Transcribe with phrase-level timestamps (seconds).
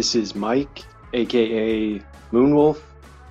[0.00, 2.00] This is Mike, aka
[2.32, 2.80] Moonwolf,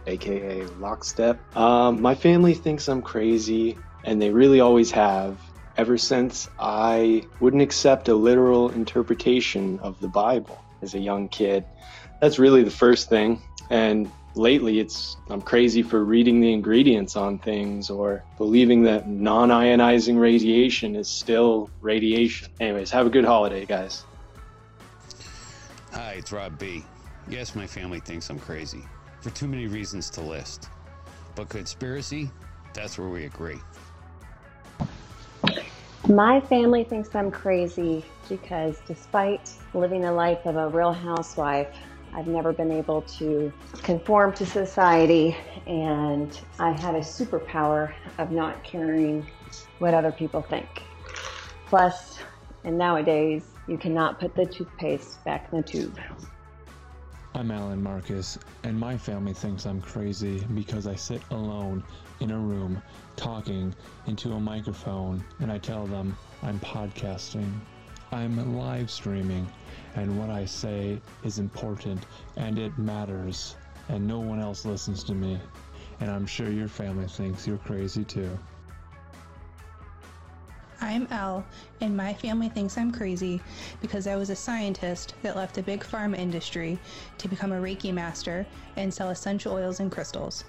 [0.05, 1.39] aka Lockstep.
[1.57, 5.41] Um, my family thinks I'm crazy, and they really always have,
[5.77, 11.65] ever since I wouldn't accept a literal interpretation of the Bible as a young kid.
[12.21, 13.41] That's really the first thing.
[13.71, 19.49] And lately, it's I'm crazy for reading the ingredients on things or believing that non
[19.49, 22.47] ionizing radiation is still radiation.
[22.59, 24.05] Anyways, have a good holiday, guys.
[25.93, 26.85] Hi, it's Rob B.
[27.27, 28.85] Yes, my family thinks I'm crazy
[29.21, 30.69] for too many reasons to list.
[31.33, 32.31] But conspiracy,
[32.73, 33.59] that's where we agree.
[36.07, 41.75] My family thinks I'm crazy because despite living the life of a real housewife,
[42.13, 43.51] I've never been able to
[43.81, 45.35] conform to society
[45.65, 49.25] and I have a superpower of not caring
[49.79, 50.83] what other people think.
[51.65, 52.19] Plus,
[52.63, 55.99] and nowadays, you cannot put the toothpaste back in the tube.
[57.35, 61.83] I'm Alan Marcus, and my family thinks I'm crazy because I sit alone
[62.19, 62.81] in a room
[63.15, 63.75] talking
[64.07, 67.51] into a microphone and I tell them I'm podcasting.
[68.11, 69.47] I'm live streaming,
[69.93, 72.07] and what I say is important
[72.37, 73.55] and it matters,
[73.87, 75.39] and no one else listens to me.
[75.99, 78.35] And I'm sure your family thinks you're crazy too.
[80.81, 81.45] I'm Elle,
[81.81, 83.41] and my family thinks I'm crazy
[83.81, 86.79] because I was a scientist that left the big pharma industry
[87.17, 88.45] to become a Reiki master
[88.75, 90.45] and sell essential oils and crystals.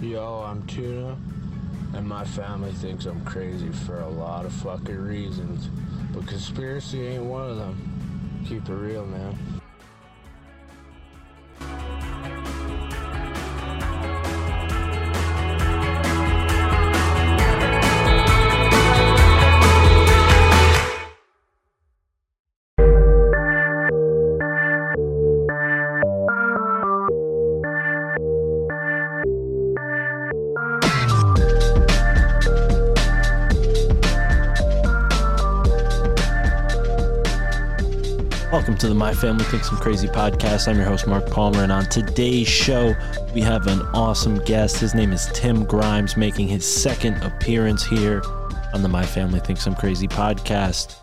[0.00, 1.16] Yo, I'm Tuna,
[1.94, 5.68] and my family thinks I'm crazy for a lot of fucking reasons.
[6.12, 8.42] But conspiracy ain't one of them.
[8.46, 9.53] Keep it real, man.
[38.64, 40.68] Welcome to the My Family Thinks I'm Crazy podcast.
[40.68, 42.94] I'm your host, Mark Palmer, and on today's show,
[43.34, 44.78] we have an awesome guest.
[44.78, 48.22] His name is Tim Grimes, making his second appearance here
[48.72, 50.96] on the My Family Thinks I'm Crazy podcast.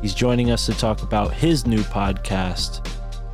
[0.00, 2.88] He's joining us to talk about his new podcast,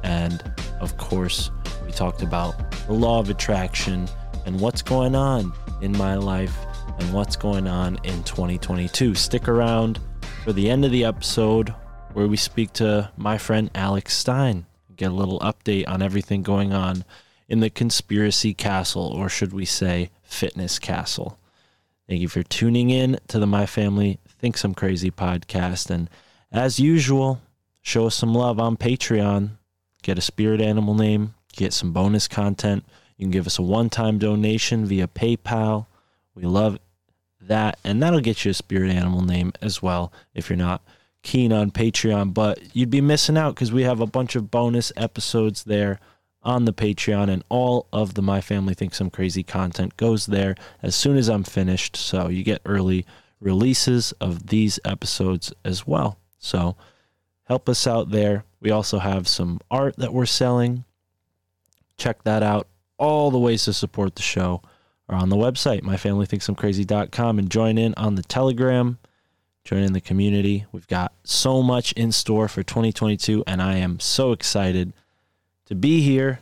[0.04, 0.42] and
[0.80, 1.50] of course,
[1.84, 2.54] we talked about
[2.86, 4.08] the law of attraction
[4.46, 6.56] and what's going on in my life
[6.98, 9.14] and what's going on in 2022.
[9.14, 10.00] Stick around
[10.44, 11.74] for the end of the episode
[12.16, 14.64] where we speak to my friend Alex Stein,
[14.96, 17.04] get a little update on everything going on
[17.46, 21.38] in the conspiracy castle, or should we say, fitness castle.
[22.08, 25.90] Thank you for tuning in to the My Family Thinks I'm Crazy podcast.
[25.90, 26.08] And
[26.50, 27.42] as usual,
[27.82, 29.50] show us some love on Patreon.
[30.02, 32.86] Get a spirit animal name, get some bonus content.
[33.18, 35.84] You can give us a one time donation via PayPal.
[36.34, 36.78] We love
[37.42, 37.78] that.
[37.84, 40.80] And that'll get you a spirit animal name as well if you're not
[41.26, 44.92] keen on Patreon, but you'd be missing out because we have a bunch of bonus
[44.96, 45.98] episodes there
[46.44, 50.54] on the Patreon, and all of the My Family Thinks I'm Crazy content goes there
[50.84, 51.96] as soon as I'm finished.
[51.96, 53.04] So you get early
[53.40, 56.16] releases of these episodes as well.
[56.38, 56.76] So
[57.42, 58.44] help us out there.
[58.60, 60.84] We also have some art that we're selling.
[61.96, 62.68] Check that out.
[62.98, 64.62] All the ways to support the show
[65.08, 68.98] are on the website, myfamilythinksimcrazy.com, and join in on the Telegram.
[69.66, 70.64] Join in the community.
[70.70, 74.92] We've got so much in store for 2022, and I am so excited
[75.64, 76.38] to be here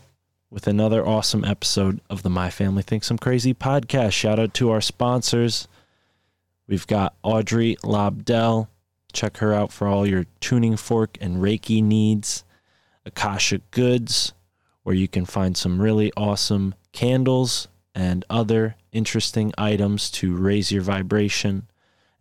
[0.51, 4.13] with another awesome episode of the My Family Thinks I'm Crazy podcast.
[4.13, 5.69] Shout out to our sponsors.
[6.67, 8.69] We've got Audrey Lobdell.
[9.15, 12.45] Check her out for all your tuning fork and Reiki needs.
[13.07, 14.35] Akasha Goods,
[14.83, 20.83] where you can find some really awesome candles and other interesting items to raise your
[20.83, 21.67] vibration.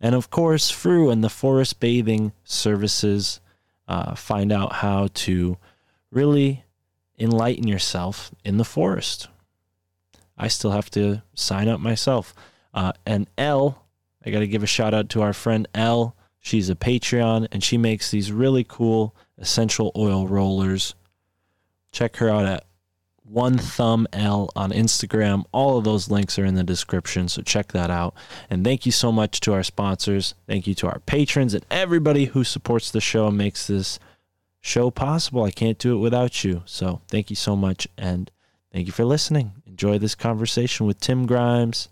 [0.04, 3.40] And of course, Fru and the Forest Bathing Services.
[3.88, 5.56] Uh, find out how to
[6.10, 6.64] really
[7.18, 9.28] enlighten yourself in the forest.
[10.36, 12.34] I still have to sign up myself.
[12.74, 13.86] Uh, and L,
[14.26, 16.14] I got to give a shout out to our friend L.
[16.38, 20.94] She's a Patreon and she makes these really cool essential oil rollers.
[21.92, 22.66] Check her out at
[23.24, 25.44] one thumb El on Instagram.
[25.50, 28.14] All of those links are in the description, so check that out.
[28.50, 30.34] And thank you so much to our sponsors.
[30.46, 33.98] Thank you to our patrons and everybody who supports the show and makes this
[34.60, 35.44] show possible.
[35.44, 36.62] I can't do it without you.
[36.66, 38.30] So thank you so much and
[38.72, 39.52] thank you for listening.
[39.66, 41.88] Enjoy this conversation with Tim Grimes,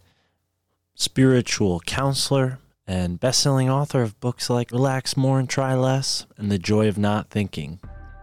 [0.94, 6.58] spiritual counselor and best-selling author of books like Relax More and Try Less and The
[6.58, 7.78] Joy of Not Thinking.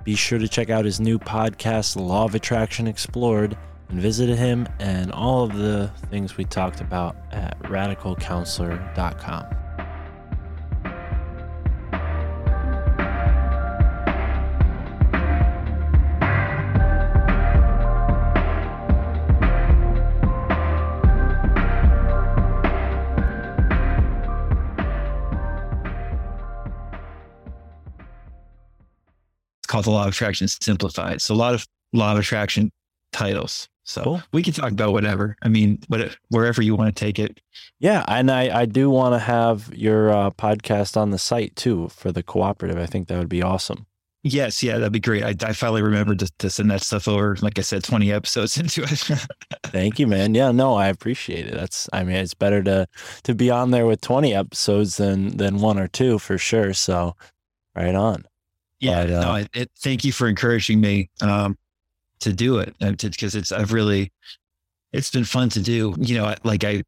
[0.09, 3.55] Be sure to check out his new podcast, Law of Attraction Explored,
[3.89, 9.58] and visit him and all of the things we talked about at radicalcounselor.com.
[29.69, 31.21] called the Law of Attraction Simplified.
[31.21, 32.71] So a lot of Law of Attraction
[33.13, 33.69] titles.
[33.83, 34.23] So Cool.
[34.33, 35.35] we can talk about whatever.
[35.41, 37.39] I mean, what, wherever you want to take it.
[37.79, 41.87] Yeah, and I, I do want to have your uh, podcast on the site too
[41.89, 42.77] for the cooperative.
[42.77, 43.87] I think that would be awesome.
[44.21, 45.23] Yes, yeah, that'd be great.
[45.23, 47.37] I, I finally remembered to, to send that stuff over.
[47.41, 49.25] Like I said, 20 episodes into it.
[49.67, 50.35] Thank you, man.
[50.35, 51.53] Yeah, no, I appreciate it.
[51.53, 52.85] That's I mean, it's better to
[53.23, 56.73] to be on there with 20 episodes than than one or two for sure.
[56.73, 57.15] So,
[57.75, 58.25] right on.
[58.79, 61.57] Yeah, But, uh, no, it, it, thank you for encouraging me um,
[62.21, 64.11] to do it because it's, I've really,
[64.91, 65.95] it's been fun to do.
[65.99, 66.83] You know, like I,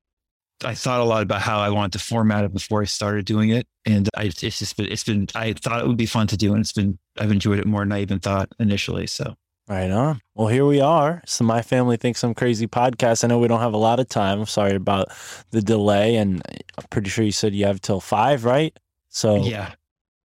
[0.64, 3.50] I thought a lot about how I wanted to format it before I started doing
[3.50, 3.68] it.
[3.86, 6.54] And I, it's just been, it's been, I thought it would be fun to do.
[6.54, 9.08] And it's been, I've enjoyed it more than I even thought initially.
[9.08, 9.36] So
[9.72, 10.20] Right on.
[10.36, 11.22] Well, here we are.
[11.26, 13.24] So my family thinks I'm crazy podcast.
[13.24, 14.42] I know we don't have a lot of time.
[14.42, 15.14] I'm sorry about
[15.52, 16.42] the delay, and
[16.78, 18.78] I'm pretty sure you said you have till five, right?
[19.08, 19.72] So yeah,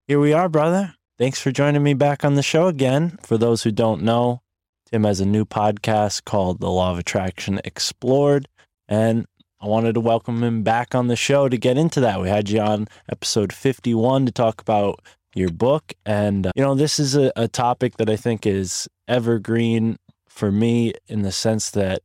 [0.09, 0.95] here we are, brother.
[1.19, 3.19] Thanks for joining me back on the show again.
[3.23, 4.43] For those who don't know,
[4.91, 8.47] Tim has a new podcast called The Law of Attraction Explored.
[8.87, 9.25] And
[9.59, 12.21] I wanted to welcome him back on the show to get into that.
[12.21, 15.01] We had you on episode 51 to talk about
[15.35, 15.95] your book.
[16.05, 19.97] And, uh, you know, this is a, a topic that I think is evergreen
[20.29, 22.03] for me in the sense that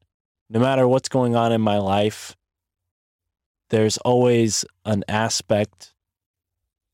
[0.50, 2.38] no matter what's going on in my life,
[3.72, 5.94] there's always an aspect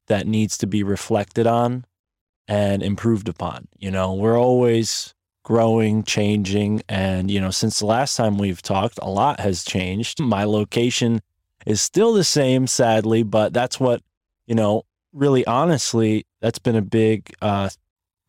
[0.07, 1.85] that needs to be reflected on
[2.47, 3.67] and improved upon.
[3.77, 6.81] You know, we're always growing, changing.
[6.89, 10.19] And, you know, since the last time we've talked, a lot has changed.
[10.19, 11.21] My location
[11.65, 14.01] is still the same, sadly, but that's what,
[14.45, 14.83] you know,
[15.13, 17.69] really honestly, that's been a big uh,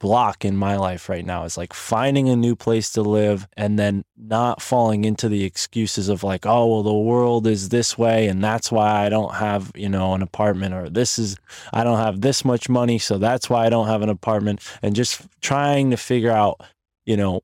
[0.00, 3.78] block in my life right now is like finding a new place to live and
[3.78, 8.28] then not falling into the excuses of like, oh, well, the world is this way
[8.28, 11.36] and that's why I don't have, you know, an apartment or this is,
[11.72, 12.98] I don't have this much money.
[12.98, 16.60] So that's why I don't have an apartment and just trying to figure out,
[17.04, 17.42] you know,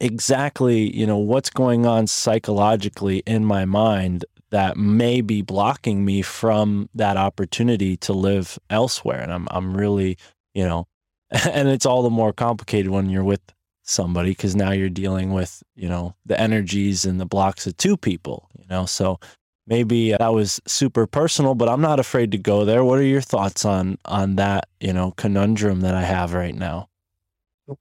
[0.00, 6.22] exactly, you know, what's going on psychologically in my mind that may be blocking me
[6.22, 9.20] from that opportunity to live elsewhere.
[9.20, 10.16] And I'm, I'm really,
[10.54, 10.86] you know,
[11.52, 13.40] and it's all the more complicated when you're with
[13.82, 17.96] somebody because now you're dealing with you know the energies and the blocks of two
[17.96, 18.86] people you know?
[18.86, 19.20] So
[19.66, 22.84] maybe uh, that was super personal but i'm not afraid to go there.
[22.84, 26.88] What are your thoughts on on that you know conundrum that i have right now?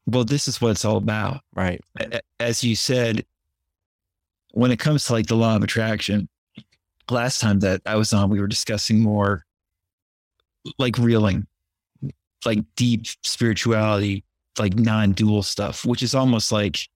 [0.06, 1.42] Well, this is what it's all about.
[1.56, 1.82] right.
[2.40, 3.26] As you said,
[4.52, 6.30] when it comes to like the law of attraction,
[7.10, 9.46] last time that I was on, we were discussing more
[10.78, 11.48] like reeling,
[12.46, 14.24] like deep spirituality,
[14.60, 16.88] like non dual stuff, which is almost like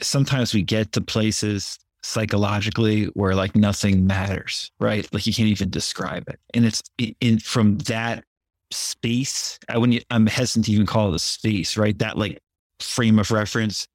[0.00, 5.12] sometimes we get to places psychologically where like nothing matters, right?
[5.12, 6.38] Like you can't even describe it.
[6.54, 8.24] And it's in, in from that
[8.70, 9.58] space.
[9.68, 11.98] I wouldn't, I'm hesitant to even call it a space, right?
[11.98, 12.38] That like
[12.80, 13.86] frame of reference.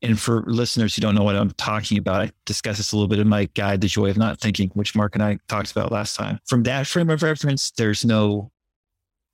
[0.00, 3.08] And for listeners who don't know what I'm talking about, I discussed this a little
[3.08, 5.92] bit in my guide, The Joy of Not Thinking, which Mark and I talked about
[5.92, 6.40] last time.
[6.46, 8.50] From that frame of reference, there's no,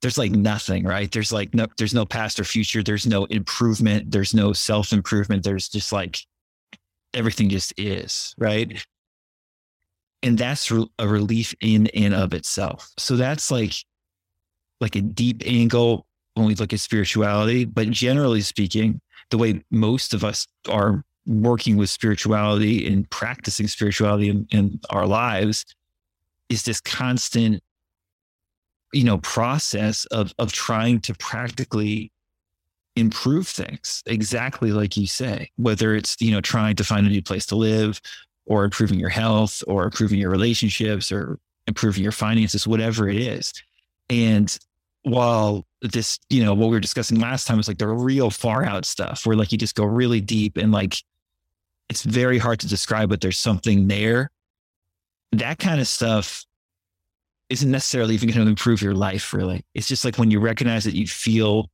[0.01, 1.11] there's like nothing, right?
[1.11, 2.81] There's like no, there's no past or future.
[2.81, 4.11] There's no improvement.
[4.11, 5.43] There's no self improvement.
[5.43, 6.19] There's just like
[7.13, 8.83] everything just is, right?
[10.23, 12.91] And that's a relief in and of itself.
[12.97, 13.73] So that's like,
[14.81, 17.65] like a deep angle when we look at spirituality.
[17.65, 24.29] But generally speaking, the way most of us are working with spirituality and practicing spirituality
[24.29, 25.65] in, in our lives
[26.49, 27.61] is this constant
[28.93, 32.11] you know process of of trying to practically
[32.95, 37.21] improve things exactly like you say whether it's you know trying to find a new
[37.21, 38.01] place to live
[38.45, 43.53] or improving your health or improving your relationships or improving your finances whatever it is
[44.09, 44.57] and
[45.03, 48.65] while this, you know, what we were discussing last time was like the real far
[48.65, 50.95] out stuff where like you just go really deep and like
[51.89, 54.31] it's very hard to describe, but there's something there.
[55.31, 56.45] That kind of stuff
[57.49, 59.63] isn't necessarily even going to improve your life, really.
[59.73, 61.69] It's just like when you recognize that you feel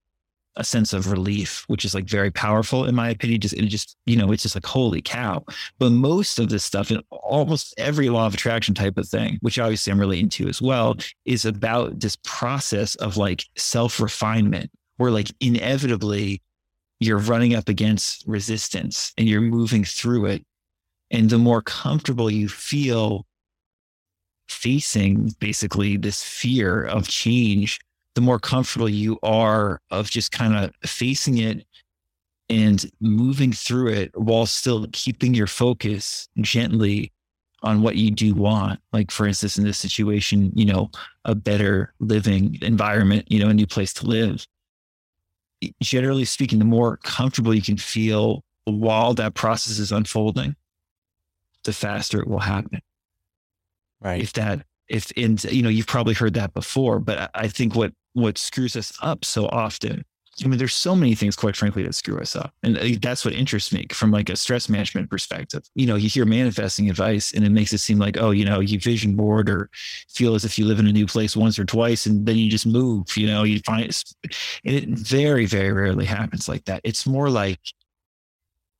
[0.57, 3.41] a sense of relief, which is like very powerful in my opinion.
[3.41, 5.43] Just it just you know it's just like holy cow.
[5.79, 9.59] But most of this stuff in almost every law of attraction type of thing, which
[9.59, 15.11] obviously I'm really into as well, is about this process of like self refinement, where
[15.11, 16.41] like inevitably
[16.99, 20.45] you're running up against resistance and you're moving through it,
[21.11, 23.25] and the more comfortable you feel
[24.47, 27.79] facing basically this fear of change
[28.15, 31.65] the more comfortable you are of just kind of facing it
[32.49, 37.11] and moving through it while still keeping your focus gently
[37.61, 38.79] on what you do want.
[38.93, 40.89] Like, for instance, in this situation, you know,
[41.25, 44.45] a better living environment, you know, a new place to live.
[45.81, 50.55] Generally speaking, the more comfortable you can feel while that process is unfolding,
[51.63, 52.81] the faster it will happen.
[54.01, 54.21] Right.
[54.21, 57.93] If that, if, and, you know, you've probably heard that before, but I think what
[58.13, 60.05] what screws us up so often.
[60.43, 62.53] I mean, there's so many things, quite frankly, that screw us up.
[62.63, 65.63] And uh, that's what interests me from like a stress management perspective.
[65.75, 68.59] You know, you hear manifesting advice and it makes it seem like, oh, you know,
[68.59, 69.69] you vision board or
[70.09, 72.49] feel as if you live in a new place once or twice and then you
[72.49, 74.03] just move, you know, you find it.
[74.65, 76.81] And it very, very rarely happens like that.
[76.83, 77.59] It's more like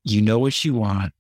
[0.04, 1.14] you know what you want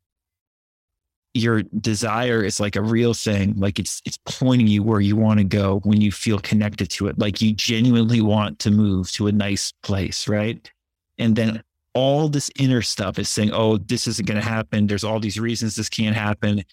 [1.36, 5.38] your desire is like a real thing like it's it's pointing you where you want
[5.38, 9.28] to go when you feel connected to it like you genuinely want to move to
[9.28, 10.72] a nice place right?
[11.18, 11.62] And then
[11.94, 14.88] all this inner stuff is saying oh this isn't going to happen.
[14.88, 16.64] There's all these reasons this can't happen.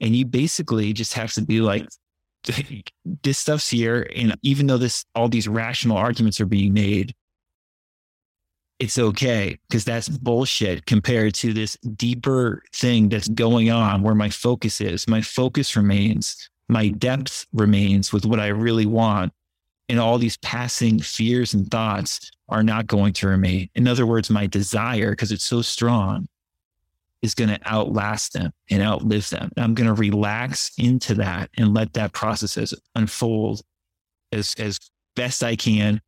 [0.00, 1.86] And you basically just have to be like
[3.22, 7.14] this stuff's here and even though this all these rational arguments are being made
[8.78, 14.28] it's okay because that's bullshit compared to this deeper thing that's going on where my
[14.28, 15.08] focus is.
[15.08, 19.32] My focus remains, my depth remains with what I really want.
[19.88, 23.70] And all these passing fears and thoughts are not going to remain.
[23.76, 26.26] In other words, my desire, because it's so strong,
[27.22, 29.50] is going to outlast them and outlive them.
[29.56, 33.62] And I'm going to relax into that and let that process unfold
[34.32, 34.78] as, as
[35.14, 36.00] best I can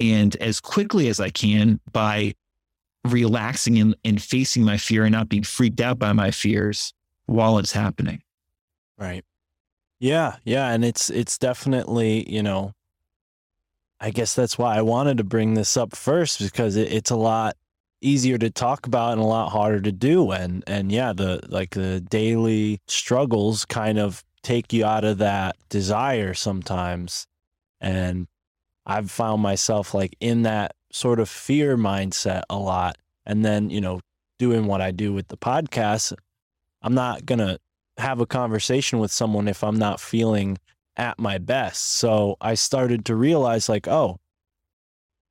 [0.00, 2.34] and as quickly as I can by
[3.04, 6.92] relaxing and, and facing my fear and not being freaked out by my fears
[7.26, 8.22] while it's happening.
[8.98, 9.24] Right.
[9.98, 10.36] Yeah.
[10.44, 10.70] Yeah.
[10.70, 12.72] And it's, it's definitely, you know,
[14.00, 17.16] I guess that's why I wanted to bring this up first because it, it's a
[17.16, 17.56] lot
[18.00, 20.30] easier to talk about and a lot harder to do.
[20.30, 25.56] And, and yeah, the, like the daily struggles kind of take you out of that
[25.68, 27.26] desire sometimes.
[27.80, 28.26] And
[28.86, 32.96] I've found myself like in that sort of fear mindset a lot.
[33.26, 34.00] And then, you know,
[34.38, 36.14] doing what I do with the podcast,
[36.82, 37.58] I'm not going to
[37.98, 40.58] have a conversation with someone if I'm not feeling
[40.96, 41.82] at my best.
[41.82, 44.18] So I started to realize, like, oh,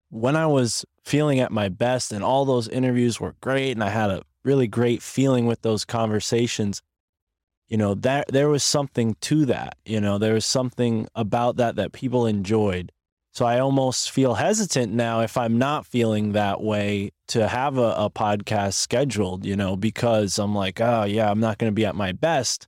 [0.09, 3.89] when I was feeling at my best and all those interviews were great and I
[3.89, 6.81] had a really great feeling with those conversations,
[7.67, 9.77] you know, that there was something to that.
[9.85, 12.91] You know, there was something about that that people enjoyed.
[13.31, 17.93] So I almost feel hesitant now if I'm not feeling that way to have a,
[17.97, 21.85] a podcast scheduled, you know, because I'm like, oh yeah, I'm not going to be
[21.85, 22.67] at my best.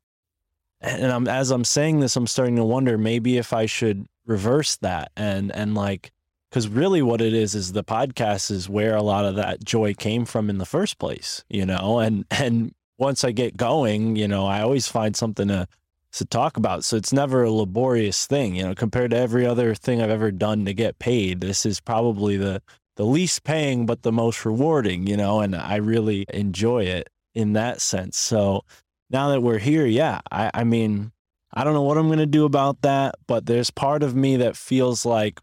[0.79, 4.77] And I'm as I'm saying this, I'm starting to wonder maybe if I should reverse
[4.77, 6.11] that and and like
[6.49, 9.93] because really what it is is the podcast is where a lot of that joy
[9.93, 14.27] came from in the first place, you know, and and once I get going, you
[14.27, 15.67] know, I always find something to
[16.13, 16.83] to talk about.
[16.83, 20.31] So it's never a laborious thing, you know, compared to every other thing I've ever
[20.31, 21.41] done to get paid.
[21.41, 22.61] This is probably the
[22.97, 27.53] the least paying but the most rewarding, you know, and I really enjoy it in
[27.53, 28.17] that sense.
[28.17, 28.65] So
[29.09, 31.13] now that we're here, yeah, I, I mean,
[31.53, 34.57] I don't know what I'm gonna do about that, but there's part of me that
[34.57, 35.39] feels like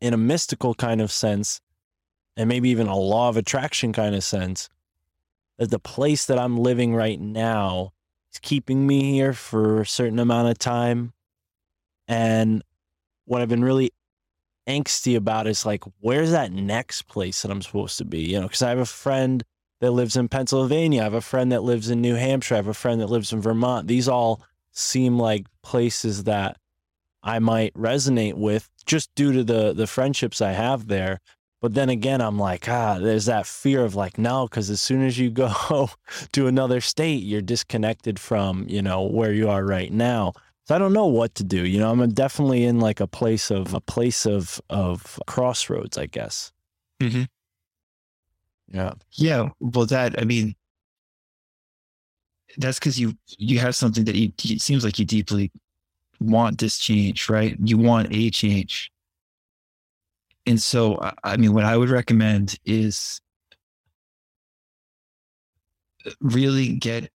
[0.00, 1.60] in a mystical kind of sense,
[2.36, 4.68] and maybe even a law of attraction kind of sense,
[5.56, 7.92] that the place that I'm living right now
[8.36, 11.12] is keeping me here for a certain amount of time.
[12.08, 12.62] And
[13.24, 13.92] what I've been really
[14.68, 18.20] angsty about is like, where's that next place that I'm supposed to be?
[18.20, 19.42] You know, because I have a friend
[19.80, 22.68] that lives in Pennsylvania, I have a friend that lives in New Hampshire, I have
[22.68, 23.88] a friend that lives in Vermont.
[23.88, 26.58] These all seem like places that
[27.22, 31.20] I might resonate with just due to the the friendships I have there.
[31.62, 35.02] But then again, I'm like, ah, there's that fear of like, no, because as soon
[35.02, 35.88] as you go
[36.32, 40.32] to another state, you're disconnected from, you know, where you are right now.
[40.66, 41.64] So I don't know what to do.
[41.64, 46.06] You know, I'm definitely in like a place of a place of of crossroads, I
[46.06, 46.52] guess.
[47.00, 47.24] Mm-hmm.
[48.68, 48.92] Yeah.
[49.12, 49.48] Yeah.
[49.60, 50.56] Well, that I mean,
[52.58, 55.52] that's because you you have something that you it seems like you deeply
[56.20, 57.56] want this change, right?
[57.62, 58.90] You want a change.
[60.46, 63.20] And so, I- mean, what I would recommend is
[66.20, 67.10] really get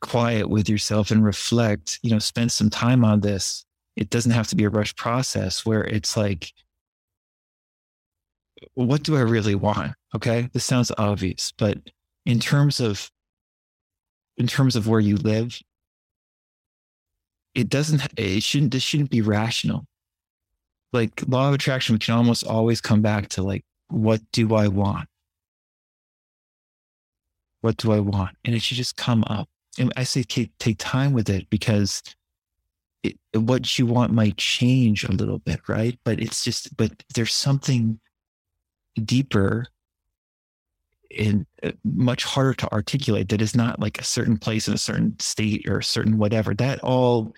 [0.00, 3.64] quiet with yourself and reflect, you know, spend some time on this.
[3.94, 6.52] It doesn't have to be a rush process where it's like,
[8.74, 9.94] what do I really want?
[10.14, 10.48] Okay.
[10.52, 11.78] This sounds obvious, but
[12.24, 13.10] in terms of,
[14.36, 15.58] in terms of where you live,
[17.54, 19.86] it doesn't, it shouldn't, this shouldn't be rational.
[20.96, 24.68] Like law of attraction, we can almost always come back to like, what do I
[24.68, 25.08] want?
[27.60, 28.36] What do I want?
[28.44, 29.48] And it should just come up.
[29.78, 32.02] And I say take, take time with it because
[33.02, 35.98] it, what you want might change a little bit, right?
[36.02, 38.00] But it's just, but there's something
[39.04, 39.66] deeper
[41.18, 44.78] and uh, much harder to articulate that is not like a certain place in a
[44.78, 46.54] certain state or a certain whatever.
[46.54, 47.34] That all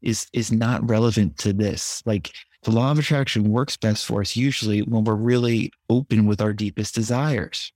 [0.00, 2.02] is is not relevant to this.
[2.06, 2.32] Like
[2.62, 6.52] the law of attraction works best for us usually when we're really open with our
[6.52, 7.72] deepest desires.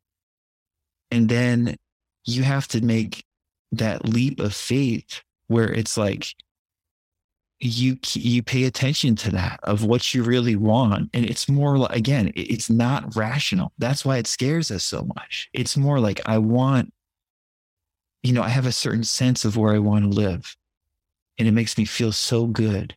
[1.11, 1.77] And then
[2.25, 3.25] you have to make
[3.73, 6.35] that leap of faith where it's like
[7.59, 11.11] you you pay attention to that of what you really want.
[11.15, 13.73] And it's more like again it's not rational.
[13.79, 15.49] That's why it scares us so much.
[15.53, 16.93] It's more like i want
[18.23, 20.57] you know i have a certain sense of where i want to live.
[21.39, 22.97] And it makes me feel so good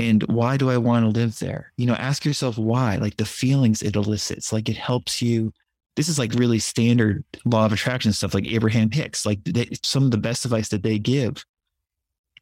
[0.00, 3.24] and why do i want to live there you know ask yourself why like the
[3.24, 5.52] feelings it elicits like it helps you
[5.96, 10.04] this is like really standard law of attraction stuff like abraham hicks like they, some
[10.04, 11.44] of the best advice that they give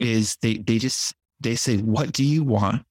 [0.00, 2.84] is they they just they say what do you want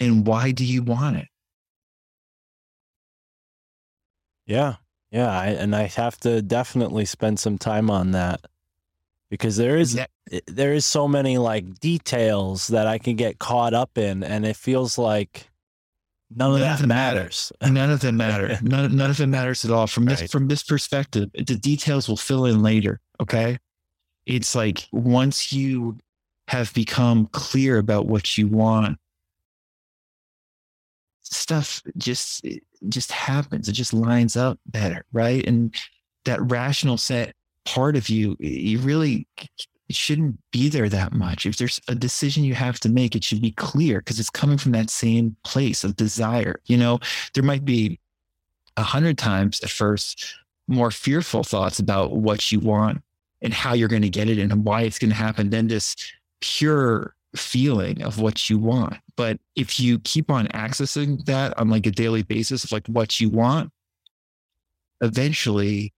[0.00, 1.28] and why do you want it
[4.46, 4.76] Yeah.
[5.10, 5.30] Yeah.
[5.30, 8.40] I, and I have to definitely spend some time on that
[9.30, 10.06] because there is Yeah.
[10.46, 14.56] There is so many like details that I can get caught up in and it
[14.56, 15.48] feels like
[16.34, 17.52] none of None that them matters.
[17.62, 18.58] none of them matter.
[18.62, 19.86] None, none of it matters at all.
[19.86, 20.30] From this Right.
[20.30, 23.58] from this perspective the details will fill in later okay?
[24.26, 25.98] It's like once you
[26.48, 28.98] have become clear about what you want
[31.22, 32.46] stuff just
[32.88, 33.68] just happens.
[33.68, 35.46] It just lines up better right?
[35.46, 35.74] And
[36.24, 37.34] that rational set
[37.64, 39.26] part of you you really
[39.88, 43.24] it shouldn't be there that much if there's a decision you have to make it
[43.24, 46.98] should be clear because it's coming from that same place of desire you know
[47.34, 47.98] there might be
[48.76, 53.02] a hundred times at first more fearful thoughts about what you want
[53.42, 55.94] and how you're going to get it and why it's going to happen than this
[56.40, 58.96] pure feeling of what you want.
[59.16, 63.20] But if you keep on accessing that on like a daily basis of like what
[63.20, 63.70] you want,
[65.00, 65.92] eventually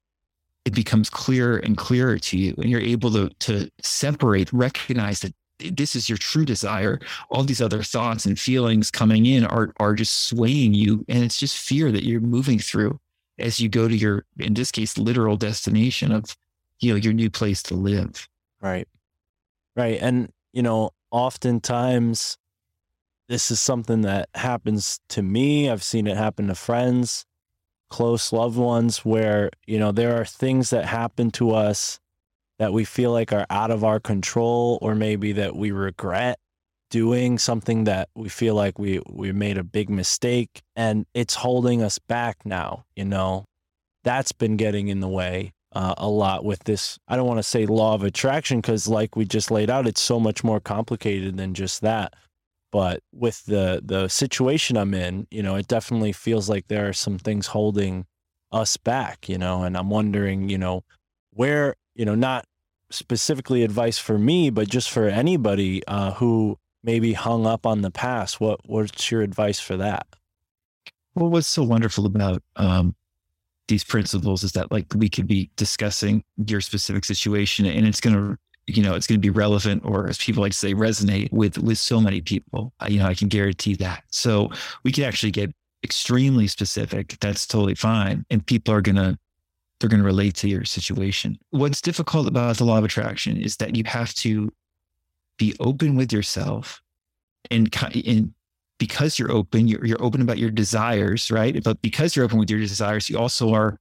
[0.67, 5.35] it becomes clearer and clearer to you and you're able to to separate recognize that
[5.73, 7.01] this is your true desire
[7.31, 11.39] all these other thoughts and feelings coming in are are just swaying you and it's
[11.39, 13.01] just fear that you're moving through
[13.39, 16.37] as you go to your in this case literal destination of
[16.81, 18.29] you know your new place to live
[18.61, 18.89] Right.
[19.75, 19.99] Right.
[20.01, 22.39] And, you know, oftentimes
[23.29, 25.69] this is something that happens to me.
[25.71, 27.25] I've seen it happen to friends,
[27.91, 31.99] close loved ones, where, you know, there are things that happen to us
[32.59, 36.39] that we feel like are out of our control, or maybe that we regret
[36.91, 41.83] doing something that we feel like we, we made a big mistake and it's holding
[41.83, 43.45] us back now, you know.
[44.05, 46.97] That's been getting in the way uh, a lot with this.
[47.09, 50.01] I don't want to say law of attraction because, like we just laid out, it's
[50.01, 52.15] so much more complicated than just that.
[52.73, 56.93] But with the the situation I'm in, you know, it definitely feels like there are
[56.93, 58.07] some things holding
[58.53, 60.85] us back, you know, and I'm wondering, you know,
[61.31, 62.45] where, you know, not
[62.91, 67.91] specifically advice for me, but just for anybody uh, who maybe hung up on the
[67.91, 68.41] past.
[68.41, 70.07] What what's your advice for that?
[71.15, 72.95] Well, what's so wonderful about um,
[73.69, 78.15] these principles is that like we could be discussing your specific situation and it's going
[78.15, 81.33] to you know it's going to be relevant or as people like to say resonate
[81.33, 82.73] with with so many people.
[82.89, 84.05] You know i can guarantee that.
[84.11, 84.51] So
[84.85, 87.17] we can actually get extremely specific.
[87.21, 88.25] That's totally fine.
[88.31, 89.19] And people are going to
[89.79, 91.39] they're going to relate to your situation.
[91.51, 94.51] What's difficult about the law of attraction is that you have to
[95.37, 96.81] be open with yourself
[97.51, 97.75] and,
[98.07, 98.33] and
[98.79, 101.63] because you're open, you're, you're open about your desires, right?
[101.63, 103.79] But because you're open with your desires, you also are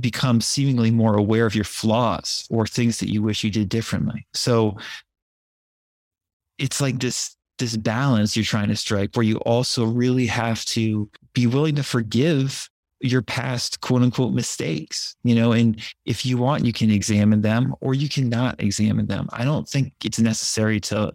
[0.00, 4.26] become seemingly more aware of your flaws or things that you wish you did differently.
[4.34, 4.76] So
[6.58, 11.10] it's like this this balance you're trying to strike where you also really have to
[11.32, 12.68] be willing to forgive
[13.00, 17.74] your past quote unquote mistakes, you know, and if you want, you can examine them
[17.80, 19.28] or you cannot examine them.
[19.32, 21.12] I don't think it's necessary to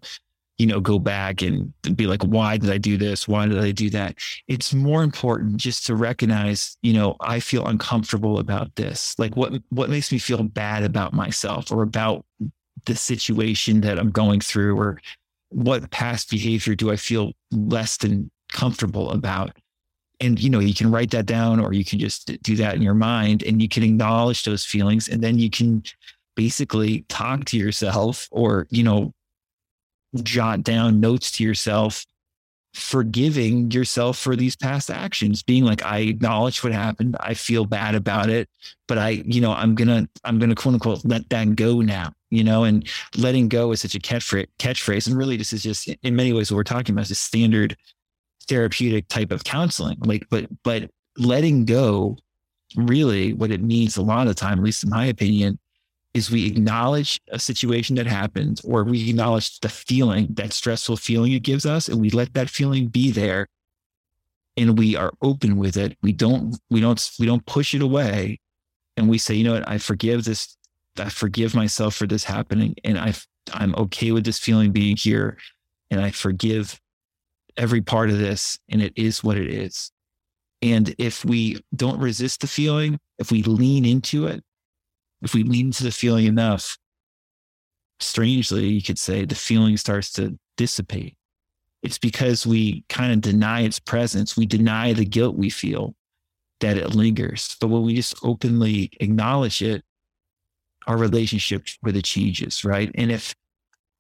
[0.58, 3.28] you know, go back and be like, why did I do this?
[3.28, 4.16] Why did I do that?
[4.48, 9.18] It's more important just to recognize, you know, I feel uncomfortable about this.
[9.18, 12.26] Like what what makes me feel bad about myself or about
[12.86, 15.02] the situation that I'm going through or
[15.50, 19.58] what past behavior do I feel less than comfortable about?
[20.20, 22.82] And you know, you can write that down or you can just do that in
[22.84, 25.84] your mind and you can acknowledge those feelings and then you can
[26.36, 29.14] basically talk to yourself or, you know,
[30.22, 32.06] jot down notes to yourself,
[32.74, 37.16] forgiving yourself for these past actions, being like, I acknowledge what happened.
[37.20, 38.50] I feel bad about it,
[38.88, 42.44] but I, you know, I'm gonna, I'm gonna quote unquote let that go now, you
[42.44, 45.08] know, and letting go is such a catchphrase.
[45.08, 47.78] And really this is just in many ways what we're talking about is standard
[48.48, 49.98] therapeutic type of counseling.
[50.02, 52.18] Like, but, but letting go
[52.76, 55.60] really what it means a lot of time, at least in my opinion,
[56.14, 61.32] is we acknowledge a situation that happened or we acknowledge the feeling, that stressful feeling
[61.32, 63.48] it gives us, and we let that feeling be there
[64.56, 65.98] and we are open with it.
[66.04, 68.40] We don't, we don't, we don't push it away.
[68.96, 70.56] And we say, you know what, I forgive this,
[71.00, 72.76] I forgive myself for this happening.
[72.84, 73.14] And I
[73.52, 75.38] I'm okay with this feeling being here.
[75.92, 76.80] And I forgive
[77.58, 78.58] every part of this.
[78.70, 79.92] And it is what it is.
[80.62, 84.44] And if we don't resist the feeling, if we lean into it,
[85.24, 86.78] if we lean into the feeling enough,
[88.00, 91.16] strangely, you could say the feeling starts to dissipate.
[91.82, 94.38] It's because we kind of deny its presence.
[94.38, 95.96] We deny the guilt we feel
[96.60, 97.58] that it lingers.
[97.60, 99.84] But when we just openly acknowledge it,
[100.88, 102.92] our relationship with it changes, right?
[102.96, 103.34] And if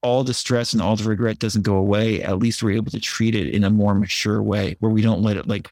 [0.01, 2.99] all the stress and all the regret doesn't go away, at least we're able to
[2.99, 5.71] treat it in a more mature way where we don't let it like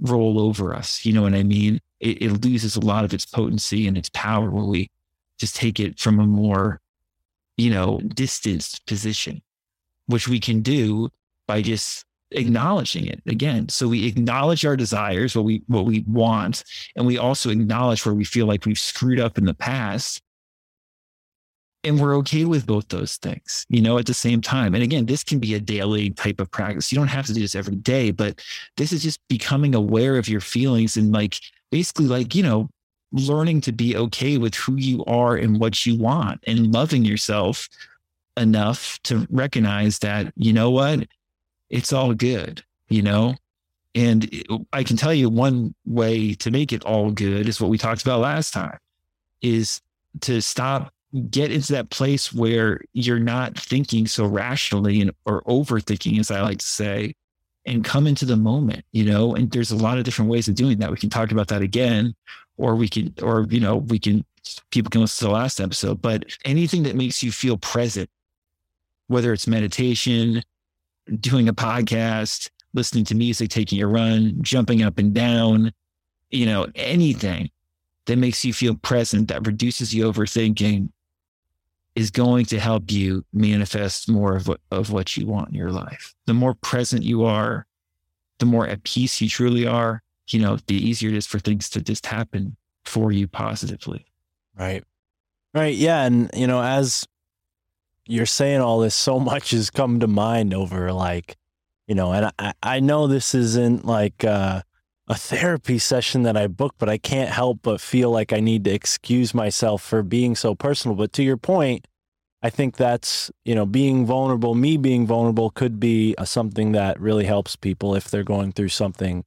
[0.00, 1.04] roll over us.
[1.04, 1.80] You know what I mean?
[2.00, 4.90] It, it loses a lot of its potency and its power when we
[5.38, 6.80] just take it from a more,
[7.56, 9.42] you know, distanced position,
[10.06, 11.10] which we can do
[11.46, 13.68] by just acknowledging it again.
[13.68, 16.64] So we acknowledge our desires, what we what we want,
[16.96, 20.22] and we also acknowledge where we feel like we've screwed up in the past.
[21.86, 24.74] And we're okay with both those things, you know, at the same time.
[24.74, 26.90] And again, this can be a daily type of practice.
[26.90, 28.42] You don't have to do this every day, but
[28.76, 31.38] this is just becoming aware of your feelings and like
[31.70, 32.68] basically like, you know,
[33.12, 37.68] learning to be okay with who you are and what you want and loving yourself
[38.36, 41.06] enough to recognize that, you know what,
[41.70, 43.34] it's all good, you know?
[43.94, 44.28] And
[44.72, 48.02] I can tell you one way to make it all good is what we talked
[48.02, 48.78] about last time
[49.40, 49.80] is
[50.22, 50.92] to stop
[51.30, 56.42] get into that place where you're not thinking so rationally and or overthinking as I
[56.42, 57.14] like to say
[57.64, 60.54] and come into the moment, you know, and there's a lot of different ways of
[60.54, 60.90] doing that.
[60.90, 62.14] We can talk about that again,
[62.56, 64.24] or we can, or, you know, we can,
[64.70, 68.08] people can listen to the last episode, but anything that makes you feel present,
[69.08, 70.42] whether it's meditation,
[71.20, 75.72] doing a podcast, listening to music, taking a run, jumping up and down,
[76.30, 77.50] you know, anything
[78.06, 80.88] that makes you feel present, that reduces you overthinking,
[81.96, 85.72] is going to help you manifest more of what, of what you want in your
[85.72, 86.14] life.
[86.26, 87.66] The more present you are,
[88.38, 91.70] the more at peace you truly are, you know, the easier it is for things
[91.70, 94.04] to just happen for you positively.
[94.58, 94.84] Right.
[95.54, 95.74] Right.
[95.74, 96.04] Yeah.
[96.04, 97.06] And, you know, as
[98.06, 101.36] you're saying all this, so much has come to mind over like,
[101.86, 104.62] you know, and I, I know this isn't like, uh,
[105.08, 108.64] a therapy session that I booked, but I can't help but feel like I need
[108.64, 110.96] to excuse myself for being so personal.
[110.96, 111.86] But to your point,
[112.42, 117.00] I think that's, you know, being vulnerable, me being vulnerable could be uh, something that
[117.00, 119.24] really helps people if they're going through something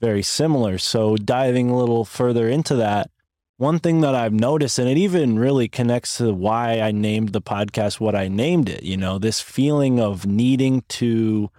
[0.00, 0.78] very similar.
[0.78, 3.10] So diving a little further into that,
[3.56, 7.42] one thing that I've noticed, and it even really connects to why I named the
[7.42, 11.50] podcast what I named it, you know, this feeling of needing to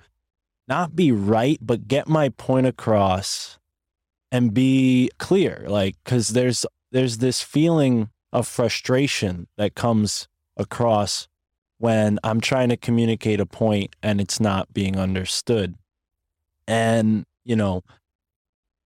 [0.68, 3.58] not be right, but get my point across
[4.34, 5.64] and be clear.
[5.68, 11.28] Like, cause there's, there's this feeling of frustration that comes across
[11.78, 15.76] when I'm trying to communicate a point and it's not being understood.
[16.68, 17.84] And, you know,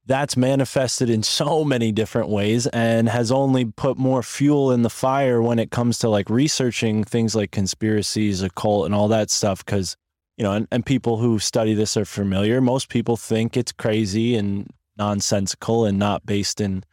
[0.05, 4.89] that's manifested in so many different ways and has only put more fuel in the
[4.89, 9.63] fire when it comes to like researching things like conspiracies, occult, and all that stuff.
[9.65, 9.95] Cause,
[10.35, 12.59] you know, and, and people who study this are familiar.
[12.59, 16.83] Most people think it's crazy and nonsensical and not based in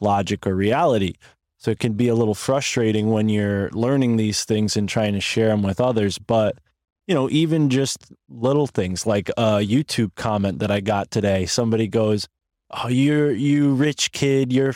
[0.00, 1.14] logic or reality.
[1.58, 5.20] So it can be a little frustrating when you're learning these things and trying to
[5.20, 6.18] share them with others.
[6.18, 6.58] But,
[7.06, 11.86] you know, even just little things like a YouTube comment that I got today, somebody
[11.86, 12.26] goes,
[12.72, 14.74] oh, you're you rich kid, your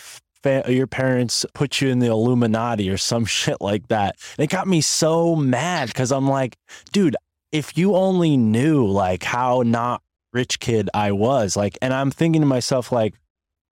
[0.68, 4.16] your parents put you in the Illuminati or some shit like that.
[4.38, 6.56] And it got me so mad because I'm like,
[6.92, 7.16] dude,
[7.50, 12.42] if you only knew like how not rich kid I was, like, and I'm thinking
[12.42, 13.14] to myself, like,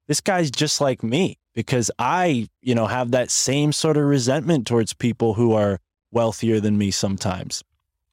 [0.07, 4.67] this guy's just like me because I, you know, have that same sort of resentment
[4.67, 7.63] towards people who are wealthier than me sometimes.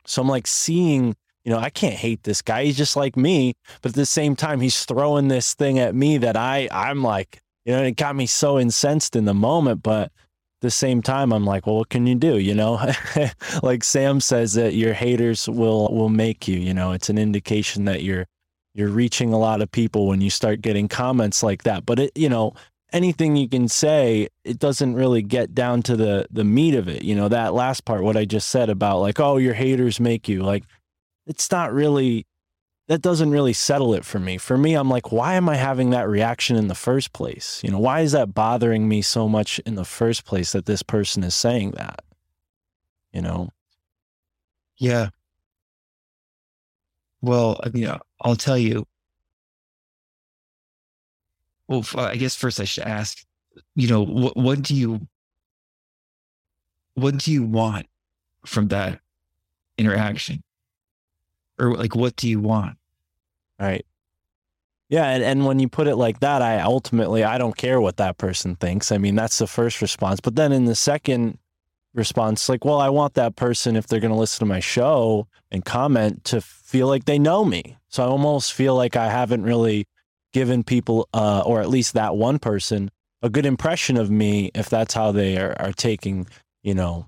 [0.05, 2.65] So I'm like seeing you know, I can't hate this guy.
[2.65, 3.53] He's just like me.
[3.81, 7.41] But at the same time, he's throwing this thing at me that I, I'm like,
[7.65, 9.81] you know, it got me so incensed in the moment.
[9.81, 10.11] But
[10.61, 12.37] the same time, I'm like, well, what can you do?
[12.37, 12.79] You know,
[13.63, 16.57] like Sam says that your haters will will make you.
[16.57, 18.27] You know, it's an indication that you're
[18.73, 21.85] you're reaching a lot of people when you start getting comments like that.
[21.85, 22.53] But it, you know,
[22.93, 27.03] anything you can say, it doesn't really get down to the the meat of it.
[27.03, 30.29] You know, that last part, what I just said about like, oh, your haters make
[30.29, 30.63] you like
[31.27, 32.25] it's not really
[32.91, 34.37] that doesn't really settle it for me.
[34.37, 37.61] For me, I'm like, why am I having that reaction in the first place?
[37.63, 40.83] You know, why is that bothering me so much in the first place that this
[40.83, 42.03] person is saying that?
[43.13, 43.49] You know?
[44.75, 45.11] Yeah.
[47.21, 48.85] Well, I mean, uh, I'll tell you.
[51.69, 53.23] Well, uh, I guess first I should ask,
[53.73, 55.07] you know, what what do you
[56.95, 57.85] what do you want
[58.45, 58.99] from that
[59.77, 60.43] interaction?
[61.61, 62.75] or like what do you want
[63.67, 63.85] right.
[64.89, 67.97] Yeah and, and when you put it like that i ultimately i don't care what
[67.97, 68.91] that person thinks.
[68.91, 70.19] I mean that's the first response.
[70.19, 71.37] But then in the second
[71.93, 75.27] response like well i want that person if they're going to listen to my show
[75.51, 77.77] and comment to feel like they know me.
[77.89, 79.87] So i almost feel like i haven't really
[80.33, 82.89] given people uh, or at least that one person
[83.21, 86.27] a good impression of me if that's how they are, are taking
[86.63, 87.07] you know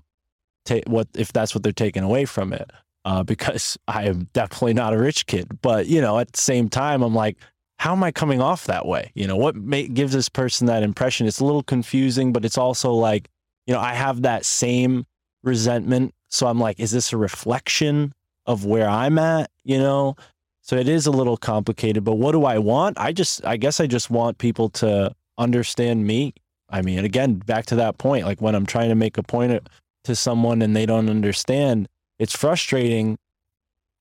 [0.64, 2.70] ta- what if that's what they're taking away from it
[3.04, 5.58] uh, because I am definitely not a rich kid.
[5.62, 7.36] But, you know, at the same time, I'm like,
[7.78, 9.10] how am I coming off that way?
[9.14, 11.26] You know, what may, gives this person that impression?
[11.26, 13.28] It's a little confusing, but it's also like,
[13.66, 15.06] you know, I have that same
[15.42, 16.14] resentment.
[16.28, 18.12] So I'm like, is this a reflection
[18.46, 19.50] of where I'm at?
[19.64, 20.16] You know,
[20.64, 22.98] so it is a little complicated, but what do I want?
[22.98, 26.32] I just, I guess I just want people to understand me.
[26.70, 29.68] I mean, again, back to that point, like when I'm trying to make a point
[30.04, 31.86] to someone and they don't understand,
[32.18, 33.18] it's frustrating,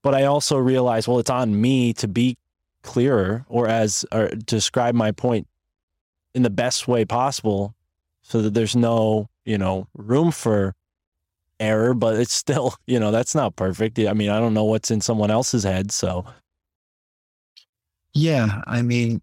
[0.02, 2.38] but I also realize, well, it's on me to be
[2.84, 5.48] clearer or as or describe my point
[6.36, 7.74] in the best way possible
[8.22, 10.76] so that there's no, you know, room for
[11.60, 14.00] error, but it's still, you know, that's not perfect.
[14.00, 16.26] I mean, I don't know what's in someone else's head, so
[18.14, 19.22] yeah, I mean,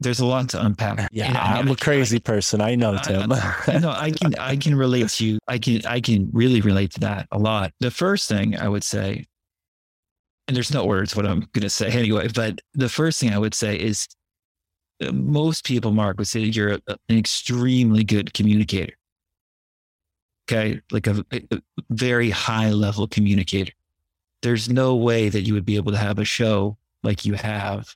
[0.00, 1.08] there's a lot to unpack.
[1.12, 2.60] Yeah, I, am a crazy person.
[2.60, 3.32] I know, Tim.
[3.32, 5.38] I, no, I can I can relate to you.
[5.48, 7.72] I can I can really relate to that a lot.
[7.80, 9.26] The first thing I would say,
[10.46, 13.38] and there's no words what I'm going to say anyway, but the first thing I
[13.38, 14.06] would say is
[15.04, 18.94] uh, most people, Mark, would say you're a, an extremely good communicator.
[20.50, 23.72] Okay, like a, a very high level communicator.
[24.42, 27.94] There's no way that you would be able to have a show like you have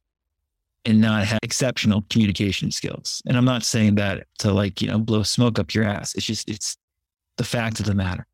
[0.85, 3.23] and not have exceptional communication skills.
[3.27, 6.15] And I'm not saying that to like, you know, blow smoke up your ass.
[6.15, 6.77] It's just, it's
[7.37, 8.27] the fact of the matter.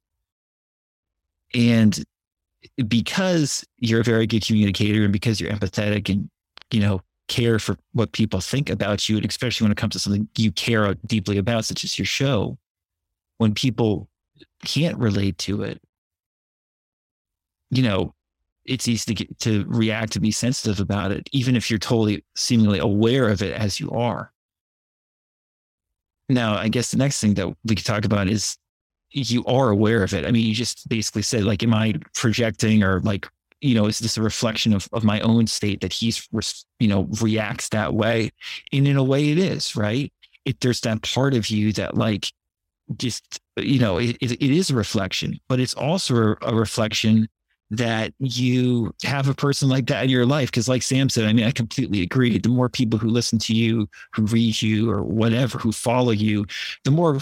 [1.55, 2.03] And
[2.89, 6.31] because you're a very good communicator and because you're empathetic and,
[6.71, 9.99] you know, care for what people think about you, and especially when it comes to
[9.99, 12.59] something you care deeply about, such as your show,
[13.37, 14.09] when people
[14.65, 15.81] can't relate to it,
[17.71, 18.15] you know,
[18.69, 22.25] it's easy to get, to react to be sensitive about it, even if you're totally
[22.37, 24.33] seemingly aware of it as you are.
[26.29, 28.59] Now, I guess the next thing that we could talk about is
[29.11, 30.27] you are aware of it.
[30.27, 33.27] I mean, you just basically said, like, am I projecting or like,
[33.61, 36.29] you know, is this a reflection of, of my own state that he's,
[36.79, 38.31] you know, reacts that way?
[38.73, 40.13] And in a way it is, right?
[40.45, 42.31] It, there's that part of you that like,
[42.97, 47.29] just, you know, it, it, it is a reflection, but it's also a, a reflection
[47.71, 50.51] that you have a person like that in your life.
[50.51, 52.39] Cause like Sam said, I mean, I completely agree.
[52.39, 56.47] The more people who listen to you, who read you or whatever, who follow you,
[56.85, 57.21] the more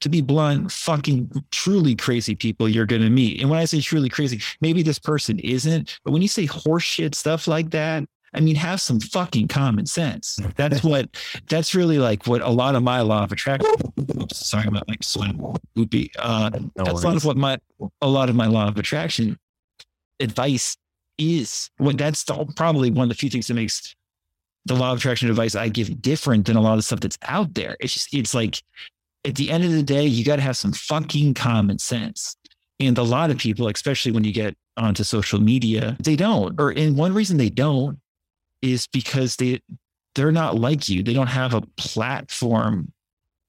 [0.00, 3.40] to be blunt, fucking truly crazy people you're going to meet.
[3.40, 7.16] And when I say truly crazy, maybe this person isn't, but when you say horseshit
[7.16, 10.38] stuff like that, I mean, have some fucking common sense.
[10.54, 11.08] That's what,
[11.48, 13.72] that's really like what a lot of my law of attraction,
[14.20, 16.12] oops, sorry about like sweating, loopy.
[16.18, 17.58] Uh, No that's a lot of what my,
[18.02, 19.38] a lot of my law of attraction
[20.20, 20.76] advice
[21.18, 21.70] is.
[21.78, 23.94] When that's the, probably one of the few things that makes
[24.64, 27.54] the law of attraction advice I give different than a lot of stuff that's out
[27.54, 27.76] there.
[27.80, 28.62] It's just, it's like,
[29.24, 32.36] at the end of the day, you got to have some fucking common sense.
[32.80, 36.58] And a lot of people, especially when you get onto social media, they don't.
[36.60, 37.98] Or and one reason they don't
[38.62, 39.60] is because they
[40.14, 41.02] they're not like you.
[41.02, 42.92] They don't have a platform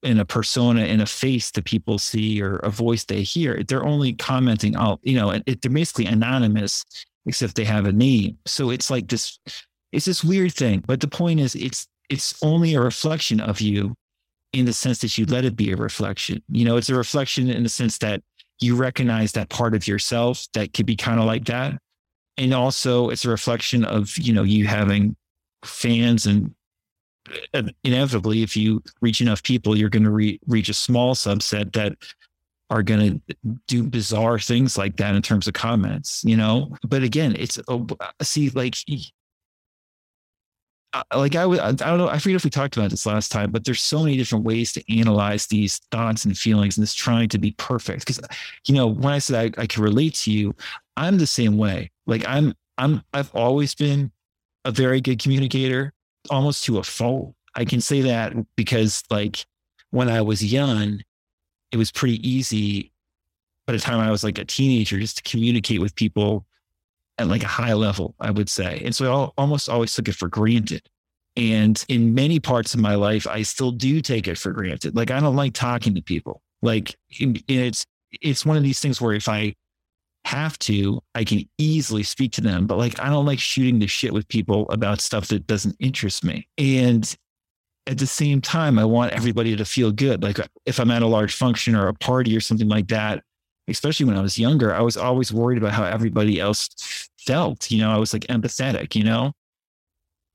[0.02, 3.62] and a persona in a face that people see or a voice they hear.
[3.62, 6.84] They're only commenting on, you know, it, they're basically anonymous
[7.26, 8.38] except they have a name.
[8.46, 9.38] So it's like this,
[9.92, 10.82] it's this weird thing.
[10.86, 13.94] But the point is, it's it's only a reflection of you
[14.52, 16.42] in the sense that you let it be a reflection.
[16.48, 18.20] You know, it's a reflection in the sense that
[18.58, 21.78] you recognize that part of yourself that could be kind of like that.
[22.36, 25.16] And also it's a reflection of, you know, you having
[25.64, 26.52] fans and
[27.84, 31.92] inevitably if you reach enough people, you're going to re- reach a small subset that
[32.70, 36.76] are going to do bizarre things like that in terms of comments, you know?
[36.86, 37.86] But again, it's oh,
[38.22, 38.76] see like
[40.92, 43.30] uh, like I would, I don't know, I forget if we talked about this last
[43.30, 46.94] time, but there's so many different ways to analyze these thoughts and feelings and this
[46.94, 48.00] trying to be perfect.
[48.00, 48.20] Because,
[48.66, 50.54] you know, when I said I, I can relate to you,
[50.96, 51.92] I'm the same way.
[52.06, 54.10] Like I'm, I'm, I've always been
[54.64, 55.92] a very good communicator,
[56.28, 57.34] almost to a fault.
[57.54, 59.44] I can say that because, like,
[59.90, 61.00] when I was young,
[61.72, 62.92] it was pretty easy.
[63.66, 66.46] By the time I was like a teenager, just to communicate with people
[67.18, 68.82] at like a high level, I would say.
[68.84, 70.88] And so I almost always took it for granted.
[71.36, 74.96] And in many parts of my life, I still do take it for granted.
[74.96, 76.42] Like I don't like talking to people.
[76.62, 79.54] Like it's it's one of these things where if I
[80.24, 82.66] have to, I can easily speak to them.
[82.66, 86.24] But like I don't like shooting the shit with people about stuff that doesn't interest
[86.24, 86.46] me.
[86.58, 87.14] And
[87.86, 90.22] at the same time, I want everybody to feel good.
[90.22, 93.22] Like if I'm at a large function or a party or something like that,
[93.68, 96.68] especially when I was younger, I was always worried about how everybody else
[97.18, 97.70] felt.
[97.70, 99.32] You know, I was like empathetic, you know?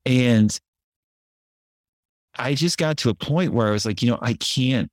[0.05, 0.57] And
[2.37, 4.89] I just got to a point where I was like, you know, I can't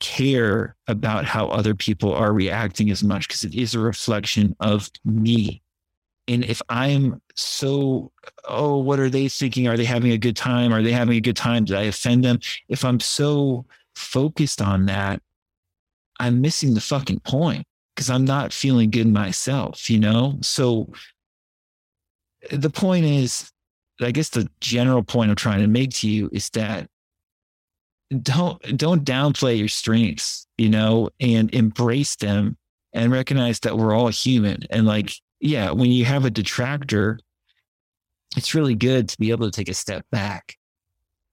[0.00, 4.90] care about how other people are reacting as much because it is a reflection of
[5.04, 5.62] me.
[6.28, 8.12] And if I'm so,
[8.46, 9.66] oh, what are they thinking?
[9.66, 10.72] Are they having a good time?
[10.74, 11.64] Are they having a good time?
[11.64, 12.38] Did I offend them?
[12.68, 15.22] If I'm so focused on that,
[16.20, 20.38] I'm missing the fucking point because I'm not feeling good myself, you know?
[20.42, 20.92] So
[22.50, 23.50] the point is,
[24.00, 26.88] I guess the general point I'm trying to make to you is that
[28.22, 32.56] don't don't downplay your strengths, you know, and embrace them
[32.92, 34.62] and recognize that we're all human.
[34.70, 37.18] And like, yeah, when you have a detractor,
[38.36, 40.56] it's really good to be able to take a step back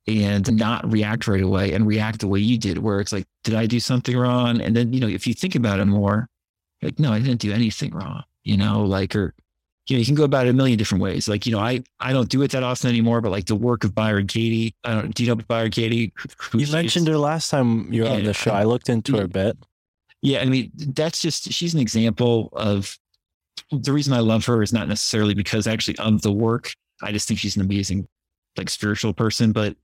[0.07, 3.55] and not react right away and react the way you did, where it's like, did
[3.55, 4.61] I do something wrong?
[4.61, 6.29] And then, you know, if you think about it more,
[6.81, 9.33] like, no, I didn't do anything wrong, you know, like, or,
[9.87, 11.27] you know, you can go about it a million different ways.
[11.27, 13.83] Like, you know, I, I don't do it that often anymore, but like the work
[13.83, 16.11] of Byron Katie, I don't, do you know Byron Katie?
[16.53, 18.51] You mentioned her last time you were on the show.
[18.51, 19.57] I looked into her a bit.
[20.21, 22.97] Yeah, I mean, that's just she's an example of
[23.71, 26.73] the reason I love her is not necessarily because actually of the work.
[27.03, 28.07] I just think she's an amazing,
[28.57, 29.51] like spiritual person.
[29.51, 29.75] But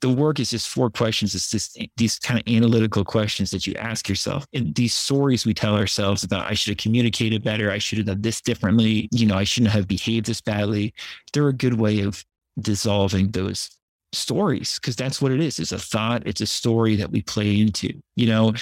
[0.00, 1.34] the work is just four questions.
[1.34, 4.46] It's just these kind of analytical questions that you ask yourself.
[4.54, 8.06] And these stories we tell ourselves about I should have communicated better, I should have
[8.06, 10.94] done this differently, you know, I shouldn't have behaved this badly.
[11.32, 12.24] They're a good way of
[12.58, 13.70] dissolving those
[14.12, 15.58] stories because that's what it is.
[15.58, 18.54] It's a thought, it's a story that we play into, you know,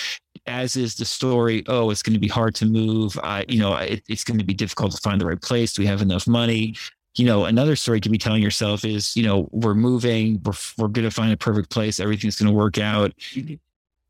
[0.47, 1.65] as is the story.
[1.69, 3.19] Oh, it's going to be hard to move.
[3.23, 5.73] I, you know, it, it's going to be difficult to find the right place.
[5.73, 6.75] Do we have enough money?
[7.19, 10.89] You know, another story could be telling yourself is, you know, we're moving, we're, we're
[10.89, 11.99] going to find a perfect place.
[11.99, 13.13] Everything's going to work out.
[13.33, 13.55] Mm-hmm.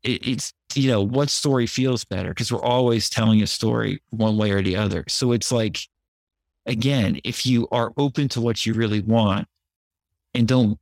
[0.03, 2.29] It, it's, you know, what story feels better?
[2.29, 5.03] Because we're always telling a story one way or the other.
[5.07, 5.79] So it's like,
[6.67, 9.47] again, if you are open to what you really want
[10.35, 10.77] and don't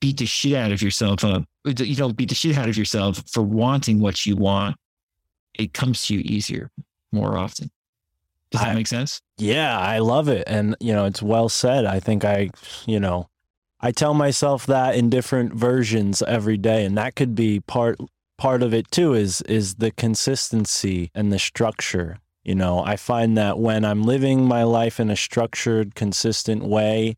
[0.00, 3.22] beat the shit out of yourself up, you don't beat the shit out of yourself
[3.30, 4.76] for wanting what you want,
[5.54, 6.70] it comes to you easier
[7.10, 7.70] more often.
[8.50, 9.20] Does that I- make sense?
[9.38, 10.44] Yeah, I love it.
[10.46, 11.84] And, you know, it's well said.
[11.86, 12.50] I think I,
[12.86, 13.28] you know,
[13.80, 16.84] I tell myself that in different versions every day.
[16.84, 17.98] And that could be part
[18.36, 22.18] part of it too is is the consistency and the structure.
[22.42, 27.16] You know, I find that when I'm living my life in a structured, consistent way,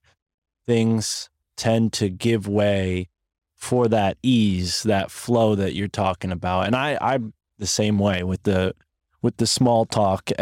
[0.66, 3.08] things tend to give way
[3.54, 6.66] for that ease, that flow that you're talking about.
[6.66, 8.74] And I, I'm the same way with the
[9.22, 10.30] with the small talk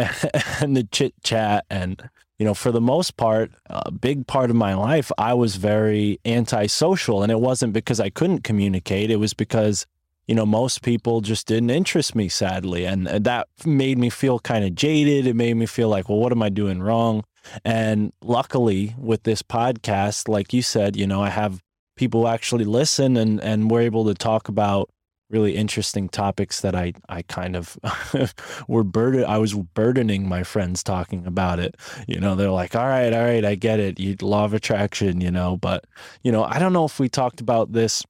[0.60, 1.64] and the chit chat.
[1.70, 2.08] And
[2.38, 6.18] you know for the most part a big part of my life i was very
[6.24, 7.22] antisocial.
[7.22, 9.10] And it wasn't because i couldn't communicate.
[9.10, 9.86] It was because
[10.26, 12.84] you know most people just didn't interest me sadly.
[12.86, 15.26] And that made me feel kind of jaded.
[15.26, 17.24] It made me feel like well what am i doing wrong?
[17.64, 21.62] And luckily with this podcast like you said you know i have
[21.96, 24.88] people who actually listen and and we're able to talk about
[25.30, 27.78] really interesting topics that I I kind of
[28.68, 31.76] were burden I was burdening my friends talking about it.
[32.08, 33.98] You know, they're like, "All right, all right, I get it.
[34.00, 35.84] You law of attraction, you know, but
[36.22, 38.04] you know, I don't know if we talked about this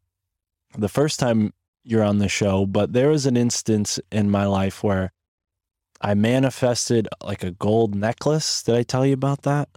[0.76, 1.52] the first time
[1.84, 5.12] you're on the show, but there was an instance in my life where
[6.00, 8.62] I manifested like a gold necklace.
[8.62, 9.68] Did I tell you about that?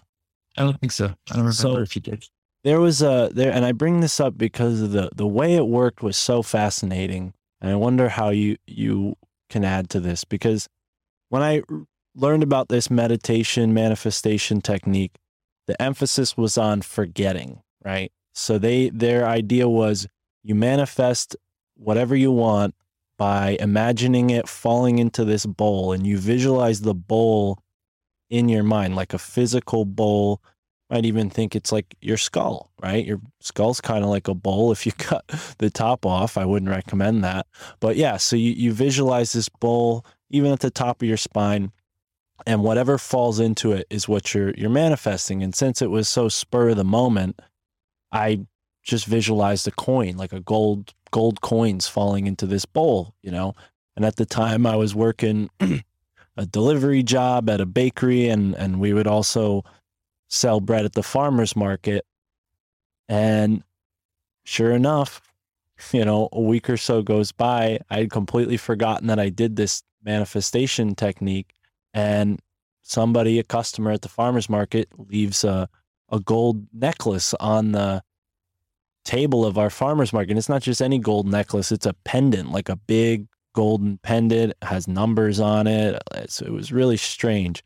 [0.58, 1.06] I don't think so.
[1.06, 2.26] I don't remember So- if you did.
[2.64, 6.02] There was a there and i bring this up because the the way it worked
[6.02, 9.16] was so fascinating and i wonder how you you
[9.50, 10.68] can add to this because
[11.30, 11.62] when i
[12.16, 15.16] learned about this meditation manifestation technique
[15.68, 18.12] the emphasis was on forgetting right?
[18.34, 20.08] So they their idea was
[20.44, 21.36] you manifest
[21.76, 22.76] whatever you want
[23.18, 27.60] by imagining it falling into this bowl and you visualize the bowl
[28.30, 30.42] in your mind like a physical bowl
[30.94, 33.04] might even think it's like your skull, right?
[33.04, 34.72] Your skull's kind of like a bowl.
[34.72, 35.28] If you cut
[35.58, 37.48] the top off, I wouldn't recommend that.
[37.80, 41.72] But yeah, so you, you visualize this bowl even at the top of your spine,
[42.46, 45.42] and whatever falls into it is what you're you're manifesting.
[45.42, 47.40] And since it was so spur of the moment,
[48.12, 48.46] I
[48.84, 53.56] just visualized a coin, like a gold gold coins falling into this bowl, you know.
[53.96, 55.50] And at the time, I was working
[56.38, 59.64] a delivery job at a bakery, and and we would also
[60.34, 62.06] sell bread at the farmers market.
[63.08, 63.64] And
[64.46, 65.22] sure enough,
[65.92, 69.56] you know, a week or so goes by, I had completely forgotten that I did
[69.56, 71.54] this manifestation technique.
[71.94, 72.42] And
[72.82, 75.70] somebody, a customer at the farmers market, leaves a,
[76.10, 78.02] a gold necklace on the
[79.06, 80.32] table of our farmers market.
[80.32, 84.54] And it's not just any gold necklace, it's a pendant, like a big golden pendant,
[84.64, 86.02] has numbers on it.
[86.28, 87.64] So it was really strange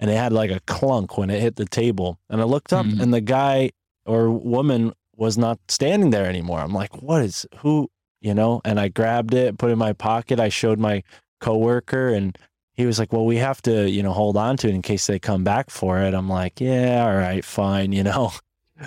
[0.00, 2.18] and it had like a clunk when it hit the table.
[2.28, 3.00] And I looked up, Mhm.
[3.00, 3.70] and the guy
[4.06, 6.58] or woman was not standing there anymore.
[6.60, 7.88] I'm like, what is who,
[8.20, 8.60] you know?
[8.64, 10.40] And I grabbed it, put it in my pocket.
[10.40, 11.02] I showed my
[11.40, 12.36] coworker, and
[12.72, 15.06] he was like, well, we have to, you know, hold on to it in case
[15.06, 16.14] they come back for it.
[16.14, 18.32] I'm like, yeah, all right, fine, you know.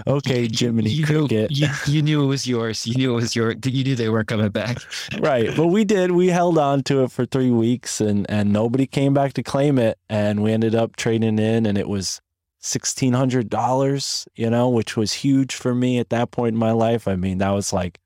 [0.08, 1.52] Okay, Jiminy you knew, Cricket.
[1.52, 2.86] you, you knew it was yours.
[2.88, 3.54] You knew it was your.
[3.64, 4.78] You knew they weren't coming back.
[5.20, 8.86] right but we did we held on to it for three weeks and and nobody
[8.86, 12.22] came back to claim it and we ended up trading in and it was
[12.62, 17.16] $1600 you know which was huge for me at that point in my life i
[17.16, 18.00] mean that was like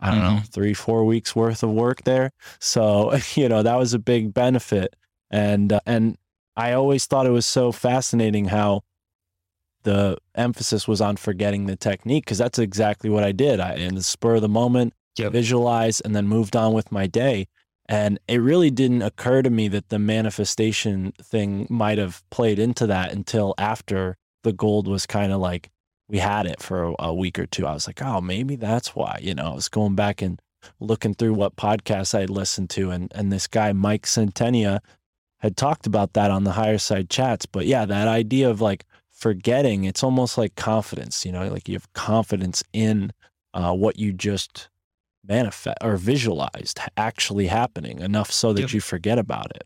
[0.00, 3.94] i don't know three four weeks worth of work there so you know that was
[3.94, 4.94] a big benefit
[5.30, 6.16] and uh, and
[6.56, 8.82] i always thought it was so fascinating how
[9.86, 13.60] the emphasis was on forgetting the technique because that's exactly what I did.
[13.60, 15.32] I in the spur of the moment, Yep.
[15.32, 17.46] visualized and then moved on with my day.
[17.88, 22.86] And it really didn't occur to me that the manifestation thing might have played into
[22.88, 25.70] that until after the gold was kind of like
[26.08, 27.64] we had it for a, a week or two.
[27.64, 29.18] I was like, oh, maybe that's why.
[29.22, 30.38] You know, I was going back and
[30.80, 34.80] looking through what podcasts I had listened to, and and this guy Mike Sententia
[35.38, 37.46] had talked about that on the higher side chats.
[37.46, 38.84] But yeah, that idea of like
[39.16, 41.24] forgetting, it's almost like confidence.
[41.24, 43.12] You know, like you have confidence in
[43.54, 44.68] uh, what you just
[45.26, 48.72] manifest or visualized actually happening enough so that Yep.
[48.72, 49.64] you forget about it.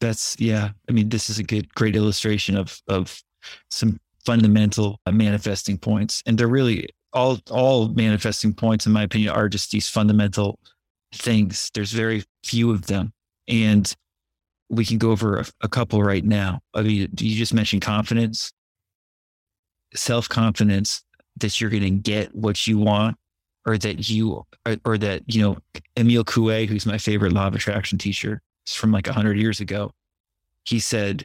[0.00, 0.70] That's yeah.
[0.88, 3.22] I mean, this is a good, great illustration of of
[3.68, 9.30] some fundamental uh, manifesting points, and they're really all all manifesting points, in my opinion,
[9.30, 10.58] are just these fundamental
[11.12, 11.70] things.
[11.74, 13.12] There's very few of them,
[13.46, 13.94] and
[14.70, 16.60] we can go over a, a couple right now.
[16.74, 18.52] I mean, you just mentioned confidence,
[19.94, 21.02] self confidence
[21.36, 23.16] that you're going to get what you want,
[23.66, 25.58] or that you, or, or that you know,
[25.98, 29.90] Emile Coué, who's my favorite law of attraction teacher, it's from like 100 years ago.
[30.64, 31.24] He said,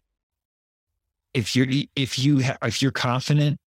[1.34, 3.60] if you're if you ha- if you're confident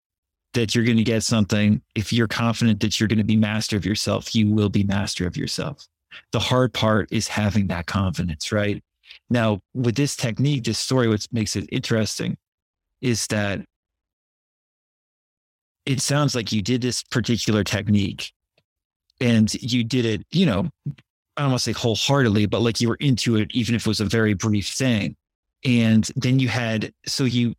[0.53, 3.77] that you're going to get something, if you're confident that you're going to be master
[3.77, 5.87] of yourself, you will be master of yourself.
[6.31, 8.83] The hard part is having that confidence, right?
[9.29, 12.37] Now, with this technique, this story, what makes it interesting
[13.01, 13.61] is that
[15.85, 18.31] it sounds like you did this particular technique
[19.19, 20.69] and you did it, you know,
[21.37, 23.87] I don't want to say wholeheartedly, but like you were into it, even if it
[23.87, 25.15] was a very brief thing.
[25.65, 27.53] And then you had, so you,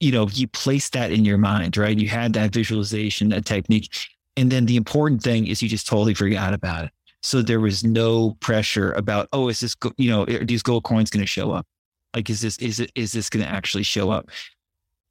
[0.00, 1.98] you know, you placed that in your mind, right?
[1.98, 3.92] You had that visualization, that technique.
[4.36, 6.90] And then the important thing is you just totally forgot about it.
[7.24, 11.08] So there was no pressure about, oh, is this, you know, are these gold coins
[11.08, 11.66] going to show up?
[12.14, 14.28] Like, is this, is it, is this going to actually show up?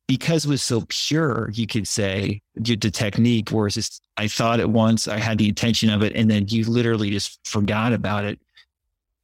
[0.06, 4.70] Because it was so pure, you could say the technique, whereas just, I thought it
[4.70, 8.40] once, I had the intention of it, and then you literally just forgot about it.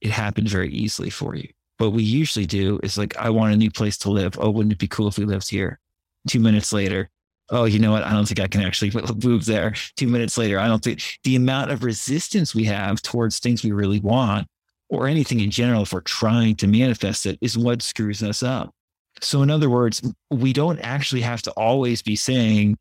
[0.02, 1.48] It happened very easily for you.
[1.78, 4.36] What we usually do is like, I want a new place to live.
[4.40, 5.80] Oh, wouldn't it be cool if we lived here?
[6.28, 7.12] Two minutes later,
[7.52, 8.04] oh, you know what?
[8.04, 8.92] I don't think I can actually
[9.24, 9.74] move there.
[9.96, 13.72] Two minutes later, I don't think the amount of resistance we have towards things we
[13.72, 14.48] really want
[14.90, 18.74] or anything in general, if we're trying to manifest it, is what screws us up.
[19.22, 22.78] So, in other words, we don't actually have to always be saying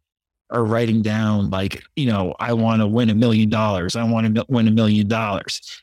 [0.50, 3.96] or writing down, like, you know, I want to win a million dollars.
[3.96, 5.82] I want to win a million dollars.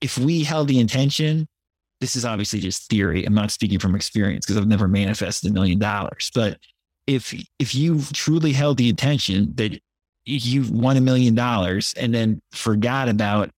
[0.00, 1.46] If we held the intention,
[2.00, 3.24] this is obviously just theory.
[3.24, 6.30] I'm not speaking from experience because I've never manifested a million dollars.
[6.34, 6.58] But
[7.06, 9.80] if if you truly held the intention that
[10.24, 13.50] you won a million dollars and then forgot about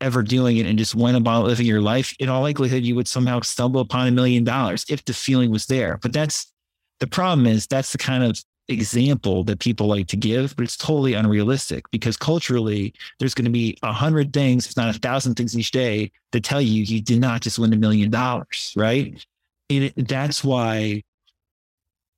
[0.00, 3.08] ever doing it and just went about living your life, in all likelihood, you would
[3.08, 5.98] somehow stumble upon a million dollars if the feeling was there.
[6.02, 6.52] But that's
[7.00, 10.76] the problem is that's the kind of example that people like to give, but it's
[10.76, 15.34] totally unrealistic because culturally there's going to be a hundred things, if not a thousand
[15.34, 19.24] things each day that tell you you did not just win a million dollars, right?
[19.70, 21.02] And it, that's why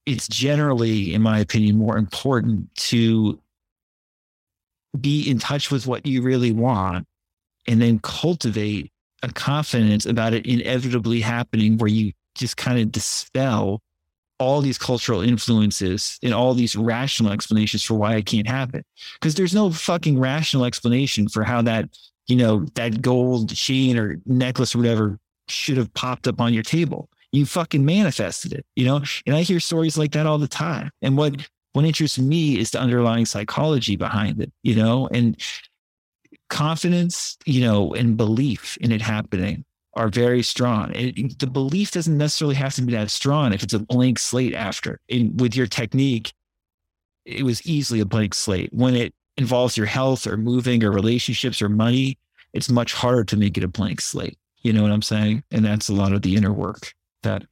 [0.06, 3.40] it's generally, in my opinion, more important to
[4.98, 7.06] be in touch with what you really want
[7.66, 8.92] and then cultivate
[9.22, 13.82] a confidence about it inevitably happening where you just kind of dispel
[14.38, 18.84] all these cultural influences and all these rational explanations for why it can't happen.
[19.14, 21.88] Because there's no fucking rational explanation for how that,
[22.26, 26.62] you know, that gold chain or necklace or whatever should have popped up on your
[26.62, 27.08] table.
[27.32, 29.02] You fucking manifested it, you know?
[29.26, 30.90] And I hear stories like that all the time.
[31.02, 35.38] And what what interests me is the underlying psychology behind it, you know, and
[36.48, 39.62] confidence, you know, and belief in it happening
[39.94, 40.92] are very strong.
[40.94, 44.54] It, the belief doesn't necessarily have to be that strong if it's a blank slate
[44.54, 45.00] after.
[45.10, 46.32] And with your technique,
[47.26, 48.72] it was easily a blank slate.
[48.72, 52.18] When it involves your health or moving or relationships or money,
[52.52, 54.38] it's much harder to make it a blank slate.
[54.62, 55.44] You know what I'm saying?
[55.50, 56.94] And that's a lot of the inner work
[57.26, 57.44] that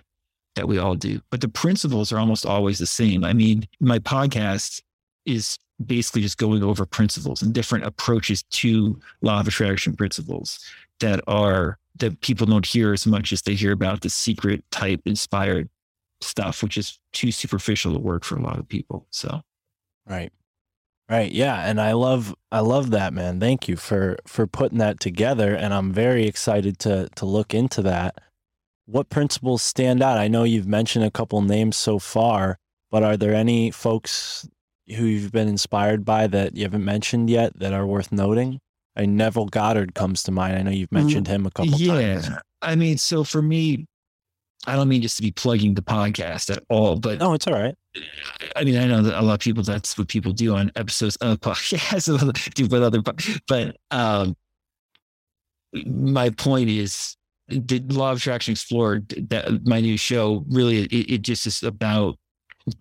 [0.55, 1.21] that we all do.
[1.31, 3.25] But the principles are almost always the same.
[3.25, 4.83] I mean, my podcast
[5.27, 10.61] is basically just going over principles and different approaches to law of attraction principles
[11.01, 15.01] that are that people don't hear as much as they hear about the secret type
[15.05, 15.69] inspired
[16.21, 19.07] stuff, which is too superficial to work for a lot of people.
[19.11, 19.43] So
[20.07, 20.33] Right.
[21.09, 21.33] Right.
[21.33, 21.69] Yeah.
[21.69, 23.41] And I love I love that, man.
[23.41, 25.55] Thank you for for putting that together.
[25.55, 28.21] And I'm very excited to to look into that.
[28.87, 30.19] What principles stand out?
[30.19, 32.59] I know you've mentioned a couple names so far,
[32.91, 34.47] but are there any folks
[34.89, 38.61] who you've been inspired by that you haven't mentioned yet that are worth noting?
[38.97, 40.57] I Neville Goddard comes to mind.
[40.57, 42.21] I know you've mentioned him a couple yeah.
[42.21, 42.31] times.
[42.63, 43.87] I mean, so for me,
[44.67, 47.55] I don't mean just to be plugging the podcast at all, but No, it's all
[47.55, 47.75] right.
[48.57, 51.17] I mean, I know that a lot of people, that's what people do on episodes
[51.17, 53.03] of podcasts, do with other,
[53.47, 54.37] but um,
[55.87, 57.17] my point is
[57.49, 62.17] the law of attraction explored that my new show really, it, it just is about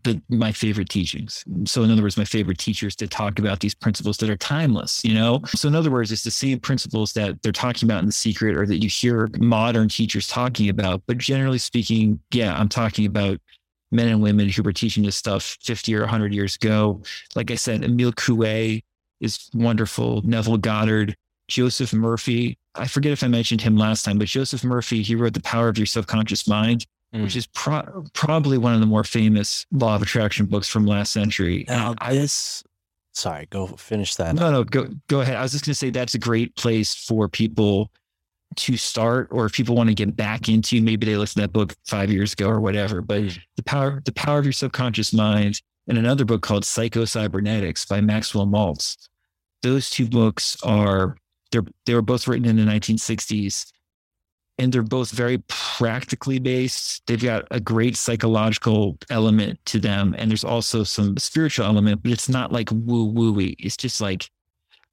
[0.03, 1.43] the, my favorite teachings.
[1.65, 5.03] So in other words, my favorite teachers to talk about these principles that are timeless,
[5.03, 5.41] you know?
[5.47, 8.55] So in other words, it's the same principles that they're talking about in the secret
[8.55, 11.03] or that you hear modern teachers talking about.
[11.05, 13.39] But generally speaking, yeah, I'm talking about
[13.91, 17.01] men and women who were teaching this stuff 50 or 100 years ago.
[17.35, 18.83] Like I said, Emile Coué
[19.19, 20.21] is wonderful.
[20.23, 21.15] Neville Goddard,
[21.49, 22.57] Joseph Murphy.
[22.75, 25.67] I forget if I mentioned him last time, but Joseph Murphy, he wrote The Power
[25.67, 27.21] of Your Subconscious Mind, mm.
[27.23, 31.11] which is pro- probably one of the more famous law of attraction books from last
[31.11, 31.65] century.
[31.67, 32.63] Now I, this
[33.13, 34.35] sorry, go finish that.
[34.35, 35.35] no, no, go go ahead.
[35.35, 37.91] I was just going to say that's a great place for people
[38.55, 41.53] to start, or if people want to get back into, maybe they listened to that
[41.53, 43.01] book five years ago or whatever.
[43.01, 43.39] But mm.
[43.55, 48.01] the power, the power of your subconscious mind, and another book called Psycho Cybernetics by
[48.01, 49.09] Maxwell Maltz.
[49.61, 51.15] Those two books are
[51.53, 53.71] they're they were both written in the 1960s.
[54.59, 57.01] and they're both very practically based.
[57.07, 62.11] They've got a great psychological element to them, and there's also some spiritual element, but
[62.11, 63.55] it's not like woo wooey.
[63.59, 64.29] It's just like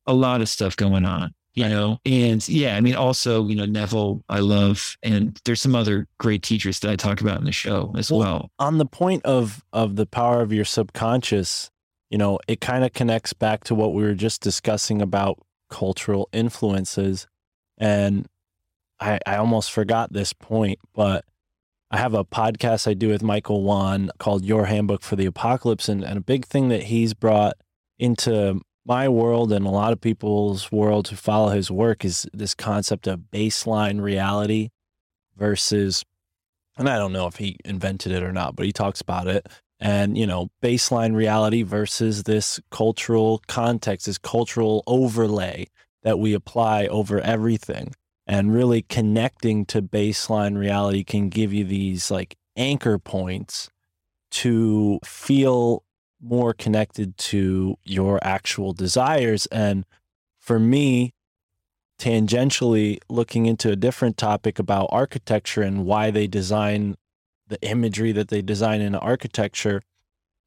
[0.06, 1.98] a lot of stuff going on, you know.
[2.06, 6.42] And yeah, I mean, also you know Neville, I love, and there's some other great
[6.42, 8.20] teachers that I talk about in the show as well.
[8.20, 8.50] well.
[8.58, 11.70] On the point of of the power of your subconscious,
[12.10, 15.38] you know, it kind of connects back to what we were just discussing about
[15.70, 17.26] cultural influences,
[17.78, 18.26] and
[19.00, 21.24] I, I almost forgot this point, but
[21.90, 25.88] I have a podcast I do with Michael Wan called Your Handbook for the Apocalypse.
[25.88, 27.54] And, and a big thing that he's brought
[27.98, 32.54] into my world and a lot of people's world who follow his work is this
[32.54, 34.68] concept of baseline reality
[35.36, 36.04] versus,
[36.76, 39.46] and I don't know if he invented it or not, but he talks about it.
[39.80, 45.66] And, you know, baseline reality versus this cultural context, this cultural overlay
[46.02, 47.94] that we apply over everything.
[48.26, 53.70] And really connecting to baseline reality can give you these like anchor points
[54.32, 55.82] to feel
[56.22, 59.46] more connected to your actual desires.
[59.46, 59.84] And
[60.38, 61.14] for me
[62.00, 66.96] tangentially looking into a different topic about architecture and why they design
[67.50, 69.82] the imagery that they design in architecture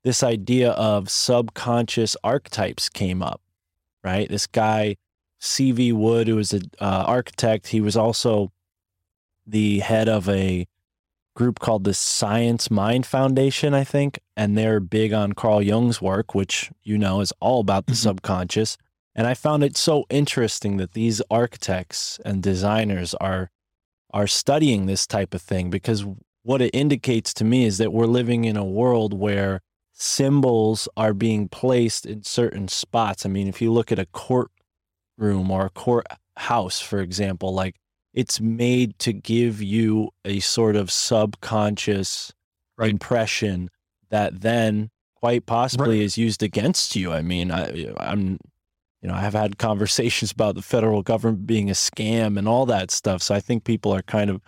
[0.04, 3.41] this idea of subconscious archetypes came up
[4.04, 4.95] right this guy
[5.43, 5.91] C.V.
[5.91, 7.68] Wood, who was an uh, architect.
[7.68, 8.51] He was also
[9.45, 10.66] the head of a
[11.36, 14.20] group called the Science Mind Foundation, I think.
[14.38, 18.08] And they're big on Carl Jung's work, which you know is all about the mm-hmm.
[18.10, 18.78] subconscious.
[19.16, 23.51] And I found it so interesting that these architects and designers are
[24.14, 26.06] are studying this type of thing because
[26.44, 29.62] what it indicates to me is that we're living in a world where
[29.94, 33.26] symbols are being placed in certain spots.
[33.26, 37.76] I mean, if you look at a courtroom or a courthouse, for example, like
[38.14, 42.34] it's made to give you a sort of subconscious
[42.78, 42.89] right.
[42.89, 43.70] impression
[44.10, 46.06] that then quite possibly right.
[46.06, 47.12] is used against you.
[47.14, 48.38] I mean, I, I'm,
[49.02, 52.66] you know, I have had conversations about the federal government being a scam and all
[52.66, 53.24] that stuff.
[53.24, 54.41] So I think people are kind of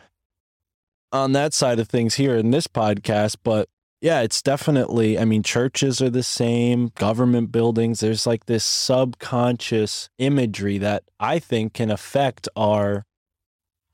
[1.16, 3.70] on that side of things here in this podcast, but
[4.02, 8.02] yeah, it's definitely, I mean, churches are the same, government buildings.
[8.02, 13.06] There's like this subconscious imagery that I think can affect our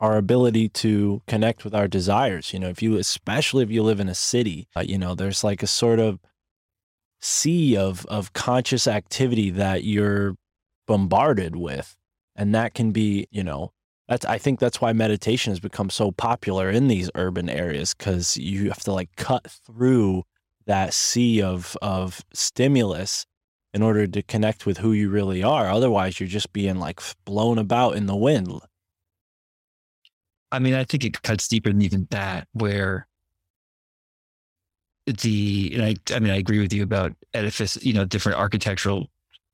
[0.01, 2.53] our ability to connect with our desires.
[2.53, 5.43] You know, if you, especially if you live in a city, uh, you know, there's
[5.43, 6.19] like a sort of
[7.21, 10.35] sea of of conscious activity that you're
[10.87, 11.95] bombarded with,
[12.35, 13.71] and that can be, you know,
[14.07, 18.37] that's I think that's why meditation has become so popular in these urban areas because
[18.37, 20.23] you have to like cut through
[20.65, 23.25] that sea of of stimulus
[23.73, 25.69] in order to connect with who you really are.
[25.69, 28.59] Otherwise, you're just being like blown about in the wind.
[30.51, 33.07] I mean, I think it cuts deeper than even that, where
[35.05, 39.09] the and I I mean I agree with you about edifice, you know, different architectural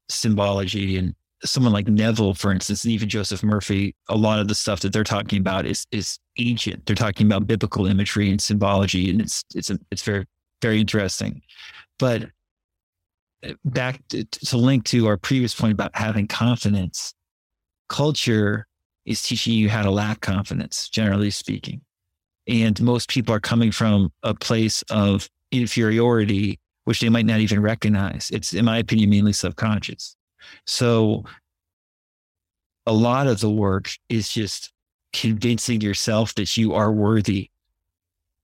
[0.10, 4.56] symbology and someone like Neville, for instance, and even Joseph Murphy, a lot of the
[4.56, 6.86] stuff that they're talking about is is ancient.
[6.86, 10.26] They're talking about biblical imagery and symbology, and it's it's a, it's very
[10.62, 11.42] very interesting.
[12.00, 12.30] But
[13.46, 17.14] uh, back to, to link to our previous point about having confidence,
[17.90, 18.68] culture
[19.06, 21.82] is teaching you how to lack confidence, generally speaking,
[22.48, 27.62] and most people are coming from a place of inferiority, which they might not even
[27.62, 28.30] recognize.
[28.34, 30.17] It's, in my opinion, mainly subconscious
[30.66, 31.24] so
[32.86, 34.72] a lot of the work is just
[35.14, 37.50] convincing yourself that you are worthy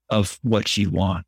[0.09, 1.25] of what you want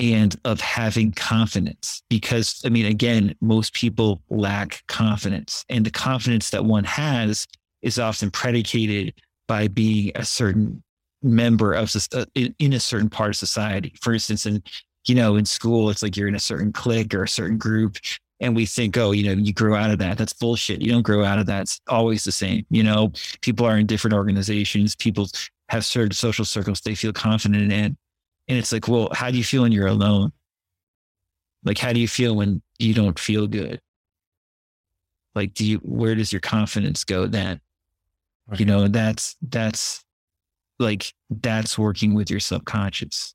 [0.00, 2.02] and of having confidence.
[2.08, 7.46] Because, I mean, again, most people lack confidence, and the confidence that one has
[7.82, 9.14] is often predicated
[9.46, 10.82] by being a certain
[11.22, 13.94] member of uh, in a certain part of society.
[14.00, 14.62] For instance, in
[15.06, 17.96] you know, in school, it's like you're in a certain clique or a certain group,
[18.40, 20.18] and we think, oh, you know, you grow out of that.
[20.18, 20.82] That's bullshit.
[20.82, 21.62] You don't grow out of that.
[21.62, 22.66] It's always the same.
[22.68, 24.96] You know, people are in different organizations.
[24.96, 25.28] People
[25.68, 27.96] have certain social circles they feel confident in.
[28.48, 30.32] And it's like, well, how do you feel when you're alone?
[31.64, 33.80] Like, how do you feel when you don't feel good?
[35.34, 37.60] Like, do you, where does your confidence go then?
[38.52, 38.60] Okay.
[38.60, 40.04] You know, that's, that's
[40.78, 43.33] like, that's working with your subconscious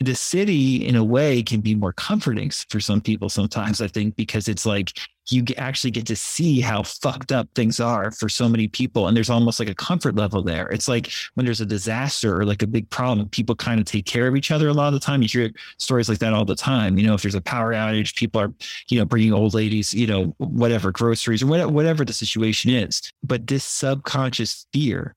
[0.00, 4.16] the city in a way can be more comforting for some people sometimes i think
[4.16, 4.92] because it's like
[5.30, 9.16] you actually get to see how fucked up things are for so many people and
[9.16, 10.68] there's almost like a comfort level there.
[10.68, 14.06] It's like when there's a disaster or like a big problem people kind of take
[14.06, 15.22] care of each other a lot of the time.
[15.22, 18.14] You hear stories like that all the time you know if there's a power outage
[18.16, 18.52] people are
[18.88, 23.12] you know bringing old ladies you know whatever groceries or whatever, whatever the situation is.
[23.22, 25.14] But this subconscious fear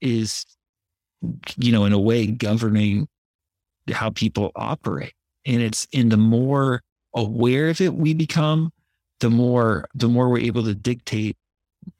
[0.00, 0.44] is,
[1.56, 3.08] you know, in a way governing
[3.90, 5.14] how people operate.
[5.46, 6.82] And it's in the more
[7.14, 8.72] aware of it we become,
[9.20, 11.36] the more the more we're able to dictate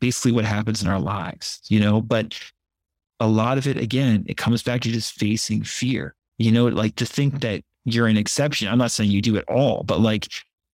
[0.00, 2.00] basically what happens in our lives, you know.
[2.00, 2.38] But
[3.20, 6.14] a lot of it, again, it comes back to just facing fear.
[6.38, 8.68] You know, like to think that you're an exception.
[8.68, 10.28] I'm not saying you do it all, but like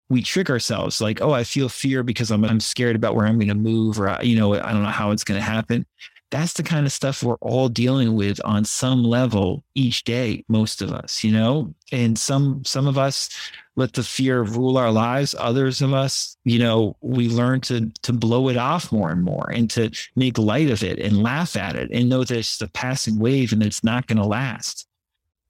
[0.08, 3.38] we trick ourselves like, oh, I feel fear because I'm, I'm scared about where I'm
[3.38, 5.84] going to move or, you know, I don't know how it's going to happen.
[6.30, 10.82] That's the kind of stuff we're all dealing with on some level each day, most
[10.82, 13.30] of us, you know, and some, some of us
[13.76, 15.34] let the fear rule our lives.
[15.38, 19.50] Others of us, you know, we learn to, to blow it off more and more
[19.50, 22.62] and to make light of it and laugh at it and know that it's just
[22.62, 24.86] a passing wave and it's not going to last.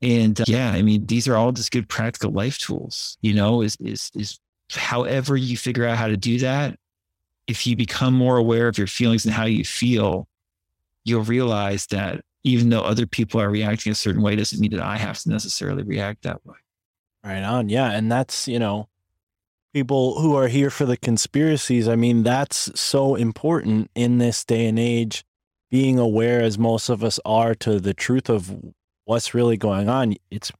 [0.00, 3.62] And uh, yeah, I mean, these are all just good practical life tools, you know,
[3.62, 4.38] is, is, is
[4.70, 6.78] however you figure out how to do that,
[7.46, 10.28] if you become more aware of your feelings and how you feel,
[11.04, 14.80] you'll realize that even though other people are reacting a certain way, doesn't mean that
[14.80, 16.56] I have to necessarily react that way.
[17.24, 17.68] Right on.
[17.68, 17.90] Yeah.
[17.90, 18.88] And that's, you know,
[19.72, 21.88] people who are here for the conspiracies.
[21.88, 25.24] I mean, that's so important in this day and age,
[25.70, 28.54] being aware, as most of us are, to the truth of
[29.04, 30.14] what's really going on.
[30.30, 30.50] It's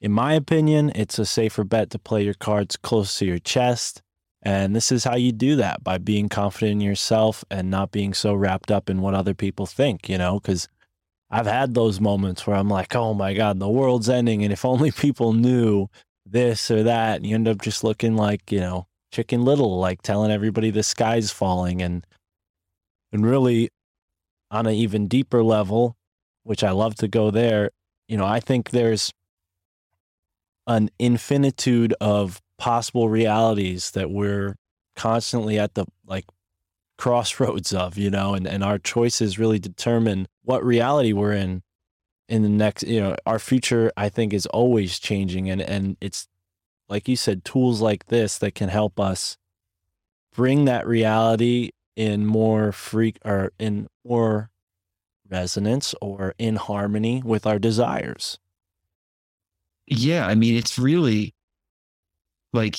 [0.00, 4.02] in my opinion, it's a safer bet to play your cards close to your chest.
[4.44, 8.12] And this is how you do that by being confident in yourself and not being
[8.12, 10.68] so wrapped up in what other people think, you know, because
[11.30, 14.44] I've had those moments where I'm like, oh my God, the world's ending.
[14.44, 15.88] And if only people knew
[16.26, 20.02] this or that, and you end up just looking like, you know, chicken little, like
[20.02, 21.80] telling everybody the sky's falling.
[21.80, 22.06] And,
[23.12, 23.70] and really,
[24.50, 25.96] on an even deeper level,
[26.42, 27.70] which I love to go there,
[28.08, 29.10] you know, I think there's
[30.66, 34.56] an infinitude of possible realities that we're
[34.96, 36.24] constantly at the like
[36.98, 41.62] crossroads of, you know, and, and our choices really determine what reality we're in
[42.28, 45.50] in the next, you know, our future, I think, is always changing.
[45.50, 46.28] And, and it's
[46.88, 49.36] like you said, tools like this that can help us
[50.32, 54.50] bring that reality in more freak or in more
[55.28, 58.38] resonance or in harmony with our desires
[59.86, 61.33] yeah, I mean, it's really
[62.54, 62.76] like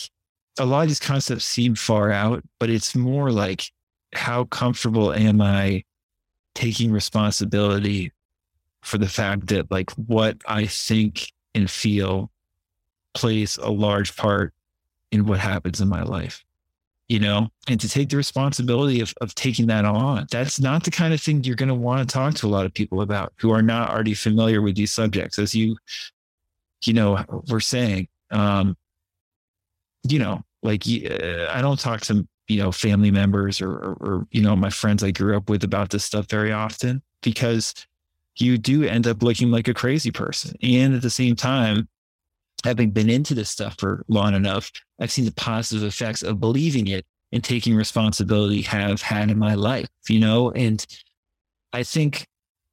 [0.58, 3.64] a lot of these concepts seem far out, but it's more like
[4.14, 5.84] how comfortable am I
[6.54, 8.12] taking responsibility
[8.82, 12.32] for the fact that like what I think and feel
[13.14, 14.54] plays a large part
[15.12, 16.44] in what happens in my life
[17.08, 17.48] you know?
[17.68, 21.22] And to take the responsibility of, of taking that on that's not the kind of
[21.22, 23.62] thing you're going to want to talk to a lot of people about who are
[23.62, 25.76] not already familiar with these subjects as you
[26.84, 28.78] you know, we're saying, um,
[30.08, 34.28] you know, like uh, I don't talk to you know family members or, or, or
[34.32, 37.74] you know my friends I grew up with about this stuff very often because
[38.38, 41.88] you do end up looking like a crazy person, and at the same time,
[42.64, 46.88] having been into this stuff for long enough, I've seen the positive effects of believing
[46.88, 50.86] it and taking responsibility have had in my life, you know, and
[51.74, 52.28] I think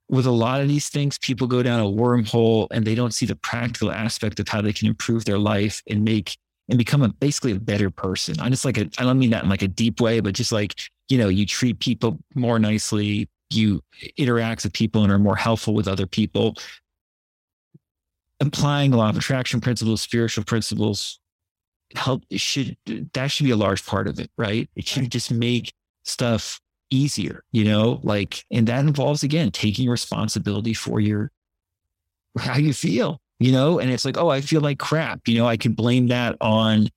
[0.09, 3.26] with a lot of these things, people go down a wormhole and they don't see
[3.26, 6.37] the practical aspect of how they can improve their life and make
[6.69, 8.39] and become a basically a better person.
[8.41, 10.53] I just like a, I don't mean that in like a deep way, but just
[10.53, 13.83] like, you know, you treat people more nicely, you
[14.17, 16.55] interact with people and are more helpful with other people.
[18.41, 21.21] Applying a law of attraction principles, spiritual principles,
[21.95, 22.77] help should
[23.13, 24.69] that should be a large part of it, right?
[24.75, 25.73] It should just make
[26.05, 26.61] stuff
[26.91, 31.31] easier, you know, like, and that involves again taking responsibility for your
[32.39, 35.47] how you feel, you know, and it's like, oh, I feel like crap, you know,
[35.47, 36.88] I can blame that on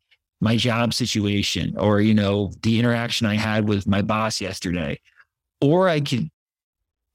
[0.41, 4.99] my job situation or, you know, the interaction I had with my boss yesterday.
[5.61, 6.29] Or I can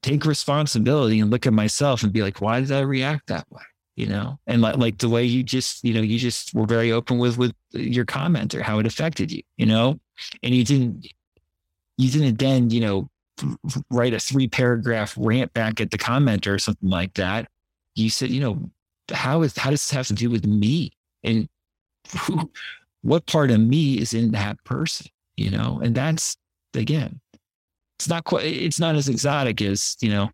[0.02, 3.62] take responsibility and look at myself and be like, why did I react that way?
[3.96, 6.90] You know, and like, like the way you just, you know, you just were very
[6.90, 10.00] open with with your comment or how it affected you, you know,
[10.42, 11.06] and you didn't
[11.98, 13.10] you didn't then, you know,
[13.90, 17.46] write a three paragraph rant back at the commenter or something like that.
[17.94, 18.70] You said, you know,
[19.10, 20.92] how is how does this have to do with me?
[21.22, 21.48] And
[22.18, 22.50] who,
[23.02, 25.06] what part of me is in that person?
[25.36, 26.36] You know, and that's
[26.74, 27.20] again,
[27.98, 30.30] it's not quite it's not as exotic as, you know,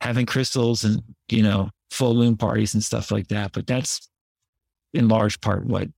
[0.00, 3.52] having crystals and, you know, full moon parties and stuff like that.
[3.52, 4.08] But that's
[4.92, 5.88] in large part what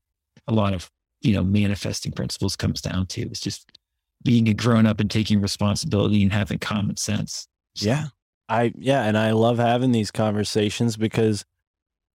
[0.47, 0.91] a lot of,
[1.21, 3.23] you know, manifesting principles comes down to.
[3.23, 3.79] It's just
[4.23, 7.49] being a grown up and taking responsibility and having common sense.
[7.75, 8.07] Yeah.
[8.49, 9.05] I, yeah.
[9.05, 11.45] And I love having these conversations because,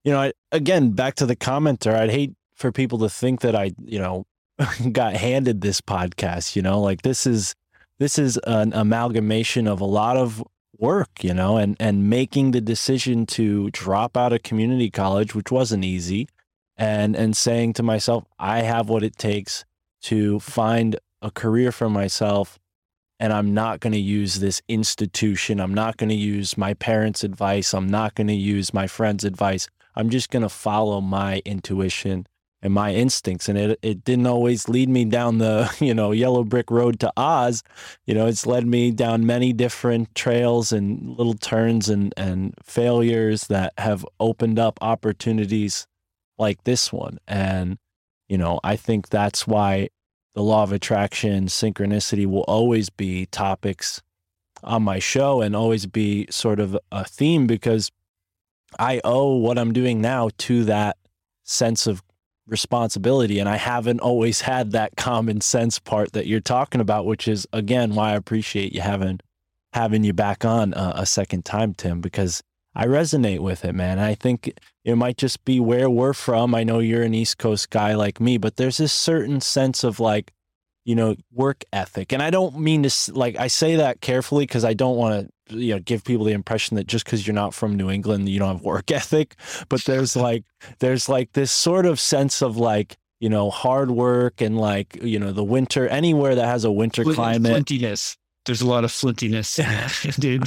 [0.04, 3.56] you know, I, again, back to the commenter, I'd hate for people to think that
[3.56, 4.26] I, you know,
[4.92, 7.56] got handed this podcast, you know, like this is,
[8.00, 10.44] this is an amalgamation of a lot of
[10.78, 15.52] work, you know, and and making the decision to drop out of community college, which
[15.52, 16.28] wasn't easy,
[16.76, 19.64] and and saying to myself, I have what it takes
[20.04, 22.58] to find a career for myself
[23.22, 25.60] and I'm not going to use this institution.
[25.60, 27.72] I'm not going to use my parents' advice.
[27.72, 29.68] I'm not going to use my friends' advice.
[29.96, 32.28] I'm just going to follow my intuition
[32.62, 33.50] and my instincts.
[33.50, 37.12] And it, it didn't always lead me down the, you know, yellow brick road to
[37.18, 37.64] Oz.
[38.06, 43.48] You know, it's led me down many different trails and little turns and, and failures
[43.48, 45.88] that have opened up opportunities
[46.38, 47.18] like this one.
[47.28, 47.78] And,
[48.30, 49.90] you know, I think that's why
[50.34, 54.02] the law of attraction, synchronicity will always be topics
[54.64, 57.92] on my show and always be sort of a theme because
[58.80, 60.98] I owe what I'm doing now to that
[61.44, 62.04] sense of
[62.48, 63.40] responsibility.
[63.40, 67.48] And I haven't always had that common sense part that you're talking about, which is
[67.54, 69.20] again why I appreciate you having
[69.74, 72.44] having you back on a, a second time, Tim, because
[72.76, 74.00] I resonate with it, man.
[74.00, 74.54] I think
[74.84, 76.56] it might just be where we're from.
[76.56, 80.00] I know you're an East Coast guy like me, but there's this certain sense of
[80.00, 80.32] like,
[80.84, 82.12] you know, work ethic.
[82.12, 85.58] And I don't mean to like I say that carefully because I don't want to,
[85.58, 88.40] you know, give people the impression that just because you're not from New England, you
[88.40, 89.36] don't have work ethic.
[89.70, 90.44] But there's like
[90.80, 95.20] there's like this sort of sense of like, you know, hard work and like, you
[95.20, 97.66] know, the winter anywhere that has a winter climate.
[97.66, 98.18] Flintiness.
[98.46, 99.56] There's a lot of flintiness,
[100.20, 100.44] dude.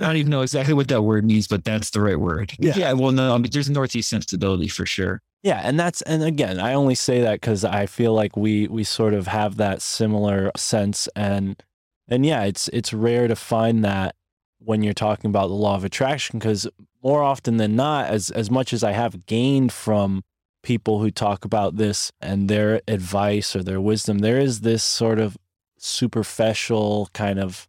[0.00, 2.52] I don't even know exactly what that word means, but that's the right word.
[2.58, 2.92] Yeah.
[2.92, 5.20] well, no, I mean, there's Northeast sensibility for sure.
[5.42, 8.84] Yeah, and that's and again, I only say that because I feel like we we
[8.84, 11.62] sort of have that similar sense, and
[12.08, 14.16] and yeah, it's it's rare to find that
[14.58, 16.68] when you're talking about the law of attraction, because
[17.02, 20.22] more often than not, as as much as I have gained from
[20.62, 25.20] people who talk about this and their advice or their wisdom, there is this sort
[25.20, 25.36] of
[25.78, 27.68] superficial kind of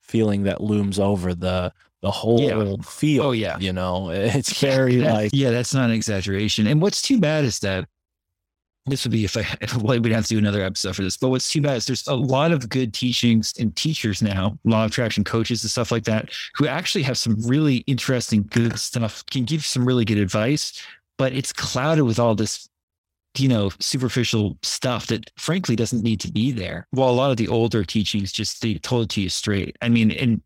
[0.00, 1.72] feeling that looms over the
[2.02, 2.74] the whole Yeah.
[2.82, 3.26] field.
[3.26, 3.56] Oh, yeah.
[3.60, 6.66] you know, it's very like yeah, that's not an exaggeration.
[6.66, 7.88] And what's too bad is that
[8.86, 11.16] this would be if I if we'd have to do another episode for this.
[11.16, 14.84] But what's too bad is there's a lot of good teachings and teachers now, law
[14.84, 19.24] of attraction coaches and stuff like that, who actually have some really interesting, good stuff,
[19.30, 20.82] can give some really good advice,
[21.18, 22.68] but it's clouded with all this,
[23.36, 26.86] you know, superficial stuff that frankly doesn't need to be there.
[26.90, 29.76] While a lot of the older teachings just they told it to you straight.
[29.80, 30.42] I mean, and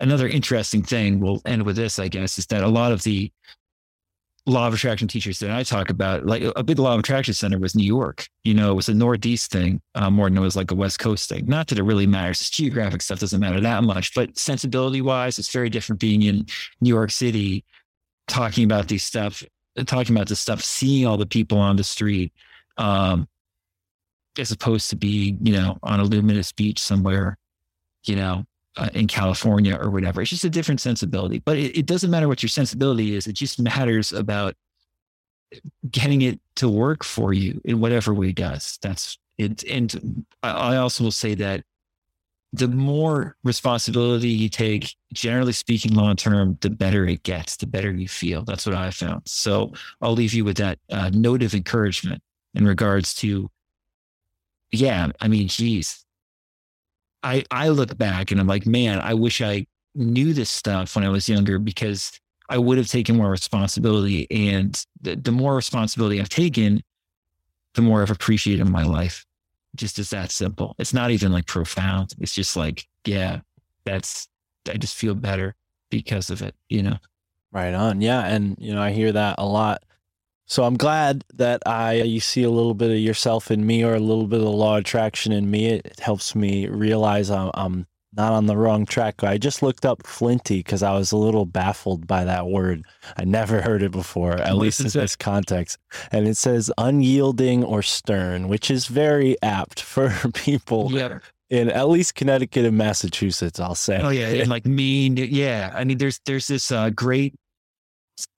[0.00, 3.30] another interesting thing, we'll end with this, I guess, is that a lot of the
[4.46, 7.58] law of attraction teachers that I talk about, like a big law of attraction center
[7.58, 8.28] was New York.
[8.44, 11.00] You know, it was a Northeast thing uh, more than it was like a West
[11.00, 11.46] Coast thing.
[11.46, 12.38] Not that it really matters.
[12.38, 16.46] This geographic stuff doesn't matter that much, but sensibility wise, it's very different being in
[16.80, 17.64] New York City,
[18.28, 19.42] talking about these stuff,
[19.84, 22.32] talking about this stuff, seeing all the people on the street,
[22.78, 23.28] um,
[24.38, 27.38] as opposed to being, you know, on a luminous beach somewhere,
[28.04, 28.44] you know,
[28.76, 30.20] uh, in California or whatever.
[30.20, 31.38] It's just a different sensibility.
[31.38, 33.26] But it, it doesn't matter what your sensibility is.
[33.26, 34.54] It just matters about
[35.90, 38.78] getting it to work for you in whatever way it does.
[38.82, 39.64] That's it.
[39.64, 41.64] And I also will say that
[42.56, 47.92] the more responsibility you take, generally speaking, long term, the better it gets, the better
[47.92, 48.42] you feel.
[48.44, 49.22] That's what I found.
[49.26, 52.22] So I'll leave you with that uh, note of encouragement
[52.54, 53.50] in regards to,
[54.70, 56.04] yeah, I mean, geez,
[57.22, 61.04] I I look back and I'm like, man, I wish I knew this stuff when
[61.04, 64.26] I was younger because I would have taken more responsibility.
[64.30, 66.82] And the, the more responsibility I've taken,
[67.74, 69.25] the more I've appreciated my life.
[69.76, 70.74] Just as that simple.
[70.78, 72.12] It's not even like profound.
[72.18, 73.40] It's just like, yeah,
[73.84, 74.28] that's
[74.68, 75.54] I just feel better
[75.90, 76.96] because of it, you know.
[77.52, 78.00] Right on.
[78.00, 78.26] Yeah.
[78.26, 79.82] And, you know, I hear that a lot.
[80.46, 83.94] So I'm glad that I you see a little bit of yourself in me or
[83.94, 85.66] a little bit of the law of attraction in me.
[85.66, 87.86] It helps me realize I'm, I'm
[88.16, 89.22] not on the wrong track.
[89.22, 92.82] I just looked up flinty because I was a little baffled by that word.
[93.16, 95.00] I never heard it before, at What least in say?
[95.00, 95.78] this context.
[96.12, 101.18] And it says unyielding or stern, which is very apt for people Yeah.
[101.50, 104.00] in at least Connecticut and Massachusetts, I'll say.
[104.02, 105.16] Oh yeah, and like mean.
[105.16, 107.34] Yeah, I mean, there's there's this uh, great,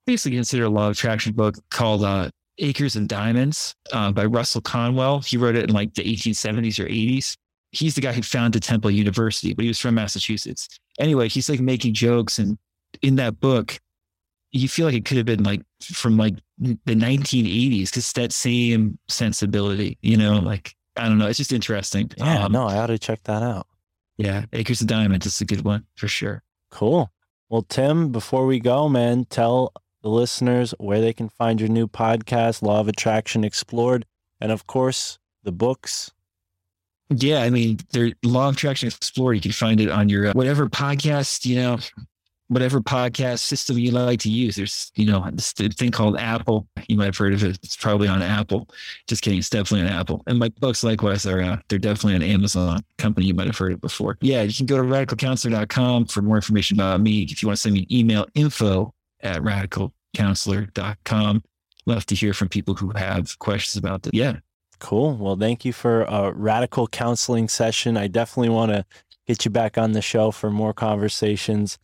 [0.05, 4.61] basically considered a law of attraction book called uh, Acres of Diamonds uh, by Russell
[4.61, 5.21] Conwell.
[5.21, 7.35] He wrote it in like the 1870s or 80s.
[7.71, 10.67] He's the guy who founded Temple University, but he was from Massachusetts.
[10.99, 12.57] Anyway, he's like making jokes, and
[13.01, 13.79] in that book,
[14.51, 18.97] you feel like it could have been like from like the 1980s because that same
[19.07, 22.11] sensibility, you know, like I don't know, it's just interesting.
[22.17, 23.67] Yeah, Um, no, I ought to check that out.
[24.17, 26.41] yeah, Acres of Diamonds is a good one for sure.
[26.71, 27.11] Cool.
[27.49, 31.87] Well, Tim, before we go, man, tell the listeners where they can find your new
[31.87, 34.05] podcast, Law of Attraction Explored,
[34.41, 36.11] and of course, the books
[37.09, 39.33] Yeah, I mean, there Law of Attraction Explorer.
[39.33, 41.79] You can find it on your uh, whatever podcast, you know,
[42.49, 44.57] whatever podcast system you like to use.
[44.57, 46.67] There's, you know, this thing called Apple.
[46.87, 47.57] You might have heard of it.
[47.63, 48.67] It's probably on Apple.
[49.07, 49.39] Just kidding.
[49.39, 50.21] It's definitely on Apple.
[50.27, 52.83] And my books, likewise, are uh, they're definitely on Amazon.
[52.97, 54.17] Company you might have heard of before.
[54.21, 57.21] Yeah, you can go to radicalcounselor.com for more information about me.
[57.21, 61.43] If you want to send me an email, info at radicalcounselor.com.
[61.85, 64.13] Love to hear from people who have questions about that.
[64.13, 64.37] Yeah,
[64.79, 65.15] Cool.
[65.15, 67.97] Well, thank you for a radical counseling session.
[67.97, 68.85] I definitely want to
[69.27, 71.77] get you back on the show for more conversations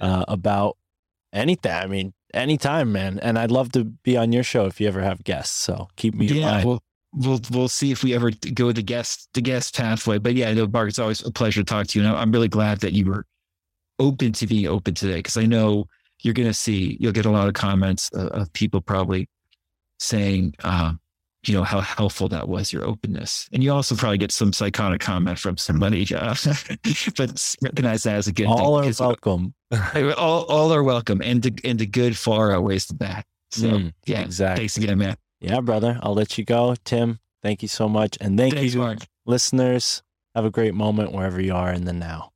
[0.00, 0.76] uh, about
[1.32, 1.72] anything.
[1.72, 3.18] I mean, anytime, man.
[3.20, 5.56] And I'd love to be on your show if you ever have guests.
[5.56, 6.66] So keep me in yeah, mind.
[6.66, 6.82] we'll
[7.14, 10.18] we'll we'll see if we ever go the guest the guest pathway.
[10.18, 12.06] But yeah, no, Mark, it's always a pleasure to talk to you.
[12.06, 13.26] And I'm really glad that you were
[13.98, 15.86] open to being open today because I know
[16.22, 19.28] you're going to see you'll get a lot of comments of, of people probably
[19.98, 20.94] saying, uh,
[21.44, 25.00] you know, how helpful that was your openness, and you also probably get some psychotic
[25.00, 26.34] comment from somebody, uh,
[27.16, 28.74] but recognize that as a good All thing.
[28.74, 29.54] are 'cause welcome.
[30.16, 33.24] all all are welcome, and the and the good far outweighs the bad.
[33.50, 34.62] So Mm, yeah, exactly.
[34.62, 35.16] Thanks again, man.
[35.40, 35.98] Yeah, brother.
[36.02, 36.74] I'll let you go.
[36.84, 38.16] Tim, thank you so much.
[38.20, 39.00] And thank Thanks, you, Mark.
[39.26, 40.02] listeners.
[40.34, 42.30] Have a great moment wherever you are in the now.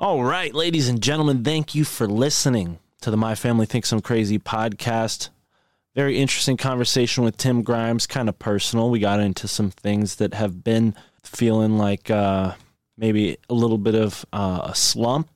[0.00, 4.00] All right, ladies and gentlemen, thank you for listening to the My Family Thinks I'm
[4.00, 5.28] Crazy podcast.
[5.94, 8.90] Very interesting conversation with Tim Grimes, kind of personal.
[8.90, 12.54] We got into some things that have been feeling like uh,
[12.96, 15.28] maybe a little bit of uh, a slump,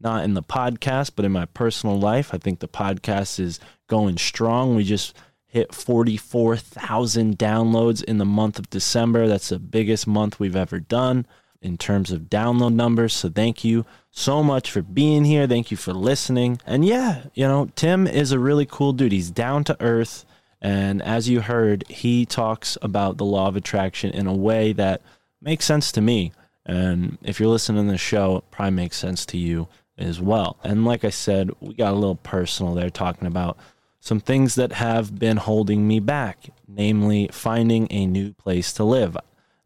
[0.00, 2.34] not in the podcast, but in my personal life.
[2.34, 4.76] I think the podcast is going strong.
[4.76, 9.26] We just hit 44,000 downloads in the month of December.
[9.26, 11.26] That's the biggest month we've ever done
[11.64, 13.14] in terms of download numbers.
[13.14, 15.46] So thank you so much for being here.
[15.46, 16.60] Thank you for listening.
[16.66, 19.12] And yeah, you know, Tim is a really cool dude.
[19.12, 20.24] He's down to earth.
[20.60, 25.02] And as you heard, he talks about the law of attraction in a way that
[25.40, 26.32] makes sense to me.
[26.66, 30.58] And if you're listening to the show, it probably makes sense to you as well.
[30.62, 33.58] And like I said, we got a little personal there talking about
[34.00, 39.16] some things that have been holding me back, namely finding a new place to live.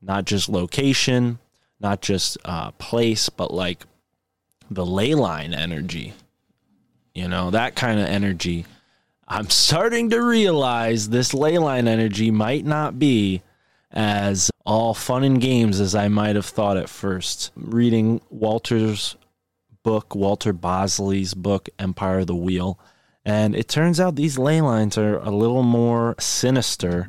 [0.00, 1.38] Not just location,
[1.80, 3.84] not just uh, place, but like
[4.70, 6.14] the ley line energy.
[7.14, 8.66] You know, that kind of energy.
[9.26, 13.42] I'm starting to realize this ley line energy might not be
[13.90, 17.50] as all fun and games as I might have thought at first.
[17.56, 19.16] Reading Walter's
[19.82, 22.78] book, Walter Bosley's book, Empire of the Wheel,
[23.24, 27.08] and it turns out these ley lines are a little more sinister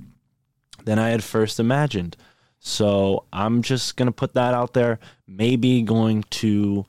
[0.84, 2.18] than I had first imagined.
[2.60, 5.00] So I'm just going to put that out there.
[5.28, 6.86] Maybe going to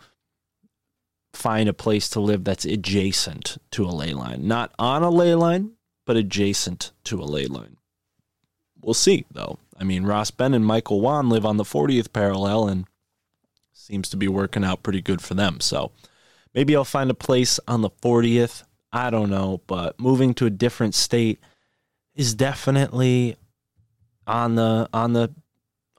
[1.32, 4.46] find a place to live that's adjacent to a ley line.
[4.46, 5.72] Not on a ley line,
[6.06, 7.76] but adjacent to a ley line.
[8.82, 9.58] We'll see, though.
[9.78, 12.86] I mean, Ross Ben and Michael Wan live on the 40th parallel and
[13.72, 15.60] seems to be working out pretty good for them.
[15.60, 15.92] So
[16.54, 18.64] maybe I'll find a place on the 40th.
[18.92, 21.38] I don't know, but moving to a different state
[22.14, 23.36] is definitely
[24.26, 25.32] on the on the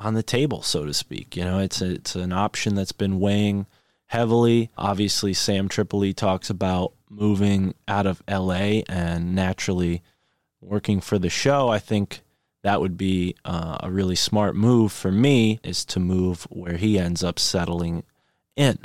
[0.02, 1.36] on the table, so to speak.
[1.36, 3.68] You know, it's a, it's an option that's been weighing
[4.08, 4.72] heavily.
[4.78, 10.02] Obviously, Sam Tripoli talks about moving out of LA and naturally
[10.60, 11.70] working for the show.
[11.70, 12.22] I think
[12.64, 16.98] that would be uh, a really smart move for me is to move where he
[16.98, 18.04] ends up settling
[18.56, 18.80] in.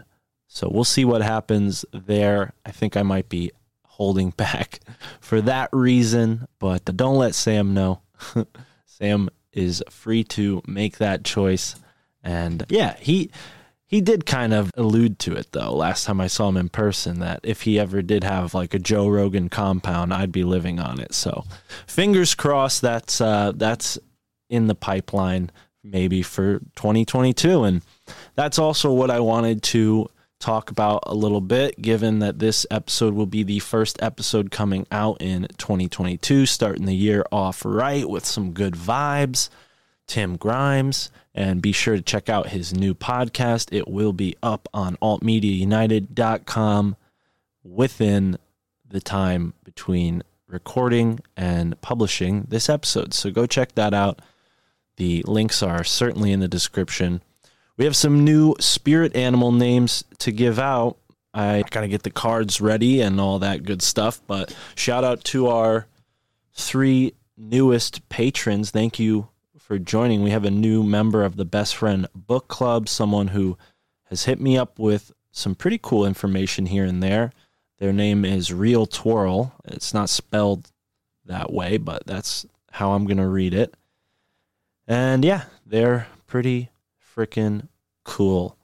[0.47, 2.53] So we'll see what happens there.
[2.65, 3.53] I think I might be
[3.85, 4.81] holding back
[5.21, 8.03] for that reason, but don't let Sam know.
[8.87, 11.77] Sam is free to make that choice.
[12.23, 13.31] And yeah, he
[13.87, 17.21] he did kind of allude to it though last time I saw him in person
[17.21, 21.01] that if he ever did have like a Joe Rogan compound, I'd be living on
[21.01, 21.15] it.
[21.15, 21.45] So
[21.87, 23.99] fingers crossed that's uh that's
[24.49, 25.51] in the pipeline
[25.83, 27.83] maybe for 2022 and
[28.35, 30.09] that's also what I wanted to
[30.39, 34.87] talk about a little bit given that this episode will be the first episode coming
[34.93, 39.49] out in 2022 starting the year off right with some good vibes.
[40.07, 43.69] Tim Grimes and be sure to check out his new podcast.
[43.73, 46.97] It will be up on altmediaunited.com
[47.65, 48.39] within
[48.89, 53.13] the time between recording and publishing this episode.
[53.13, 54.23] So go check that out.
[54.97, 57.23] The links are certainly in the description
[57.77, 60.97] we have some new spirit animal names to give out.
[61.35, 64.21] I gotta get the cards ready and all that good stuff.
[64.27, 65.87] But shout out to our
[66.55, 68.71] three newest patrons.
[68.71, 70.23] Thank you for joining.
[70.23, 73.59] We have a new member of the Best Friend Book Club, someone who
[74.05, 77.33] has hit me up with some pretty cool information here and there.
[77.79, 79.53] Their name is Real Twirl.
[79.67, 80.71] It's not spelled
[81.27, 83.75] that way, but that's how I'm gonna read it.
[84.89, 86.71] And yeah, they're pretty
[87.17, 87.69] freaking
[88.05, 88.57] cool.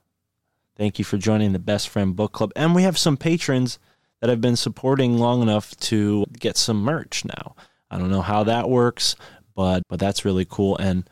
[0.76, 2.52] Thank you for joining the Best Friend Book Club.
[2.56, 3.78] And we have some patrons
[4.20, 7.54] that have been supporting long enough to get some merch now.
[7.90, 9.16] I don't know how that works,
[9.54, 11.08] but but that's really cool and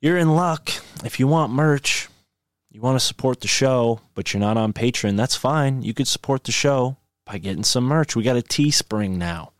[0.00, 0.70] you're in luck
[1.02, 2.08] if you want merch.
[2.70, 5.80] You want to support the show, but you're not on Patreon, that's fine.
[5.80, 8.14] You could support the show by getting some merch.
[8.14, 9.52] We got a Teespring now.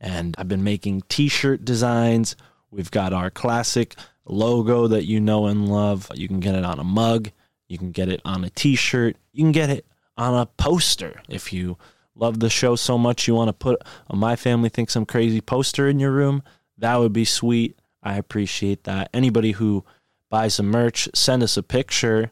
[0.00, 2.34] And I've been making t-shirt designs.
[2.72, 3.94] We've got our classic
[4.26, 6.10] logo that you know and love.
[6.14, 7.30] You can get it on a mug.
[7.68, 9.16] You can get it on a t-shirt.
[9.32, 11.76] You can get it on a poster if you
[12.14, 15.88] love the show so much you want to put My Family Thinks I'm Crazy poster
[15.88, 16.42] in your room.
[16.78, 17.78] That would be sweet.
[18.02, 19.10] I appreciate that.
[19.12, 19.84] Anybody who
[20.30, 22.30] buys some merch, send us a picture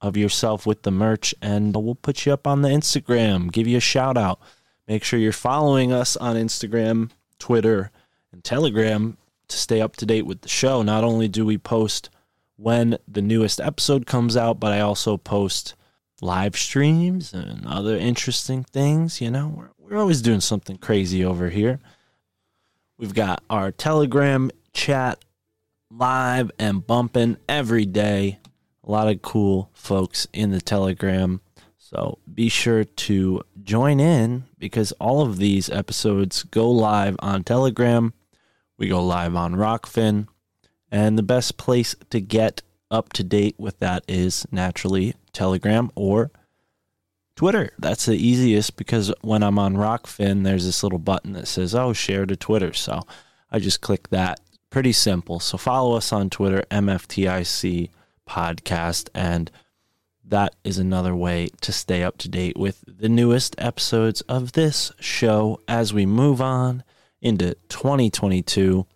[0.00, 3.78] of yourself with the merch and we'll put you up on the Instagram, give you
[3.78, 4.40] a shout out.
[4.86, 7.90] Make sure you're following us on Instagram, Twitter,
[8.30, 9.16] and Telegram
[9.48, 10.82] to stay up to date with the show.
[10.82, 12.10] Not only do we post
[12.56, 15.74] when the newest episode comes out, but I also post
[16.20, 19.20] live streams and other interesting things.
[19.20, 21.78] You know, we're, we're always doing something crazy over here.
[22.98, 25.22] We've got our Telegram chat
[25.90, 28.38] live and bumping every day.
[28.84, 31.40] A lot of cool folks in the Telegram.
[31.76, 38.12] So be sure to join in because all of these episodes go live on Telegram.
[38.78, 40.28] We go live on Rokfin.
[40.90, 46.30] And the best place to get up to date with that is naturally Telegram or
[47.34, 47.70] Twitter.
[47.78, 51.92] That's the easiest because when I'm on Rokfin, there's this little button that says, oh,
[51.92, 52.72] share to Twitter.
[52.72, 53.02] So
[53.50, 54.40] I just click that.
[54.70, 55.40] Pretty simple.
[55.40, 57.90] So follow us on Twitter, MFTIC
[58.28, 59.08] podcast.
[59.14, 59.50] And
[60.24, 64.92] that is another way to stay up to date with the newest episodes of this
[64.98, 66.82] show as we move on
[67.26, 68.86] into 2022.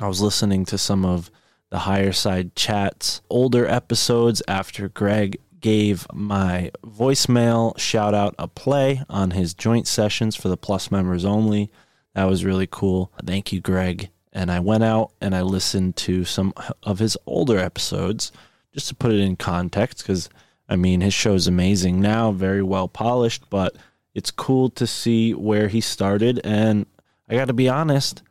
[0.00, 1.30] I was listening to some of
[1.70, 9.02] the higher side chats, older episodes after Greg gave my voicemail shout out a play
[9.08, 11.70] on his joint sessions for the plus members only.
[12.14, 13.12] That was really cool.
[13.24, 14.10] Thank you, Greg.
[14.32, 18.32] And I went out and I listened to some of his older episodes
[18.72, 20.28] just to put it in context because
[20.68, 23.76] I mean, his show's amazing now, very well polished, but
[24.14, 26.40] it's cool to see where he started.
[26.44, 26.86] And
[27.32, 28.22] I got to be honest,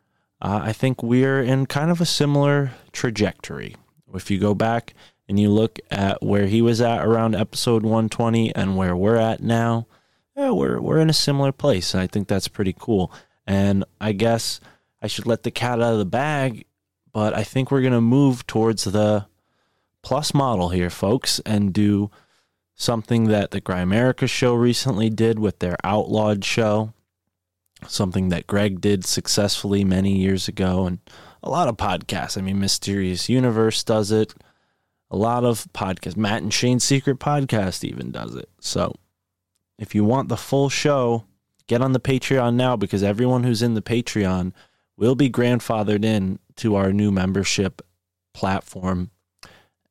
[0.43, 3.76] uh, I think we're in kind of a similar trajectory.
[4.14, 4.93] If you go back
[5.28, 9.41] and you look at where he was at around episode 120 and where we're at
[9.41, 9.88] now,
[10.38, 11.95] yeah, we're we're in a similar place.
[11.95, 13.12] I think that's pretty cool.
[13.47, 14.60] And I guess
[15.02, 16.66] I should let the cat out of the bag,
[17.12, 19.26] but I think we're gonna move towards the
[20.04, 22.12] plus model here, folks, and do
[22.76, 26.93] something that the Grimerica show recently did with their Outlawed show,
[27.88, 31.00] something that Greg did successfully many years ago, and
[31.44, 32.38] a lot of podcasts.
[32.38, 34.34] I mean, Mysterious Universe does it.
[35.10, 36.16] A lot of podcasts.
[36.16, 38.50] Matt and Shane's Secret Podcast even does it.
[38.60, 38.96] So
[39.78, 41.26] if you want the full show,
[41.68, 44.54] get on the Patreon now because everyone who's in the Patreon
[44.96, 47.82] will be grandfathered in to our new membership
[48.34, 49.10] platform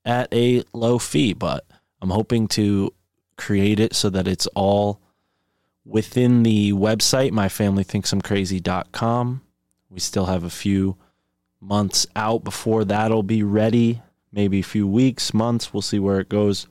[0.05, 1.33] at a low fee.
[1.33, 1.67] But
[2.01, 2.95] I'm hoping to
[3.37, 5.01] create it so that it's all
[5.91, 9.43] within the website, myfamilythinksimcrazy.com.
[9.91, 10.97] We still have a few
[11.61, 14.01] months out before that'll be ready.
[14.33, 15.75] Maybe a few weeks, months.
[15.75, 16.69] We'll see where it goes.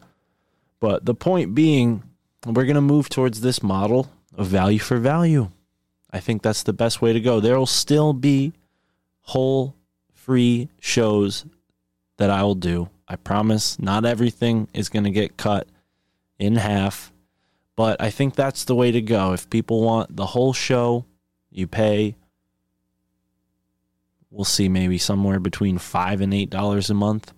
[0.80, 2.04] But the point being,
[2.46, 5.52] we're going to move towards this model of value for value.
[6.12, 7.42] I think that's the best way to go.
[7.42, 8.54] There will still be
[9.22, 9.76] whole
[10.14, 11.44] free shows
[12.18, 12.88] that I will do.
[13.08, 15.68] I promise not everything is going to get cut
[16.38, 17.12] in half,
[17.80, 19.32] but I think that's the way to go.
[19.32, 21.06] If people want the whole show,
[21.50, 22.18] you pay
[24.30, 27.32] we'll see maybe somewhere between 5 and 8 dollars a month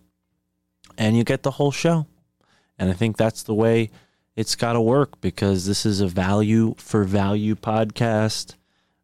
[0.98, 2.08] and you get the whole show.
[2.80, 3.92] And I think that's the way
[4.36, 8.56] it's got to work because this is a value for value podcast.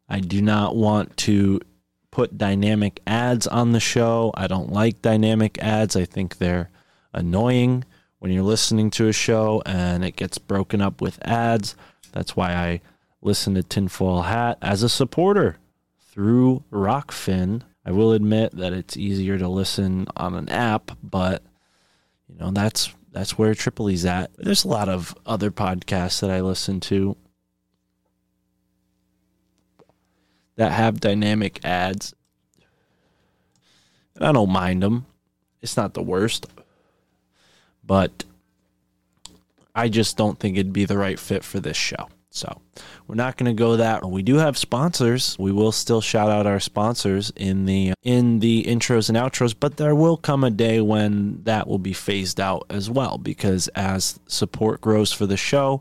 [0.08, 1.60] I do not want to
[2.10, 4.32] put dynamic ads on the show.
[4.34, 5.94] I don't like dynamic ads.
[5.94, 6.70] I think they're
[7.14, 7.84] annoying
[8.18, 11.76] when you're listening to a show and it gets broken up with ads.
[12.12, 12.80] That's why I
[13.22, 15.58] listen to Tinfoil Hat as a supporter
[16.00, 17.62] through Rokfin.
[17.84, 21.42] I will admit that it's easier to listen on an app, but
[22.28, 24.30] you know that's that's where Tripoli's at.
[24.36, 27.16] There's a lot of other podcasts that I listen to
[30.56, 32.14] that have dynamic ads.
[34.16, 35.06] And I don't mind them.
[35.62, 36.46] It's not the worst.
[37.88, 38.24] But
[39.74, 42.08] I just don't think it'd be the right fit for this show.
[42.30, 42.60] So
[43.06, 44.08] we're not going to go that.
[44.08, 45.36] We do have sponsors.
[45.38, 49.78] We will still shout out our sponsors in the in the intros and outros, but
[49.78, 54.20] there will come a day when that will be phased out as well because as
[54.28, 55.80] support grows for the show,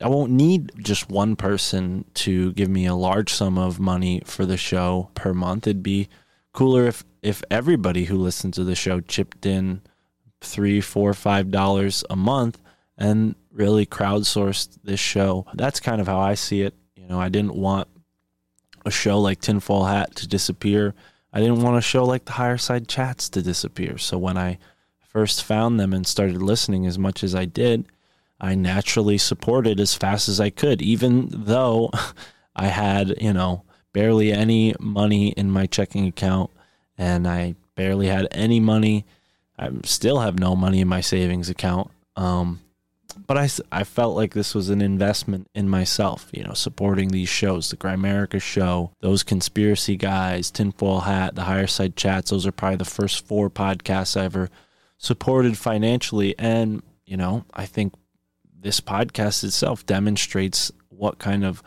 [0.00, 4.46] I won't need just one person to give me a large sum of money for
[4.46, 5.66] the show per month.
[5.66, 6.08] It'd be
[6.54, 9.82] cooler if if everybody who listens to the show chipped in
[10.42, 12.60] three, four, five dollars a month
[12.98, 15.46] and really crowdsourced this show.
[15.54, 16.74] That's kind of how I see it.
[16.96, 17.88] You know, I didn't want
[18.84, 20.94] a show like Tinfoil Hat to disappear.
[21.32, 23.98] I didn't want a show like the Higher Side Chats to disappear.
[23.98, 24.58] So when I
[25.00, 27.86] first found them and started listening as much as I did,
[28.40, 31.90] I naturally supported as fast as I could, even though
[32.56, 36.50] I had, you know, barely any money in my checking account
[36.98, 39.04] and I barely had any money.
[39.62, 41.90] I still have no money in my savings account.
[42.16, 42.60] Um,
[43.26, 47.28] but I, I felt like this was an investment in myself, you know, supporting these
[47.28, 52.30] shows, the Grimerica show, those conspiracy guys, Tinfoil Hat, the Higher Side Chats.
[52.30, 54.48] Those are probably the first four podcasts I ever
[54.98, 56.34] supported financially.
[56.38, 57.94] And, you know, I think
[58.58, 61.62] this podcast itself demonstrates what kind of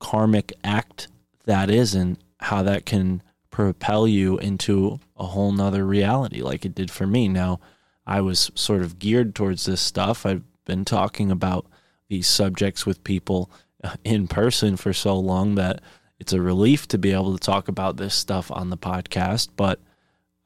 [0.00, 1.08] karmic act
[1.44, 3.22] that is and how that can
[3.56, 7.26] propel you into a whole nother reality like it did for me.
[7.26, 7.58] Now,
[8.06, 10.26] I was sort of geared towards this stuff.
[10.26, 11.64] I've been talking about
[12.08, 13.50] these subjects with people
[13.82, 15.80] uh, in person for so long that
[16.20, 19.48] it's a relief to be able to talk about this stuff on the podcast.
[19.56, 19.80] But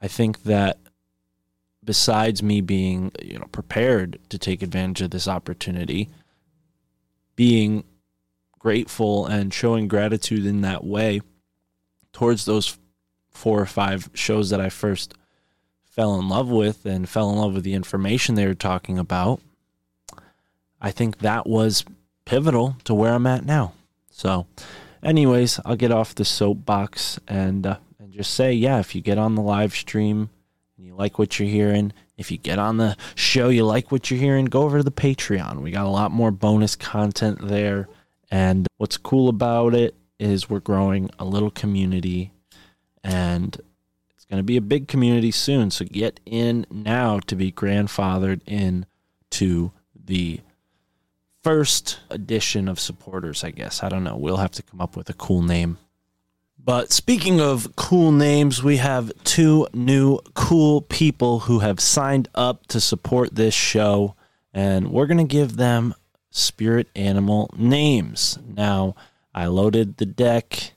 [0.01, 0.78] I think that
[1.82, 6.11] besides me being, you know, prepared to take advantage of this opportunity,
[7.35, 7.82] being
[8.61, 11.23] grateful and showing gratitude in that way
[12.12, 12.78] towards those
[13.31, 15.15] four or five shows that I first
[15.85, 19.40] fell in love with and fell in love with the information they were talking about,
[20.81, 21.85] I think that was
[22.24, 23.74] pivotal to where I'm at now.
[24.11, 24.47] So,
[25.02, 29.19] anyways, I'll get off the soapbox and uh, and just say, yeah, if you get
[29.19, 30.31] on the live stream
[30.77, 34.11] and you like what you're hearing, if you get on the show, you like what
[34.11, 35.61] you're hearing, go over to the Patreon.
[35.61, 37.89] We got a lot more bonus content there.
[38.31, 42.32] And what's cool about it is we're growing a little community
[43.03, 43.61] and
[44.11, 45.71] it's going to be a big community soon.
[45.71, 48.87] So get in now to be grandfathered in
[49.31, 50.41] to the
[51.43, 53.83] first edition of supporters, I guess.
[53.83, 54.17] I don't know.
[54.17, 55.79] We'll have to come up with a cool name.
[56.63, 62.67] But speaking of cool names, we have two new cool people who have signed up
[62.67, 64.15] to support this show,
[64.53, 65.95] and we're going to give them
[66.31, 68.39] spirit animal names.
[68.47, 68.95] Now,
[69.35, 70.75] I loaded the deck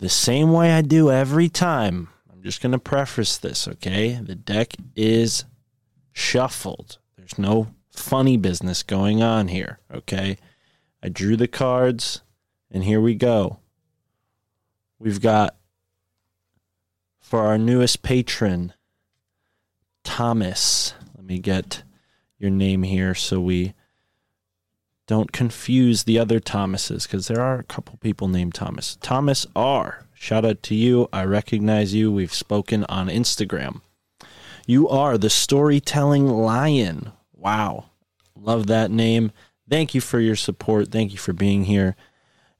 [0.00, 2.08] the same way I do every time.
[2.32, 4.14] I'm just going to preface this, okay?
[4.14, 5.44] The deck is
[6.12, 6.98] shuffled.
[7.16, 10.38] There's no funny business going on here, okay?
[11.02, 12.22] I drew the cards,
[12.70, 13.58] and here we go.
[14.98, 15.56] We've got
[17.20, 18.72] for our newest patron,
[20.02, 20.94] Thomas.
[21.14, 21.82] Let me get
[22.38, 23.74] your name here so we
[25.10, 28.96] don't confuse the other Thomases because there are a couple people named Thomas.
[29.02, 30.06] Thomas R.
[30.14, 31.08] Shout out to you.
[31.12, 32.12] I recognize you.
[32.12, 33.80] We've spoken on Instagram.
[34.68, 37.10] You are the storytelling lion.
[37.32, 37.86] Wow.
[38.36, 39.32] Love that name.
[39.68, 40.92] Thank you for your support.
[40.92, 41.96] Thank you for being here.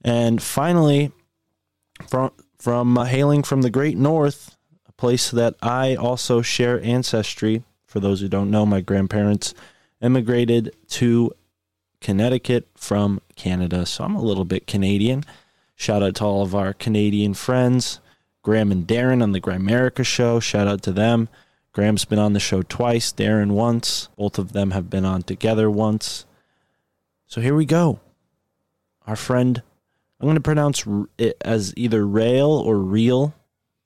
[0.02, 1.12] And finally,
[2.08, 4.56] from from uh, hailing from the great north,
[4.88, 7.62] a place that I also share ancestry.
[7.86, 9.54] For those who don't know, my grandparents
[10.02, 11.30] immigrated to
[12.00, 15.24] Connecticut from Canada, so I'm a little bit Canadian.
[15.76, 18.00] Shout out to all of our Canadian friends,
[18.42, 20.40] Graham and Darren on the Grimerica show.
[20.40, 21.28] Shout out to them.
[21.72, 24.08] Graham's been on the show twice, Darren once.
[24.16, 26.26] Both of them have been on together once.
[27.26, 28.00] So here we go.
[29.06, 29.62] Our friend
[30.20, 30.84] I'm going to pronounce
[31.16, 33.34] it as either rail or real,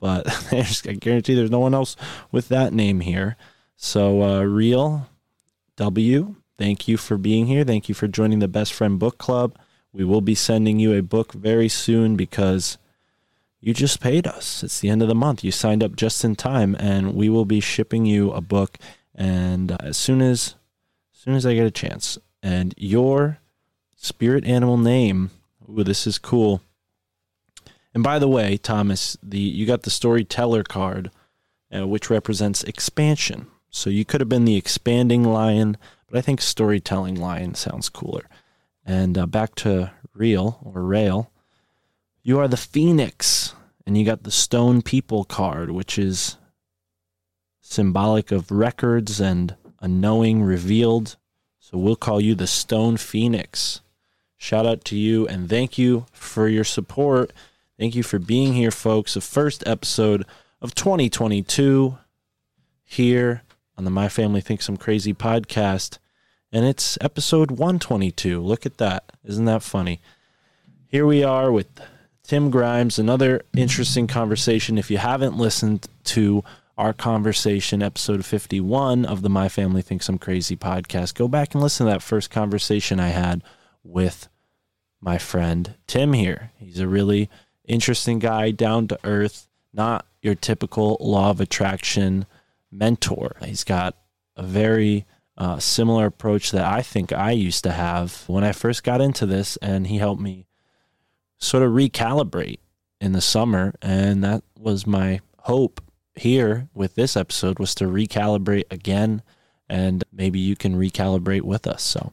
[0.00, 1.96] but I guarantee there's no one else
[2.32, 3.36] with that name here.
[3.76, 5.08] So, uh, real
[5.76, 7.64] W, thank you for being here.
[7.64, 9.58] Thank you for joining the Best Friend Book Club.
[9.92, 12.78] We will be sending you a book very soon because
[13.60, 14.62] you just paid us.
[14.62, 15.44] It's the end of the month.
[15.44, 18.78] You signed up just in time, and we will be shipping you a book.
[19.14, 20.56] And uh, as soon as,
[21.12, 23.38] as soon as I get a chance, and your
[23.96, 25.30] spirit animal name
[25.68, 26.62] Ooh, this is cool.
[27.94, 31.10] And by the way, Thomas, the you got the storyteller card,
[31.74, 33.46] uh, which represents expansion.
[33.70, 35.76] So you could have been the expanding lion,
[36.08, 38.28] but I think storytelling lion sounds cooler.
[38.84, 41.30] And uh, back to real or rail,
[42.22, 43.54] you are the phoenix,
[43.86, 46.38] and you got the stone people card, which is
[47.60, 51.16] symbolic of records and a knowing revealed.
[51.58, 53.80] So we'll call you the stone phoenix.
[54.36, 57.32] shout out to you and thank you for your support.
[57.78, 59.14] Thank you for being here, folks.
[59.14, 60.26] The first episode
[60.60, 61.98] of 2022
[62.84, 63.42] here
[63.76, 65.98] on the My Family Thinks I'm Crazy podcast.
[66.52, 68.40] And it's episode 122.
[68.40, 69.12] Look at that.
[69.24, 70.00] Isn't that funny?
[70.86, 71.66] Here we are with
[72.22, 74.78] Tim Grimes, another interesting conversation.
[74.78, 76.44] If you haven't listened to
[76.78, 81.62] our conversation, episode 51 of the My Family Thinks I'm Crazy podcast, go back and
[81.62, 83.42] listen to that first conversation I had
[83.82, 84.28] with
[85.00, 86.52] my friend Tim here.
[86.58, 87.28] He's a really
[87.66, 92.26] interesting guy, down to earth, not your typical law of attraction
[92.74, 93.36] mentor.
[93.44, 93.96] He's got
[94.36, 95.06] a very
[95.36, 99.26] uh, similar approach that I think I used to have when I first got into
[99.26, 100.46] this, and he helped me
[101.38, 102.58] sort of recalibrate
[103.00, 103.74] in the summer.
[103.82, 105.80] And that was my hope
[106.14, 109.22] here with this episode was to recalibrate again,
[109.68, 111.82] and maybe you can recalibrate with us.
[111.82, 112.12] So,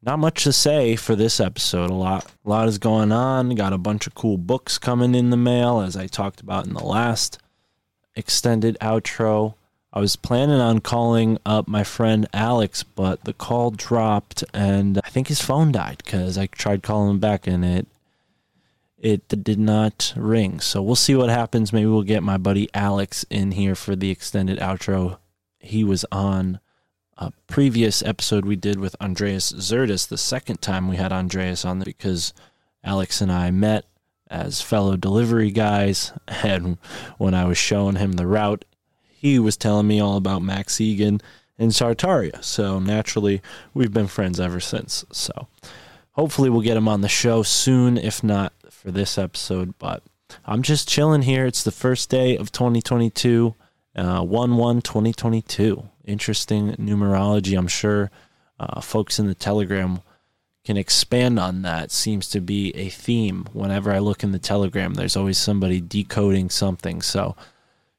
[0.00, 1.90] not much to say for this episode.
[1.90, 3.50] A lot, a lot is going on.
[3.50, 6.72] Got a bunch of cool books coming in the mail, as I talked about in
[6.72, 7.38] the last
[8.18, 9.54] extended outro.
[9.92, 15.08] I was planning on calling up my friend Alex, but the call dropped, and I
[15.08, 17.86] think his phone died because I tried calling him back and it
[18.98, 20.58] it did not ring.
[20.58, 21.72] So we'll see what happens.
[21.72, 25.18] Maybe we'll get my buddy Alex in here for the extended outro.
[25.60, 26.58] He was on
[27.16, 31.78] a previous episode we did with Andreas Zertis, the second time we had Andreas on
[31.80, 32.32] because
[32.82, 33.84] Alex and I met
[34.30, 36.12] as fellow delivery guys.
[36.42, 36.78] And
[37.18, 38.64] when I was showing him the route,
[39.08, 41.20] he was telling me all about Max Egan
[41.58, 42.42] and Tartaria.
[42.44, 43.42] So naturally,
[43.74, 45.04] we've been friends ever since.
[45.10, 45.48] So
[46.12, 49.74] hopefully, we'll get him on the show soon, if not for this episode.
[49.78, 50.02] But
[50.44, 51.46] I'm just chilling here.
[51.46, 53.54] It's the first day of 2022,
[53.96, 55.88] uh, 1 1 2022.
[56.04, 57.58] Interesting numerology.
[57.58, 58.10] I'm sure
[58.60, 60.00] uh, folks in the Telegram
[60.68, 61.90] can expand on that.
[61.90, 63.48] Seems to be a theme.
[63.54, 67.00] Whenever I look in the Telegram, there's always somebody decoding something.
[67.00, 67.36] So,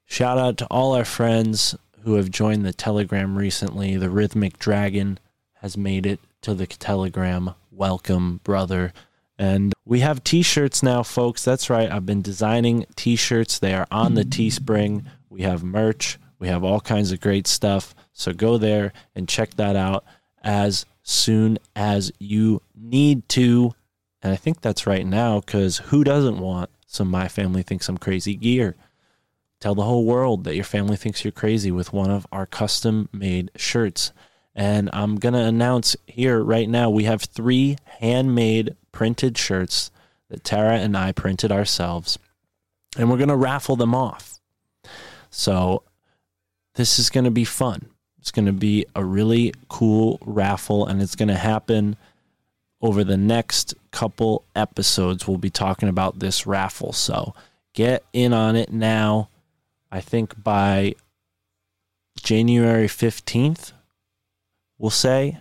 [0.04, 1.74] shout out to all our friends
[2.04, 3.96] who have joined the Telegram recently.
[3.96, 5.18] The Rhythmic Dragon
[5.54, 7.54] has made it to the Telegram.
[7.72, 8.92] Welcome, brother.
[9.36, 11.44] And we have t shirts now, folks.
[11.44, 11.90] That's right.
[11.90, 13.58] I've been designing t shirts.
[13.58, 15.06] They are on the Teespring.
[15.28, 16.20] We have merch.
[16.38, 17.96] We have all kinds of great stuff.
[18.12, 20.04] So go there and check that out
[20.44, 23.74] as soon as you need to.
[24.22, 27.98] And I think that's right now because who doesn't want some My Family Thinks I'm
[27.98, 28.76] Crazy gear?
[29.60, 33.08] Tell the whole world that your family thinks you're crazy with one of our custom
[33.12, 34.12] made shirts.
[34.54, 39.90] And I'm going to announce here right now we have three handmade printed shirts
[40.28, 42.18] that Tara and I printed ourselves.
[42.96, 44.38] And we're going to raffle them off.
[45.28, 45.82] So
[46.74, 47.90] this is going to be fun.
[48.20, 51.96] It's going to be a really cool raffle, and it's going to happen
[52.82, 55.26] over the next couple episodes.
[55.26, 56.92] We'll be talking about this raffle.
[56.92, 57.34] So
[57.72, 59.28] get in on it now.
[59.90, 60.94] I think by
[62.22, 63.72] January 15th,
[64.78, 65.38] we'll say,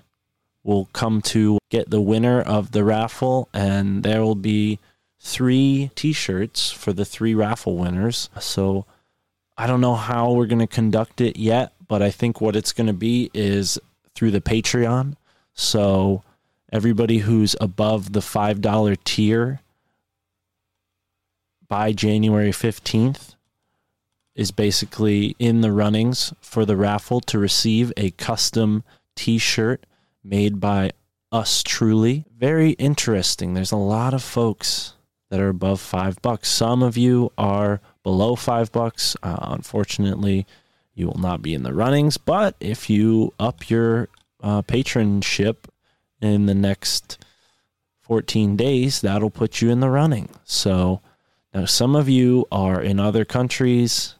[0.64, 4.80] we'll come to get the winner of the raffle, and there will be
[5.20, 8.30] three t shirts for the three raffle winners.
[8.40, 8.86] So
[9.58, 12.72] I don't know how we're going to conduct it yet, but I think what it's
[12.72, 13.78] going to be is
[14.16, 15.16] through the Patreon.
[15.54, 16.24] So
[16.72, 19.60] everybody who's above the $5 tier
[21.68, 23.36] by January 15th
[24.36, 28.84] is basically in the runnings for the raffle to receive a custom
[29.16, 29.86] t shirt
[30.24, 30.92] made by
[31.32, 32.26] us truly.
[32.38, 33.54] Very interesting.
[33.54, 34.94] There's a lot of folks
[35.30, 36.50] that are above five bucks.
[36.50, 39.16] Some of you are below five bucks.
[39.22, 40.46] Uh, unfortunately,
[41.00, 42.18] you will not be in the runnings.
[42.18, 44.10] But if you up your
[44.44, 45.56] uh, patronship
[46.22, 47.18] in the next
[48.02, 50.30] 14 days, that'll put you in the running.
[50.44, 51.02] So
[51.54, 54.16] now, some of you are in other countries.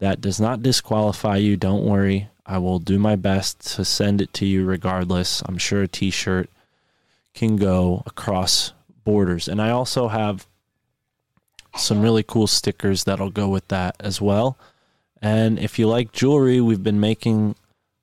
[0.00, 1.56] That does not disqualify you.
[1.56, 2.28] Don't worry.
[2.44, 5.42] I will do my best to send it to you regardless.
[5.46, 6.50] I'm sure a t shirt
[7.32, 8.72] can go across
[9.04, 9.48] borders.
[9.48, 10.46] And I also have
[11.76, 14.58] some really cool stickers that'll go with that as well.
[15.22, 17.56] And if you like jewelry, we've been making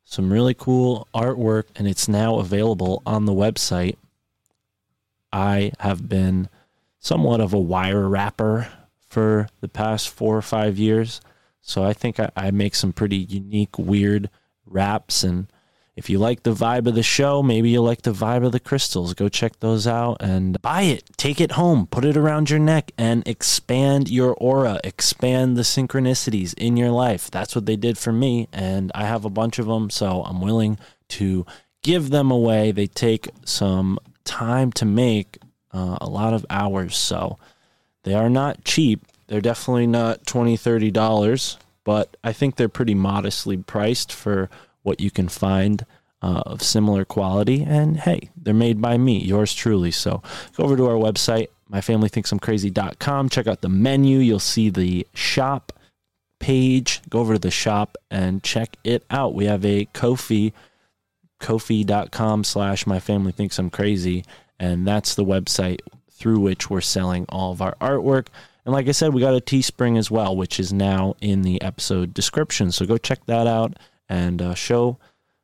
[0.04, 3.98] some really cool artwork and it's now available on the website.
[5.32, 6.50] I have been
[7.00, 8.68] somewhat of a wire wrapper
[9.10, 11.22] for the past four or five years.
[11.62, 14.30] So I think I, I make some pretty unique, weird
[14.66, 15.24] wraps.
[15.24, 15.48] And
[15.96, 18.60] if you like the vibe of the show, maybe you like the vibe of the
[18.60, 19.14] crystals.
[19.14, 21.04] Go check those out and buy it.
[21.18, 26.56] Take it home, put it around your neck, and expand your aura, expand the synchronicities
[26.58, 27.30] in your life.
[27.30, 28.48] That's what they did for me.
[28.52, 29.92] And I have a bunch of them.
[29.92, 30.80] So I'm willing
[31.10, 31.46] to
[31.84, 32.72] give them away.
[32.72, 35.38] They take some time to make,
[35.72, 36.98] uh, a lot of hours.
[36.98, 37.38] So
[38.02, 39.06] they are not cheap.
[39.28, 44.50] They're definitely not $20, $30, but I think they're pretty modestly priced for
[44.84, 45.86] what you can find
[46.24, 47.64] uh, of similar quality.
[47.64, 49.92] And hey, they're made by me, yours truly.
[49.92, 50.24] So
[50.56, 53.30] go over to our website, myfamilythinksimcrazy.com.
[53.30, 54.20] Check out the menu.
[54.20, 55.74] You'll see the shop
[56.40, 57.02] page.
[57.10, 59.36] Go over to the shop and check it out.
[59.36, 60.54] We have a Ko-fi,
[61.40, 64.24] ko-fi.com slash my family thinks I'm crazy.
[64.60, 65.80] And that's the website
[66.10, 68.28] through which we're selling all of our artwork.
[68.66, 71.62] And like I said, we got a Teespring as well, which is now in the
[71.62, 72.72] episode description.
[72.72, 73.78] So go check that out
[74.10, 75.00] and uh, show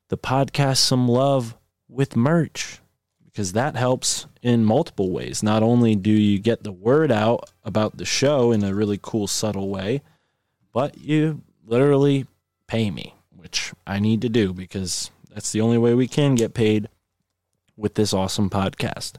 [0.09, 1.55] the podcast some love
[1.87, 2.79] with merch
[3.25, 5.41] because that helps in multiple ways.
[5.41, 9.27] Not only do you get the word out about the show in a really cool,
[9.27, 10.01] subtle way,
[10.73, 12.25] but you literally
[12.67, 16.53] pay me, which I need to do because that's the only way we can get
[16.53, 16.89] paid
[17.77, 19.13] with this awesome podcast.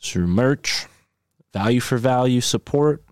[0.00, 0.86] Through merch,
[1.52, 3.02] value for value support,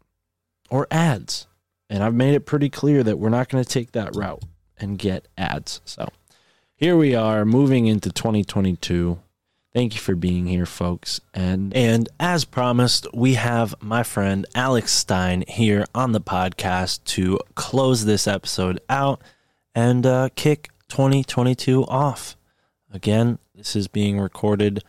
[0.70, 1.46] or ads.
[1.90, 4.42] And I've made it pretty clear that we're not going to take that route
[4.85, 5.81] and get ads.
[5.85, 6.11] So
[6.77, 9.19] here we are moving into 2022.
[9.73, 11.20] Thank you for being here, folks.
[11.32, 17.40] And and as promised, we have my friend Alex Stein here on the podcast to
[17.56, 19.20] close this episode out
[19.74, 22.36] and uh, kick 2022 off.
[22.93, 24.85] Again, this is being recorded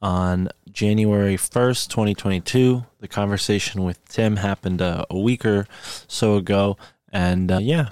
[0.00, 2.84] on January 1st, 2022.
[3.00, 5.66] The conversation with Tim happened uh, a week or
[6.08, 6.78] so ago.
[7.12, 7.90] And uh, yeah,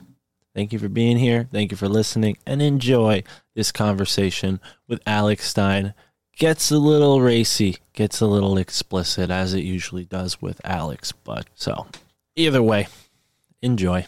[0.55, 1.49] thank you for being here.
[1.53, 3.23] Thank you for listening and enjoy
[3.55, 5.95] this conversation with Alex Stein.
[6.37, 11.13] Gets a little racy, gets a little explicit as it usually does with Alex.
[11.13, 11.87] But so
[12.35, 12.89] either way,
[13.61, 14.07] enjoy.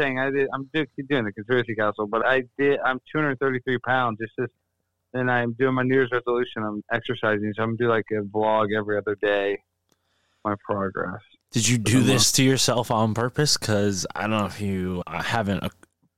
[0.00, 0.48] saying I did.
[0.52, 2.80] I'm do- keep doing the conspiracy castle, but I did.
[2.84, 4.18] I'm 233 pounds.
[4.18, 4.52] Just,
[5.12, 6.62] and I'm doing my New Year's resolution.
[6.62, 9.58] I'm exercising, so I'm gonna do like a vlog every other day.
[10.44, 11.20] My progress.
[11.52, 13.56] Did you do this to yourself on purpose?
[13.56, 15.68] Because I don't know if you I haven't uh,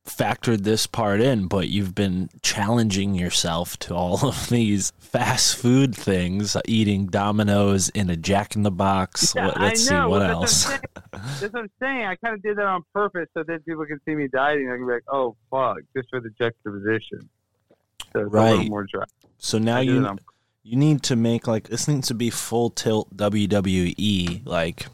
[0.06, 5.94] factored this part in, but you've been challenging yourself to all of these fast food
[5.94, 9.32] things, eating Domino's in a Jack in the Box.
[9.34, 10.06] Yeah, Let- Let's I know.
[10.06, 10.64] see what Well, else.
[10.64, 11.22] That's what, I'm saying.
[11.40, 12.06] that's what I'm saying.
[12.06, 14.68] I kind of did that on purpose so that people can see me dieting.
[14.68, 17.20] They can be like, "Oh fuck," just for the juxtaposition.
[17.20, 18.68] So it's a little Right.
[18.68, 19.04] more dry.
[19.38, 20.16] So now I you
[20.62, 24.46] you need to make like this needs to be full tilt WWE.
[24.46, 24.86] Like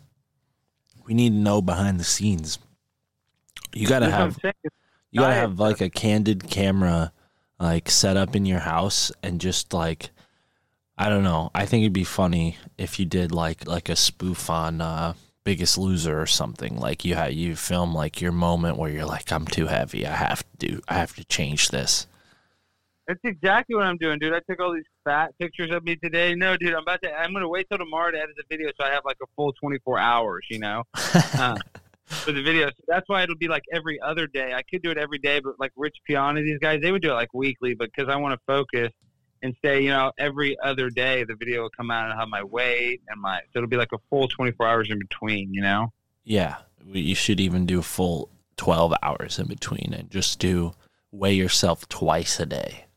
[1.08, 2.58] we need to know behind the scenes.
[3.74, 4.54] You gotta That's have
[5.10, 7.12] you gotta have like a candid camera
[7.58, 10.10] like set up in your house and just like
[10.98, 11.50] I don't know.
[11.54, 15.14] I think it'd be funny if you did like like a spoof on uh
[15.44, 16.76] Biggest Loser or something.
[16.76, 20.06] Like you had you film like your moment where you're like I'm too heavy.
[20.06, 22.06] I have to do I have to change this.
[23.06, 24.34] That's exactly what I'm doing, dude.
[24.34, 26.34] I took all these fat pictures of me today.
[26.34, 27.12] No, dude, I'm about to.
[27.12, 29.52] I'm gonna wait till tomorrow to edit the video so I have like a full
[29.54, 30.46] 24 hours.
[30.50, 31.56] You know, uh,
[32.04, 32.68] for the video.
[32.68, 34.52] So that's why it'll be like every other day.
[34.52, 37.10] I could do it every day, but like Rich Piana, these guys, they would do
[37.10, 37.74] it like weekly.
[37.74, 38.92] But because I want to focus
[39.42, 42.42] and say, you know, every other day the video will come out and have my
[42.42, 43.40] weight and my.
[43.52, 45.54] So it'll be like a full 24 hours in between.
[45.54, 45.92] You know.
[46.24, 48.28] Yeah, you should even do a full
[48.58, 50.72] 12 hours in between and just do
[51.10, 52.87] weigh yourself twice a day.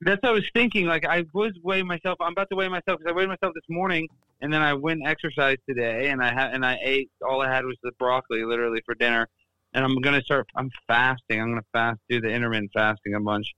[0.00, 0.86] That's what I was thinking.
[0.86, 2.18] Like I was weighing myself.
[2.20, 4.08] I'm about to weigh myself because I weighed myself this morning,
[4.40, 7.10] and then I went and exercised today, and I had and I ate.
[7.26, 9.28] All I had was the broccoli, literally for dinner.
[9.72, 10.46] And I'm gonna start.
[10.54, 11.40] I'm fasting.
[11.40, 13.54] I'm gonna fast, do the intermittent fasting a bunch.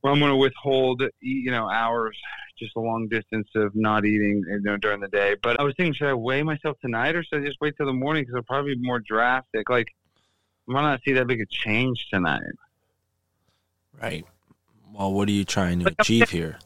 [0.00, 2.16] Where I'm gonna withhold, you know, hours,
[2.58, 5.36] just a long distance of not eating, you know, during the day.
[5.40, 7.86] But I was thinking, should I weigh myself tonight, or should I just wait till
[7.86, 8.22] the morning?
[8.22, 9.70] Because it'll probably be more drastic.
[9.70, 9.88] Like,
[10.68, 12.42] I might not see that big a change tonight.
[14.00, 14.24] Right.
[14.92, 16.58] Well, what are you trying to achieve here?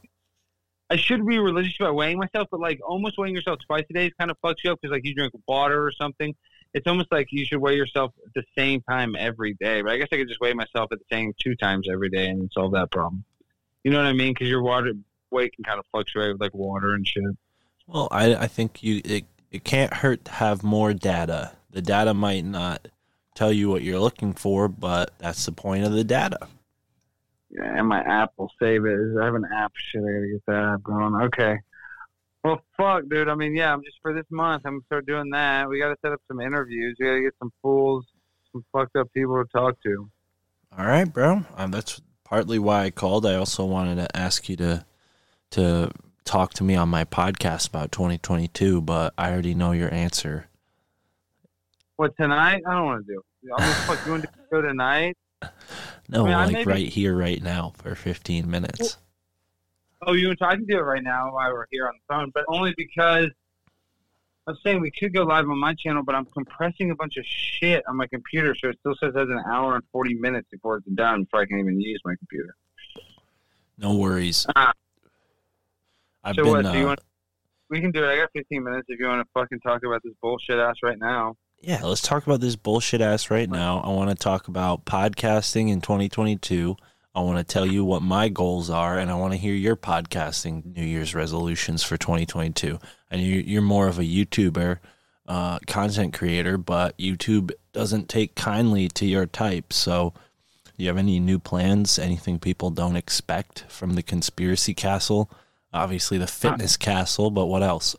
[0.91, 4.07] I should be religious about weighing myself, but like almost weighing yourself twice a day
[4.07, 6.35] is kind of fucks you up because like you drink water or something.
[6.75, 9.83] It's almost like you should weigh yourself at the same time every day.
[9.83, 12.29] But I guess I could just weigh myself at the same two times every day
[12.29, 13.25] and solve that problem.
[13.85, 14.33] You know what I mean?
[14.35, 14.93] Because your water
[15.31, 17.25] weight can kind of fluctuate with like water and shit.
[17.87, 21.53] Well, I, I think you it, it can't hurt to have more data.
[21.71, 22.89] The data might not
[23.35, 26.49] tell you what you're looking for, but that's the point of the data.
[27.53, 28.99] And my app will save it.
[29.21, 29.73] I have an app.
[29.77, 31.15] Shit, I gotta get that app going.
[31.23, 31.59] Okay.
[32.45, 33.29] Well, fuck, dude.
[33.29, 34.63] I mean, yeah, I'm just for this month.
[34.65, 35.69] I'm gonna start doing that.
[35.69, 36.97] We gotta set up some interviews.
[36.99, 38.05] We gotta get some fools,
[38.53, 40.11] some fucked up people to talk to.
[40.77, 41.45] All right, bro.
[41.57, 43.27] Um, that's partly why I called.
[43.27, 44.85] I also wanted to ask you to
[45.51, 45.91] to
[46.25, 50.49] talk to me on my podcast about 2022, but I already know your answer.
[51.97, 52.63] What tonight?
[52.67, 53.21] I don't want to do.
[53.21, 53.51] it.
[53.57, 54.05] I'm just fuck.
[54.07, 55.17] You want to go tonight?
[56.09, 58.99] No, I mean, like maybe- right here, right now, for 15 minutes.
[60.05, 60.47] Oh, you to?
[60.47, 63.29] I can do it right now while we're here on the phone, but only because
[64.49, 67.25] I'm saying we could go live on my channel, but I'm compressing a bunch of
[67.25, 70.49] shit on my computer, so it still says it has an hour and 40 minutes
[70.51, 72.57] before it's done, before I can even use my computer.
[73.79, 74.47] No worries.
[74.57, 74.73] Ah.
[76.25, 76.53] I've so been.
[76.53, 76.73] what?
[76.73, 77.01] Do you uh, want?
[77.71, 78.09] We can do it.
[78.09, 80.99] I got 15 minutes if you want to fucking talk about this bullshit ass right
[80.99, 81.37] now.
[81.65, 83.79] Yeah, let's talk about this bullshit ass right now.
[83.83, 86.77] I want to talk about podcasting in 2022.
[87.15, 89.77] I want to tell you what my goals are, and I want to hear your
[89.77, 92.81] podcasting New Year's resolutions for 2022.
[93.13, 94.81] And you, you're more of a YouTuber,
[95.29, 99.73] uh, content creator, but YouTube doesn't take kindly to your type.
[99.73, 100.15] So,
[100.77, 101.97] do you have any new plans?
[101.97, 105.31] Anything people don't expect from the conspiracy castle?
[105.73, 107.95] Obviously, the fitness castle, but what else?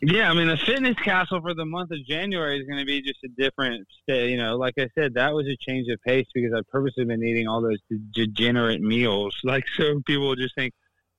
[0.00, 3.02] Yeah, I mean, the fitness castle for the month of January is going to be
[3.02, 4.30] just a different stay.
[4.30, 7.22] You know, like I said, that was a change of pace because I've purposely been
[7.24, 7.78] eating all those
[8.12, 9.36] degenerate meals.
[9.44, 10.72] Like, so people just think,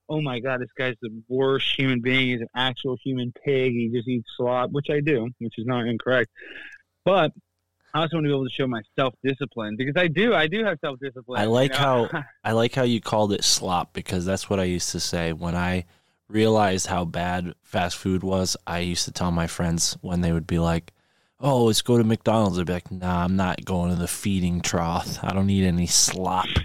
[0.08, 2.28] oh my God, this guy's the worst human being.
[2.28, 3.72] He's an actual human pig.
[3.72, 6.30] He just eats slop, which I do, which is not incorrect.
[7.04, 7.32] But
[7.94, 10.34] I also want to be able to show my self discipline because I do.
[10.34, 11.40] I do have self discipline.
[11.40, 12.08] I like how
[12.44, 15.56] I like how you called it slop because that's what I used to say when
[15.56, 15.86] I
[16.28, 18.56] realized how bad fast food was.
[18.66, 20.92] I used to tell my friends when they would be like,
[21.40, 24.60] "Oh, let's go to McDonald's." I'd be like, "Nah, I'm not going to the feeding
[24.60, 25.18] trough.
[25.22, 26.46] I don't need any slop."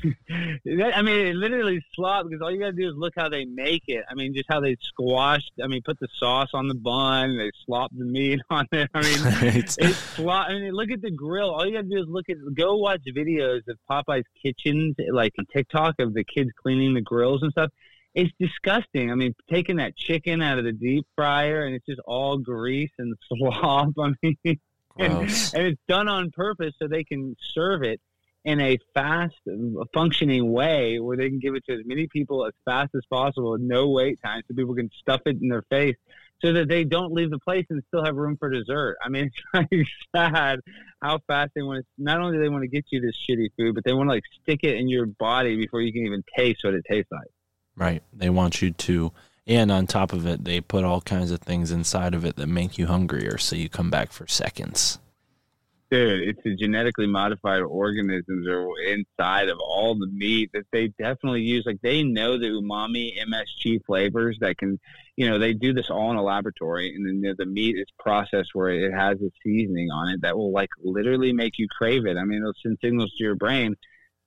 [0.66, 4.04] I mean, literally slop because all you gotta do is look how they make it.
[4.10, 5.52] I mean, just how they squashed.
[5.64, 7.38] I mean, put the sauce on the bun.
[7.38, 8.90] They slop the meat on it.
[8.94, 10.50] I mean, It's- it's slop.
[10.50, 11.52] I mean, look at the grill.
[11.52, 15.46] All you gotta do is look at, go watch videos of Popeye's kitchens, like on
[15.54, 17.70] TikTok, of the kids cleaning the grills and stuff.
[18.16, 19.12] It's disgusting.
[19.12, 22.92] I mean, taking that chicken out of the deep fryer and it's just all grease
[23.00, 23.94] and slop.
[24.00, 24.60] I mean, and,
[24.98, 28.00] and it's done on purpose so they can serve it
[28.46, 29.36] in a fast
[29.94, 33.58] functioning way where they can give it to as many people as fast as possible
[33.58, 35.96] no wait time so people can stuff it in their face
[36.44, 38.98] so that they don't leave the place and still have room for dessert.
[39.04, 40.60] I mean, it's like sad
[41.02, 43.50] how fast they want to, not only do they want to get you this shitty
[43.58, 46.24] food, but they want to like stick it in your body before you can even
[46.36, 47.30] taste what it tastes like.
[47.76, 48.04] Right.
[48.14, 49.12] They want you to
[49.46, 52.48] and on top of it, they put all kinds of things inside of it that
[52.48, 55.00] make you hungrier so you come back for seconds.
[55.92, 61.42] Dude, it's the genetically modified organisms are inside of all the meat that they definitely
[61.42, 61.66] use.
[61.68, 64.80] Like they know the umami MSG flavors that can,
[65.18, 67.86] you know, they do this all in a laboratory, and then the, the meat is
[68.00, 72.08] processed where it has a seasoning on it that will like literally make you crave
[72.08, 72.18] it.
[72.18, 73.76] I mean, it'll send signals to your brain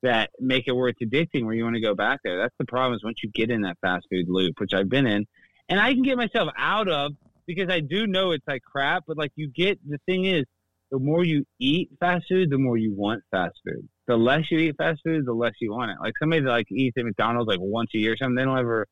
[0.02, 2.38] that make it worth addicting, where you want to go back there.
[2.38, 5.06] That's the problem is once you get in that fast food loop, which I've been
[5.06, 5.26] in,
[5.68, 7.12] and I can get myself out of
[7.46, 10.44] because I do know it's like crap, but like you get the thing is
[10.90, 13.88] the more you eat fast food, the more you want fast food.
[14.06, 15.96] The less you eat fast food, the less you want it.
[16.00, 18.58] Like somebody that like eats at McDonald's like once a year or something, they don't
[18.58, 18.86] ever,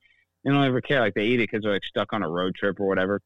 [0.45, 1.01] they don't ever care.
[1.01, 3.21] Like they eat it because they're like stuck on a road trip or whatever.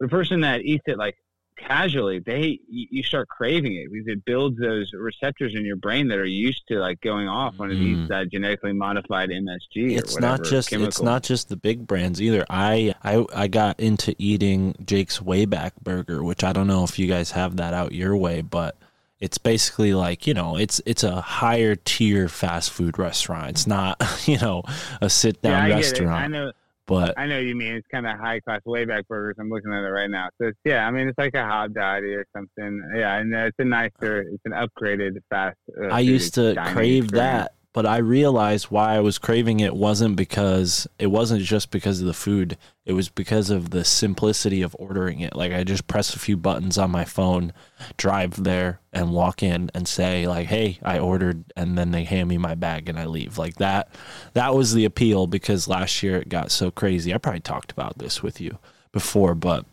[0.00, 1.16] The person that eats it like
[1.58, 6.18] casually, they you start craving it because it builds those receptors in your brain that
[6.18, 8.00] are used to like going off when it Mm.
[8.02, 9.96] eats that genetically modified MSG.
[9.98, 12.46] it's or not whatever just it's not just the big brands either.
[12.48, 17.06] I, I I got into eating Jake's Wayback Burger, which I don't know if you
[17.06, 18.76] guys have that out your way, but
[19.20, 23.50] it's basically like you know it's it's a higher tier fast food restaurant.
[23.50, 24.62] It's not you know
[25.00, 25.74] a sit yeah, down it.
[25.74, 26.54] restaurant.
[26.88, 27.74] But I know what you mean.
[27.74, 29.36] It's kind of high class wayback burgers.
[29.38, 30.30] I'm looking at it right now.
[30.40, 32.82] So it's, yeah, I mean it's like a hot dotty or something.
[32.96, 35.58] Yeah, and it's a nicer, it's an upgraded fast.
[35.80, 37.10] Uh, I used to crave experience.
[37.12, 42.00] that, but I realized why I was craving it wasn't because it wasn't just because
[42.00, 42.58] of the food.
[42.84, 45.36] It was because of the simplicity of ordering it.
[45.36, 47.52] Like I just press a few buttons on my phone,
[47.96, 52.28] drive there and walk in and say like, "Hey, I ordered," and then they hand
[52.28, 53.38] me my bag and I leave.
[53.38, 53.94] Like that
[54.32, 57.14] that was the appeal because last year it got so crazy.
[57.14, 58.58] I probably talked about this with you
[58.90, 59.66] before, but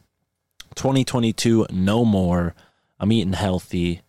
[0.76, 2.54] 2022 no more.
[3.00, 4.04] I'm eating healthy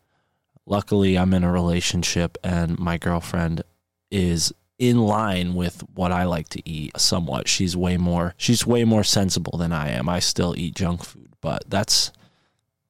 [0.69, 3.63] luckily i'm in a relationship and my girlfriend
[4.11, 8.85] is in line with what i like to eat somewhat she's way more she's way
[8.85, 12.13] more sensible than i am i still eat junk food but that's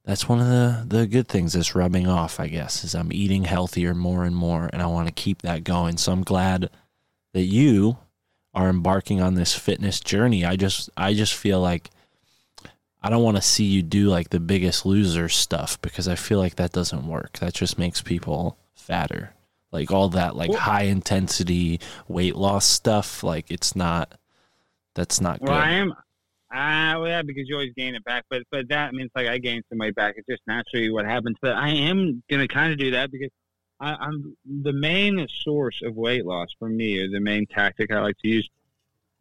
[0.04, 3.44] that's one of the the good things that's rubbing off i guess is i'm eating
[3.44, 6.68] healthier more and more and i want to keep that going so i'm glad
[7.32, 7.96] that you
[8.52, 11.90] are embarking on this fitness journey i just i just feel like
[13.06, 16.40] I don't want to see you do like the biggest loser stuff because I feel
[16.40, 17.38] like that doesn't work.
[17.38, 19.32] That just makes people fatter.
[19.72, 24.18] Like all that like high intensity weight loss stuff, like it's not
[24.94, 25.62] that's not Well, good.
[25.62, 25.94] I am.
[26.52, 29.38] Ah, well, yeah, because you always gain it back, but but that means like I
[29.38, 30.14] gain some weight back.
[30.16, 31.36] It's just naturally what happens.
[31.42, 33.30] But I am gonna kind of do that because
[33.80, 38.00] I, I'm the main source of weight loss for me, or the main tactic I
[38.00, 38.48] like to use,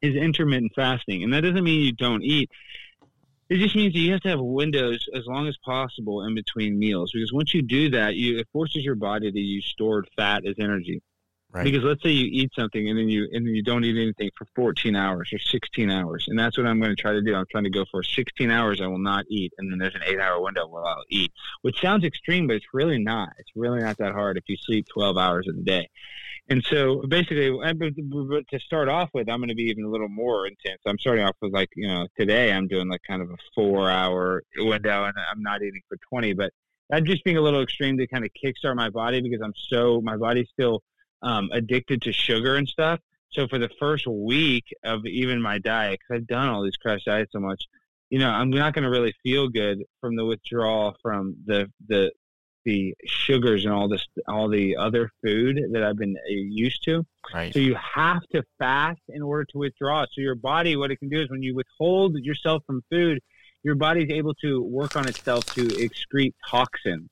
[0.01, 2.49] is intermittent fasting, and that doesn't mean you don't eat.
[3.49, 6.79] It just means that you have to have windows as long as possible in between
[6.79, 10.45] meals, because once you do that, you it forces your body to use stored fat
[10.45, 11.01] as energy.
[11.51, 11.63] Right.
[11.63, 14.29] Because let's say you eat something and then you and then you don't eat anything
[14.37, 17.35] for 14 hours or 16 hours, and that's what I'm going to try to do.
[17.35, 18.81] I'm trying to go for 16 hours.
[18.81, 21.31] I will not eat, and then there's an eight-hour window where I'll eat,
[21.61, 23.29] which sounds extreme, but it's really not.
[23.37, 25.89] It's really not that hard if you sleep 12 hours in a day.
[26.47, 30.45] And so basically, to start off with, I'm going to be even a little more
[30.45, 30.79] intense.
[30.85, 33.89] I'm starting off with like, you know, today I'm doing like kind of a four
[33.89, 36.51] hour window and I'm not eating for 20, but
[36.93, 40.01] I'm just being a little extreme to kind of kickstart my body because I'm so,
[40.01, 40.83] my body's still
[41.23, 42.99] um, addicted to sugar and stuff.
[43.31, 47.05] So for the first week of even my diet, because I've done all these crash
[47.05, 47.63] diets so much,
[48.11, 52.11] you know, I'm not going to really feel good from the withdrawal from the, the,
[52.65, 57.05] the sugars and all this, all the other food that I've been uh, used to.
[57.33, 57.53] Right.
[57.53, 60.03] So you have to fast in order to withdraw.
[60.05, 63.19] So your body, what it can do is when you withhold yourself from food,
[63.63, 67.09] your body's able to work on itself to excrete toxins.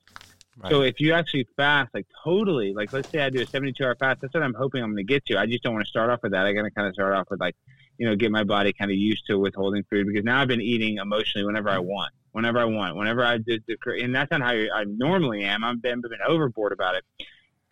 [0.57, 0.71] Right.
[0.71, 3.95] So if you actually fast, like totally, like let's say I do a 72 hour
[3.95, 5.37] fast, that's what I'm hoping I'm going to get to.
[5.39, 6.45] I just don't want to start off with that.
[6.45, 7.55] I got to kind of start off with like,
[7.97, 10.61] you know, get my body kind of used to withholding food because now I've been
[10.61, 14.41] eating emotionally whenever I want, whenever I want, whenever I did, the, and that's not
[14.41, 15.63] how I normally am.
[15.63, 17.05] I've been, been overboard about it.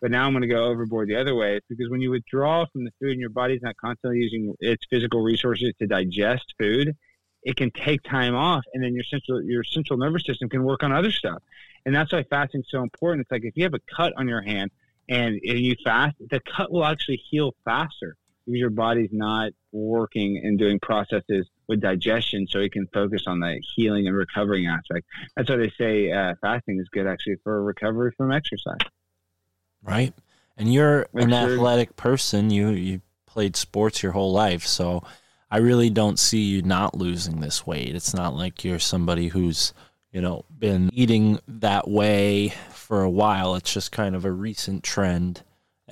[0.00, 1.56] But now I'm going to go overboard the other way.
[1.56, 4.84] It's because when you withdraw from the food and your body's not constantly using its
[4.90, 6.96] physical resources to digest food,
[7.44, 10.82] it can take time off, and then your central your central nervous system can work
[10.82, 11.42] on other stuff.
[11.84, 13.22] And that's why fasting's so important.
[13.22, 14.70] It's like if you have a cut on your hand
[15.08, 20.40] and, and you fast, the cut will actually heal faster because your body's not working
[20.44, 25.06] and doing processes with digestion, so it can focus on the healing and recovering aspect.
[25.36, 28.78] That's why they say uh, fasting is good actually for recovery from exercise.
[29.82, 30.12] right?
[30.56, 32.50] And you're an sure- athletic person.
[32.50, 35.02] You you played sports your whole life, so
[35.50, 37.94] I really don't see you not losing this weight.
[37.94, 39.72] It's not like you're somebody who's
[40.12, 43.54] you know been eating that way for a while.
[43.54, 45.42] It's just kind of a recent trend,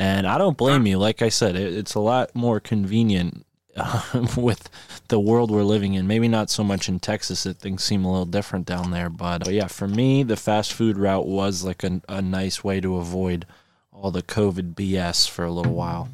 [0.00, 0.96] and I don't blame you.
[0.98, 3.44] Like I said, it, it's a lot more convenient.
[3.76, 4.68] um, with
[5.08, 7.42] the world we're living in, maybe not so much in Texas.
[7.44, 10.72] That things seem a little different down there, but, but yeah, for me, the fast
[10.72, 13.44] food route was like a, a nice way to avoid
[13.92, 16.08] all the COVID BS for a little while.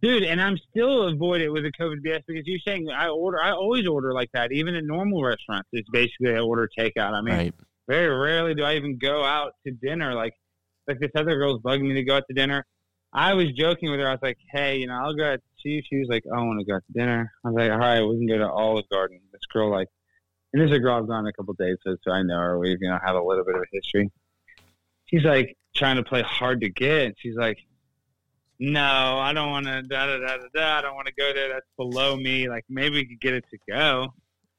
[0.00, 3.42] Dude, and I'm still avoid it with the COVID BS because you're saying I order,
[3.42, 5.68] I always order like that, even in normal restaurants.
[5.72, 7.12] It's basically I order takeout.
[7.12, 7.54] I mean, Right.
[7.88, 10.14] very rarely do I even go out to dinner.
[10.14, 10.32] Like,
[10.88, 12.64] like this other girl's bugging me to go out to dinner.
[13.12, 14.08] I was joking with her.
[14.08, 15.40] I was like, hey, you know, I'll go out.
[15.56, 17.30] She, she was like, oh, I want to go out to dinner.
[17.44, 19.20] I was like, all right, we can go to Olive Garden.
[19.32, 19.88] This girl, like,
[20.52, 22.36] and this is a girl I've gone on a couple dates with, so I know
[22.38, 22.58] her.
[22.58, 24.10] We've, you know, have a little bit of a history.
[25.06, 27.06] She's like trying to play hard to get.
[27.06, 27.58] And she's like,
[28.58, 30.78] no, I don't want to, da, da, da, da, da.
[30.78, 31.48] I don't want to go there.
[31.48, 32.48] That's below me.
[32.48, 34.08] Like, maybe we could get it to go.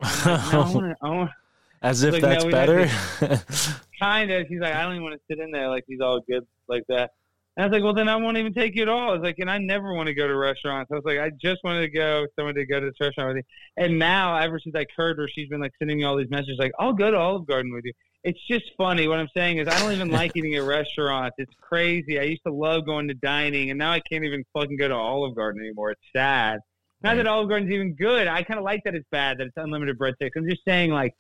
[0.02, 1.36] Like, no, I wanna, I wanna,
[1.84, 2.90] As if Like, that's we better.
[4.00, 4.48] kind of.
[4.48, 5.70] She's like, I don't even want to sit in there.
[5.70, 7.12] Like, he's all good like that.
[7.58, 9.10] And I was like, well, then I won't even take you at all.
[9.10, 10.90] I was like, and I never want to go to restaurants.
[10.92, 13.38] I was like, I just wanted to go, someone to go to this restaurant with
[13.38, 13.44] you.
[13.84, 16.58] And now, ever since I heard her, she's been like sending me all these messages,
[16.60, 17.92] like, I'll go to Olive Garden with you.
[18.24, 19.08] It's just funny.
[19.08, 21.36] What I'm saying is, I don't even like eating at restaurants.
[21.40, 22.20] It's crazy.
[22.20, 24.96] I used to love going to dining, and now I can't even fucking go to
[24.96, 25.92] Olive Garden anymore.
[25.92, 26.60] It's sad.
[27.04, 28.28] Not that Olive Garden's even good.
[28.28, 30.32] I kind of like that it's bad, that it's unlimited breadsticks.
[30.38, 31.16] I'm just saying, like,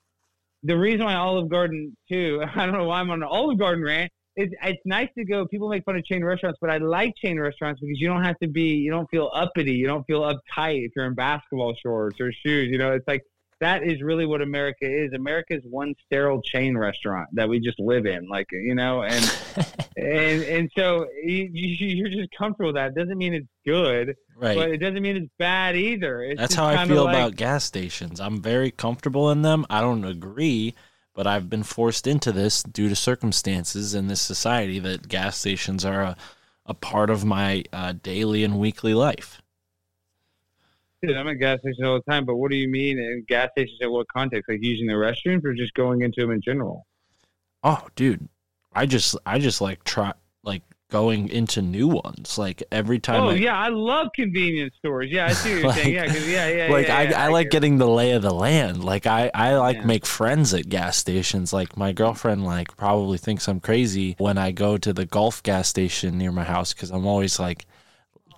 [0.63, 3.83] the reason why Olive Garden too, I don't know why I'm on an Olive Garden
[3.83, 4.11] rant.
[4.35, 5.45] It's, it's nice to go.
[5.45, 8.39] People make fun of chain restaurants, but I like chain restaurants because you don't have
[8.39, 12.19] to be, you don't feel uppity, you don't feel uptight if you're in basketball shorts
[12.21, 12.69] or shoes.
[12.71, 13.23] You know, it's like
[13.59, 15.13] that is really what America is.
[15.13, 19.37] America is one sterile chain restaurant that we just live in, like you know, and
[19.97, 22.91] and and so you- you're just comfortable with that.
[22.91, 24.57] It doesn't mean it's good, Right.
[24.57, 26.23] But it doesn't mean it's bad either.
[26.23, 28.19] It's That's how I feel like- about gas stations.
[28.19, 29.65] I'm very comfortable in them.
[29.69, 30.73] I don't agree,
[31.13, 35.83] but I've been forced into this due to circumstances in this society that gas stations
[35.83, 36.17] are a,
[36.65, 39.41] a part of my uh, daily and weekly life.
[41.01, 43.49] Dude, I'm at gas stations all the time, but what do you mean in gas
[43.53, 44.47] stations in what context?
[44.49, 46.85] Like using the restrooms or just going into them in general?
[47.63, 48.29] Oh, dude,
[48.73, 50.13] I just I just like try
[50.43, 50.61] like
[50.91, 52.37] going into new ones.
[52.37, 53.23] Like every time.
[53.23, 55.09] oh I, yeah, I love convenience stores.
[55.09, 55.93] Yeah, I see what you're saying.
[55.93, 56.71] Yeah, yeah, yeah.
[56.71, 58.83] like yeah, I, yeah, I like get getting the lay of the land.
[58.83, 59.85] Like I, I like Yeah.
[59.85, 61.51] make friends at gas stations.
[61.53, 65.67] Like my girlfriend like probably thinks I'm crazy when I go to the golf gas
[65.67, 67.65] station near my house because I'm always like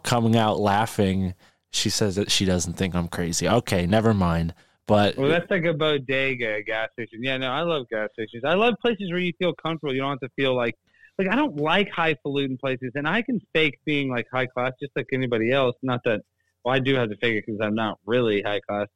[0.04, 1.34] coming out laughing.
[1.72, 3.50] She says that she doesn't think I'm crazy.
[3.50, 4.54] Okay, never mind.
[4.86, 7.24] But Well, that's like a bodega gas station.
[7.24, 8.44] Yeah, no, I love gas stations.
[8.46, 9.94] I love places where you feel comfortable.
[9.94, 10.76] You don't have to feel like
[11.18, 14.94] like I don't like highfalutin places, and I can fake being like high class just
[14.96, 15.76] like anybody else.
[15.84, 16.22] Not that
[16.64, 18.88] well, I do have to fake it because I'm not really high class,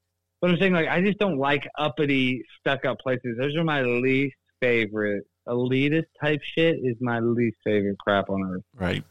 [0.41, 3.38] but I'm saying like I just don't like uppity, stuck up places.
[3.38, 5.26] Those are my least favorite.
[5.48, 8.64] Elitist type shit is my least favorite crap on earth.
[8.76, 9.03] Right.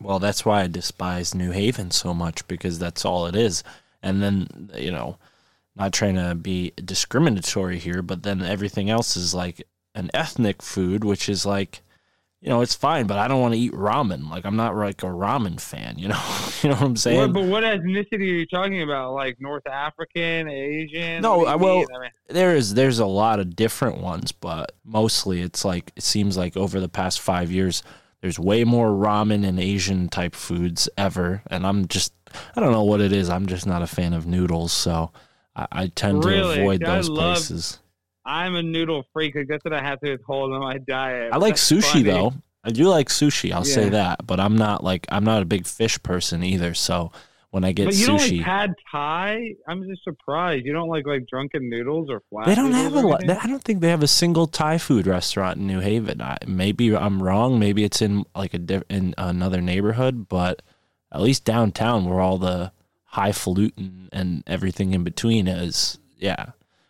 [0.00, 3.62] Well, that's why I despise New Haven so much because that's all it is.
[4.02, 5.18] And then, you know,
[5.76, 9.62] not trying to be discriminatory here, but then everything else is like
[9.94, 11.80] an ethnic food, which is like,
[12.44, 14.28] you know, it's fine, but I don't want to eat ramen.
[14.28, 16.22] Like I'm not like a ramen fan, you know.
[16.62, 17.18] you know what I'm saying?
[17.18, 19.14] What, but what ethnicity are you talking about?
[19.14, 21.22] Like North African, Asian?
[21.22, 21.78] No, I well.
[21.96, 26.02] I mean, there is there's a lot of different ones, but mostly it's like it
[26.02, 27.82] seems like over the past five years,
[28.20, 32.12] there's way more ramen and Asian type foods ever, and I'm just
[32.54, 33.30] I don't know what it is.
[33.30, 35.12] I'm just not a fan of noodles, so
[35.56, 36.56] I, I tend Really?
[36.56, 37.78] to avoid those love- places.
[38.26, 39.34] I'm a noodle freak.
[39.34, 41.32] Like, that's what I have to hold on my diet.
[41.32, 42.02] I like That's sushi funny.
[42.04, 42.34] though.
[42.64, 43.52] I do like sushi.
[43.52, 46.72] I'll say that, but I'm not like I'm not a big fish person either.
[46.72, 47.12] So
[47.50, 49.54] when I get But you don't sushi, like pad thai?
[49.68, 50.64] I'm just surprised.
[50.64, 52.46] You don't like like drunken noodles or flat.
[52.46, 53.28] They don't have a lot.
[53.28, 56.22] I don't think they have a single Thai food restaurant in New Haven.
[56.22, 57.58] I, maybe I'm wrong.
[57.58, 60.62] Maybe it's in like a diff, in another neighborhood, but
[61.12, 62.72] at least downtown, where all the
[63.04, 66.46] highfalutin and everything in between is, yeah.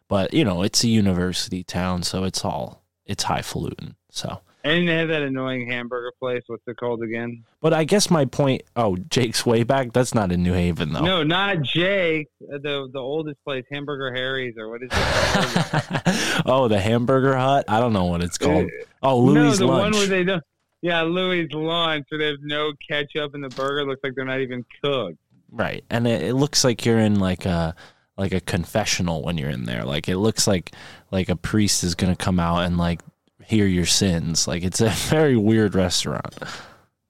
[0.09, 3.97] But you know, it's a university town, so it's all it's highfalutin.
[4.11, 6.43] So, And they have that annoying hamburger place.
[6.47, 7.45] What's it called again?
[7.61, 8.63] but I guess my point.
[8.77, 9.93] Oh, Jake's way back.
[9.93, 11.01] That's not in New Haven though.
[11.05, 12.29] No, not Jake.
[12.53, 16.43] uh, The the oldest place, Hamburger Harry's or what is it?
[16.47, 17.65] oh, the Hamburger Hut.
[17.69, 18.71] I don't know what it's called.
[19.03, 19.83] Oh, Louis no, Lunch.
[19.83, 20.43] one where they don't.
[20.83, 23.87] Yeah, Louis lunch where there's no ketchup in the burger.
[23.87, 25.17] Looks like they're not even cooked.
[25.51, 25.83] Right.
[25.89, 27.75] And it, it looks like you're in like a
[28.17, 29.85] like a confessional when you're in there.
[29.85, 30.73] Like it looks like
[31.11, 33.01] like a priest is going to come out and like
[33.45, 34.47] hear your sins.
[34.49, 36.35] Like it's a very weird restaurant.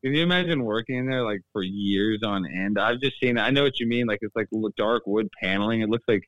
[0.05, 2.79] Can you imagine working in there like for years on end?
[2.79, 3.39] I've just seen.
[3.39, 4.07] I know what you mean.
[4.07, 5.81] Like it's like dark wood paneling.
[5.81, 6.25] It looks like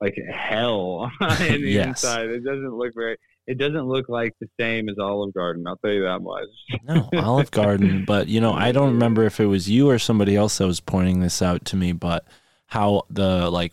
[0.00, 1.88] like hell in the Yes.
[2.04, 2.26] inside.
[2.30, 3.16] It doesn't look very.
[3.46, 5.66] It doesn't look like the same as Olive Garden.
[5.66, 6.44] I'll tell you that much.
[6.84, 10.36] No, Olive Garden, but you know, I don't remember if it was you or somebody
[10.36, 12.26] else that was pointing this out to me, but
[12.66, 13.72] how the like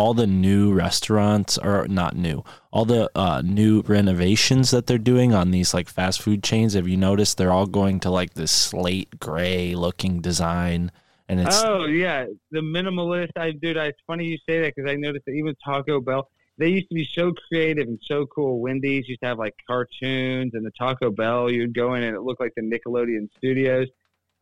[0.00, 2.42] all the new restaurants are not new.
[2.72, 6.88] All the uh, new renovations that they're doing on these like fast food chains, have
[6.88, 10.90] you noticed they're all going to like this slate gray looking design
[11.28, 13.30] and it's oh yeah, the minimalist.
[13.36, 16.28] I dude, I, it's funny you say that because I noticed that even Taco Bell,
[16.58, 18.58] they used to be so creative and so cool.
[18.58, 22.22] Wendy's used to have like cartoons, and the Taco Bell, you'd go in and it
[22.22, 23.86] looked like the Nickelodeon Studios.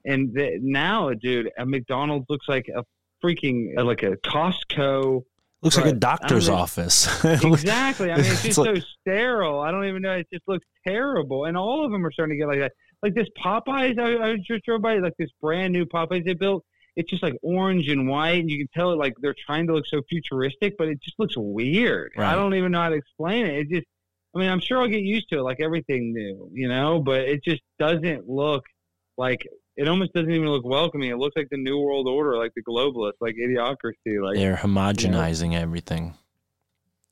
[0.07, 2.85] And the, now, dude, a McDonald's looks like a
[3.23, 5.25] freaking like a Costco.
[5.63, 7.25] Looks like a doctor's I mean, office.
[7.45, 8.11] Exactly.
[8.11, 9.61] I mean, it's just like- so sterile.
[9.61, 10.13] I don't even know.
[10.13, 11.47] It just looks terrible.
[11.47, 12.73] And all of them are starting to get like that.
[13.03, 16.65] Like this Popeyes, I, I just drove by, like this brand new Popeyes they built.
[16.97, 19.75] It's just like orange and white, and you can tell it like they're trying to
[19.75, 22.11] look so futuristic, but it just looks weird.
[22.17, 22.33] Right.
[22.33, 23.55] I don't even know how to explain it.
[23.55, 23.87] It just,
[24.35, 27.01] I mean, I'm sure I'll get used to it, like everything new, you know.
[27.01, 28.65] But it just doesn't look
[29.17, 29.47] like
[29.79, 29.89] it.
[29.89, 31.11] Almost doesn't even look welcoming.
[31.11, 35.55] It looks like the New World Order, like the globalists, like idiocracy, like they're homogenizing
[35.55, 36.15] everything.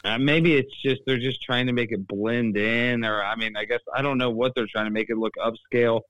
[0.05, 3.57] uh, maybe it's just they're just trying to make it blend in, or I mean,
[3.57, 6.01] I guess I don't know what they're trying to make it look upscale.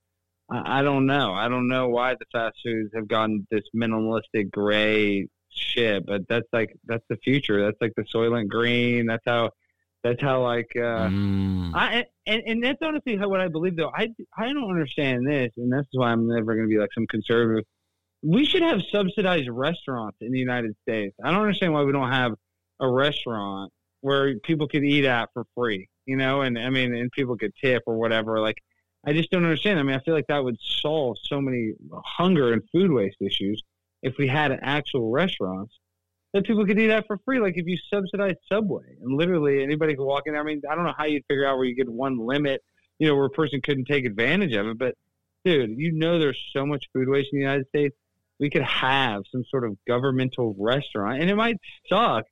[0.51, 1.33] I, I don't know.
[1.33, 6.49] I don't know why the fast foods have gone this minimalistic gray shit, but that's
[6.53, 7.65] like that's the future.
[7.65, 9.07] That's like the Soylent Green.
[9.07, 9.51] That's how.
[10.07, 10.70] That's how like.
[10.77, 11.73] uh Mm.
[11.74, 13.93] I and, and that's honestly how what I believe though.
[13.95, 16.93] I I don't understand this, and this is why I'm never going to be like
[16.95, 17.65] some conservative.
[18.23, 21.15] We should have subsidized restaurants in the United States.
[21.23, 22.33] I don't understand why we don't have
[22.81, 27.11] a restaurant where people could eat at for free, you know, and I mean, and
[27.12, 28.41] people could tip or whatever.
[28.41, 28.59] Like,
[29.05, 29.78] I just don't understand.
[29.78, 31.73] I mean, I feel like that would solve so many
[32.05, 33.62] hunger and food waste issues
[34.03, 35.78] if we had actual restaurants
[36.37, 37.41] that people could do that for free.
[37.41, 40.43] Like if you subsidize Subway and literally anybody could walk in there.
[40.43, 42.63] I mean, I don't know how you'd figure out where you get one limit,
[42.99, 44.79] you know, where a person couldn't take advantage of it.
[44.79, 44.97] But
[45.45, 47.97] dude, you know, there's so much food waste in the United States.
[48.39, 51.57] We could have some sort of governmental restaurant, and it might
[51.89, 52.25] suck,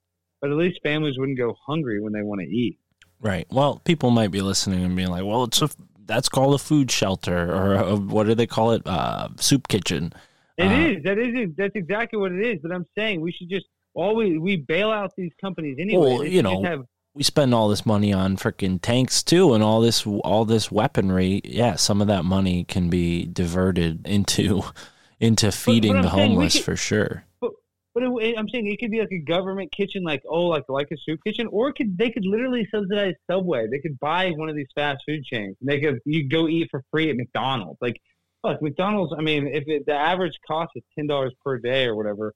[0.43, 2.78] but at least families wouldn't go hungry when they want to eat.
[3.22, 3.47] Right.
[3.51, 5.70] Well, people might be listening and being like, "Well, it's a
[6.05, 8.82] that's called a food shelter, or a, what do they call it?
[8.86, 10.12] Uh, soup kitchen."
[10.59, 11.02] It Uh, is.
[11.05, 11.51] That is.
[11.56, 12.59] That's exactly what it is.
[12.62, 13.64] But I'm saying we should just
[13.94, 16.00] always we bail out these companies anyway.
[16.00, 16.84] Well, you know, have,
[17.14, 21.40] we spend all this money on freaking tanks too, and all this all this weaponry.
[21.44, 24.62] Yeah, some of that money can be diverted into
[25.20, 27.24] into feeding I'm the saying we homeless could- for sure.
[27.40, 30.64] But it, it- I'm saying it could be like a government kitchen, like oh, like
[30.68, 33.68] like a soup kitchen, or it could they could literally subsidize Subway.
[33.70, 35.56] They could buy one of these fast food chains.
[35.60, 37.78] And they could you go eat for free at McDonald's.
[37.80, 38.00] Like,
[38.42, 39.14] fuck, McDonald's.
[39.16, 42.34] I mean, if it, the average cost is ten dollars per day or whatever,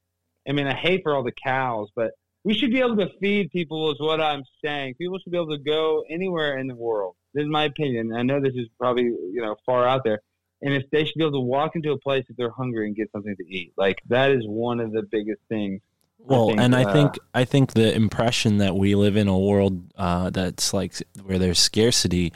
[0.49, 2.12] I mean, I hate for all the cows, but
[2.45, 3.91] we should be able to feed people.
[3.91, 4.95] Is what I'm saying.
[4.95, 7.16] People should be able to go anywhere in the world.
[7.35, 8.15] This is my opinion.
[8.15, 10.20] I know this is probably you know far out there.
[10.61, 12.97] And if they should be able to walk into a place if they're hungry and
[12.97, 15.81] get something to eat, like that is one of the biggest things.
[16.19, 19.39] Well, think, and I uh, think I think the impression that we live in a
[19.39, 22.33] world uh, that's like where there's scarcity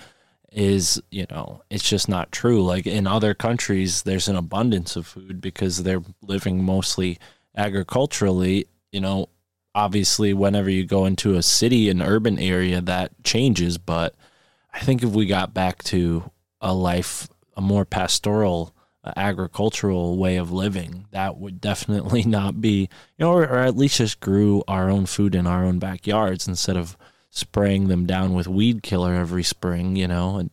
[0.52, 2.62] is you know it's just not true.
[2.62, 7.18] Like in other countries, there's an abundance of food because they're living mostly
[7.56, 8.66] agriculturally.
[8.90, 9.28] You know,
[9.74, 13.78] obviously, whenever you go into a city, an urban area, that changes.
[13.78, 14.14] But
[14.72, 16.30] I think if we got back to
[16.60, 18.74] a life, a more pastoral,
[19.04, 23.76] uh, agricultural way of living, that would definitely not be, you know, or, or at
[23.76, 26.96] least just grew our own food in our own backyards instead of
[27.30, 30.50] spraying them down with weed killer every spring, you know, and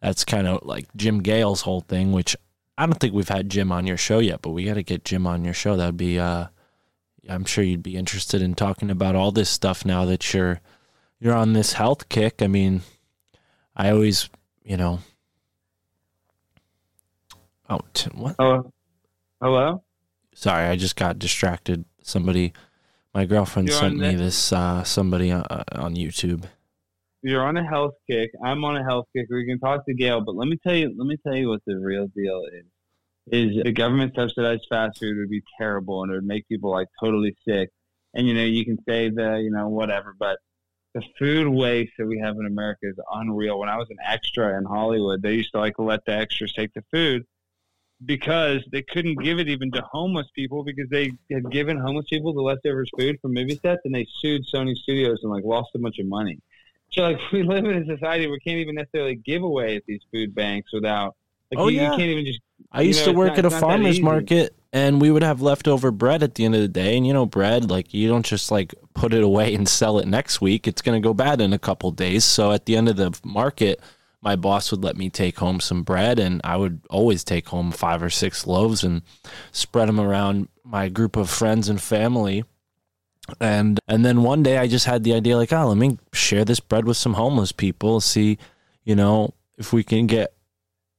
[0.00, 2.36] that's kind of like Jim Gale's whole thing, which
[2.78, 5.04] I don't think we've had Jim on your show yet, but we got to get
[5.04, 5.76] Jim on your show.
[5.76, 6.46] That'd be, uh,
[7.28, 10.60] I'm sure you'd be interested in talking about all this stuff now that you're,
[11.18, 12.40] you're on this health kick.
[12.40, 12.82] I mean,
[13.74, 14.30] I always,
[14.62, 15.00] you know,
[17.68, 18.36] oh, t- what?
[18.38, 18.72] Hello,
[19.42, 19.82] hello.
[20.32, 21.84] Sorry, I just got distracted.
[22.04, 22.52] Somebody,
[23.12, 25.42] my girlfriend You're sent me this, uh, somebody uh,
[25.72, 26.44] on YouTube.
[27.22, 28.30] You're on a health kick.
[28.44, 29.26] I'm on a health kick.
[29.28, 30.94] We can talk to Gale, but let me tell you.
[30.96, 32.64] Let me tell you what the real deal is.
[33.30, 36.88] Is the government subsidized fast food would be terrible and it would make people like
[36.98, 37.70] totally sick.
[38.14, 40.38] And you know, you can say the you know whatever, but
[40.94, 43.58] the food waste that we have in America is unreal.
[43.58, 46.72] When I was an extra in Hollywood, they used to like let the extras take
[46.72, 47.24] the food
[48.04, 52.32] because they couldn't give it even to homeless people because they had given homeless people
[52.32, 55.78] the leftovers food from movie sets and they sued Sony Studios and like lost a
[55.78, 56.38] bunch of money.
[56.98, 59.84] So like we live in a society where we can't even necessarily give away at
[59.86, 61.14] these food banks without
[61.50, 61.92] like Oh, you, yeah.
[61.92, 62.40] you can't even just
[62.72, 65.10] I used know, to work not- at a it's not that farmer's market and we
[65.10, 66.96] would have leftover bread at the end of the day.
[66.96, 70.06] And you know, bread, like you don't just like put it away and sell it
[70.06, 70.68] next week.
[70.68, 72.24] It's going to go bad in a couple days.
[72.24, 73.80] So at the end of the market,
[74.20, 77.70] my boss would let me take home some bread and I would always take home
[77.70, 79.02] five or six loaves and
[79.52, 82.44] spread them around my group of friends and family.
[83.40, 86.44] And and then one day I just had the idea like, oh, let me share
[86.44, 88.38] this bread with some homeless people, see,
[88.84, 90.32] you know, if we can get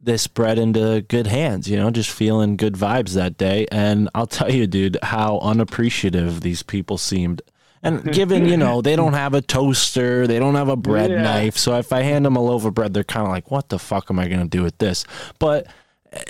[0.01, 3.65] this bread into good hands, you know, just feeling good vibes that day.
[3.71, 7.41] And I'll tell you, dude, how unappreciative these people seemed.
[7.83, 11.21] And given, you know, they don't have a toaster, they don't have a bread Yeah.
[11.21, 11.57] knife.
[11.57, 13.79] So if I hand them a loaf of bread, they're kind of like, what the
[13.79, 15.05] fuck am I going to do with this?
[15.39, 15.67] But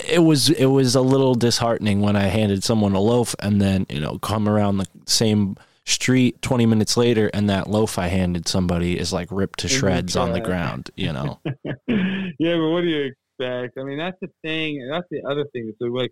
[0.08, 3.86] it was it was a little disheartening when I handed someone a loaf and then,
[3.90, 5.56] you know, come around the same
[5.90, 10.16] street 20 minutes later and that loaf I handed somebody is like ripped to shreds
[10.16, 11.40] on the ground, you know.
[11.88, 13.78] yeah, but what do you expect?
[13.78, 14.88] I mean, that's the thing.
[14.90, 15.74] That's the other thing.
[15.80, 16.12] So, like,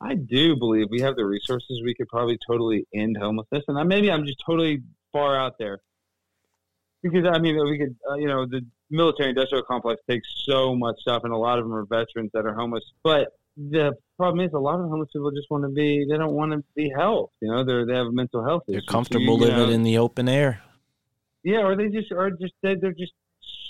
[0.00, 1.82] I do believe we have the resources.
[1.84, 4.82] We could probably totally end homelessness, and I, maybe I'm just totally
[5.12, 5.80] far out there
[7.04, 11.22] because I mean, we could, uh, you know, the military-industrial complex takes so much stuff,
[11.24, 12.84] and a lot of them are veterans that are homeless.
[13.02, 16.06] But the problem is, a lot of homeless people just want to be.
[16.08, 17.34] They don't want to be helped.
[17.40, 18.86] You know, they're they have mental health They're issues.
[18.88, 20.62] So comfortable you- you living know, in the open air.
[21.42, 23.12] yeah, or they just are just they- they're just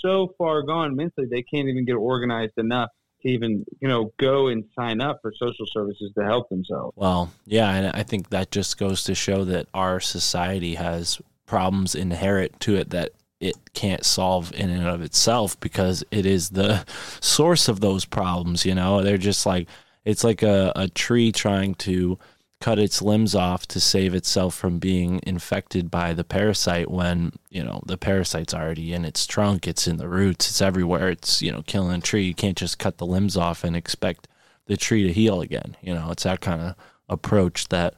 [0.01, 2.89] so far gone mentally they can't even get organized enough
[3.21, 6.93] to even you know go and sign up for social services to help themselves.
[6.95, 11.95] Well, yeah, and I think that just goes to show that our society has problems
[11.95, 16.85] inherent to it that it can't solve in and of itself because it is the
[17.19, 19.01] source of those problems, you know.
[19.01, 19.67] They're just like
[20.05, 22.17] it's like a, a tree trying to
[22.61, 27.63] cut its limbs off to save itself from being infected by the parasite when, you
[27.63, 31.51] know, the parasite's already in its trunk, it's in the roots, it's everywhere, it's, you
[31.51, 32.23] know, killing a tree.
[32.23, 34.27] You can't just cut the limbs off and expect
[34.67, 35.75] the tree to heal again.
[35.81, 36.75] You know, it's that kind of
[37.09, 37.95] approach that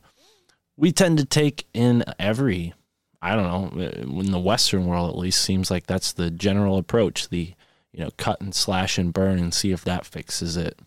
[0.76, 2.74] we tend to take in every,
[3.22, 6.78] I don't know, uh, in the Western world at least, seems like that's the general
[6.78, 7.30] approach.
[7.30, 7.54] The,
[7.92, 10.80] you know, cut and slash and burn and see if that fixes it.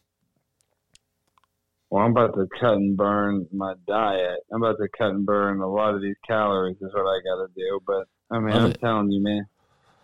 [1.90, 4.40] Well, I'm about to cut and burn my diet.
[4.52, 6.76] I'm about to cut and burn a lot of these calories.
[6.76, 7.80] Is what I got to do.
[7.84, 8.80] But I mean, Love I'm it.
[8.80, 9.46] telling you, man.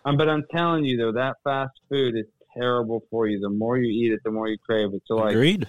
[0.03, 2.25] Um, but I'm telling you though, that fast food is
[2.57, 3.39] terrible for you.
[3.39, 5.01] The more you eat it, the more you crave it.
[5.05, 5.67] So like, Agreed.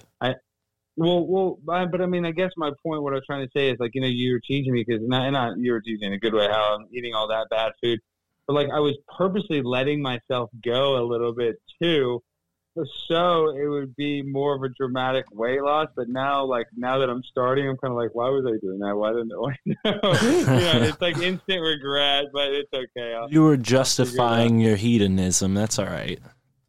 [0.99, 3.51] Well, well, I- but I mean, I guess my point, what I was trying to
[3.57, 6.09] say is like, you know, you were teaching me because not, not you were teaching
[6.09, 8.01] in a good way how I'm eating all that bad food,
[8.49, 12.21] but like I was purposely letting myself go a little bit too,
[13.07, 15.89] so it would be more of a dramatic weight loss.
[15.97, 18.79] But now, like now that I'm starting, I'm kind of like, why was I doing
[18.81, 18.97] that?
[18.97, 19.37] Why didn't I
[19.85, 20.13] know?
[20.23, 23.15] you know, it's like instant regret, but it's okay.
[23.15, 25.55] I'll, You were justifying your hedonism.
[25.55, 26.19] That's all right.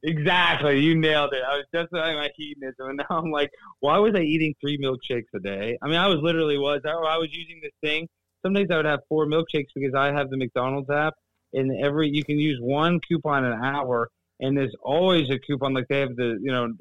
[0.04, 1.42] Exactly, you nailed it.
[1.46, 3.52] I was just like my hedonism, and now I'm like,
[3.82, 5.78] why was I eating three milkshakes a day?
[5.82, 6.82] I mean, I was literally was.
[6.86, 8.08] I, I was using this thing.
[8.46, 11.16] Some days I would have four milkshakes because I have the McDonald's app,
[11.54, 14.10] and every you can use one coupon an hour,
[14.40, 15.74] and there's always a coupon.
[15.74, 16.72] Like they have the you know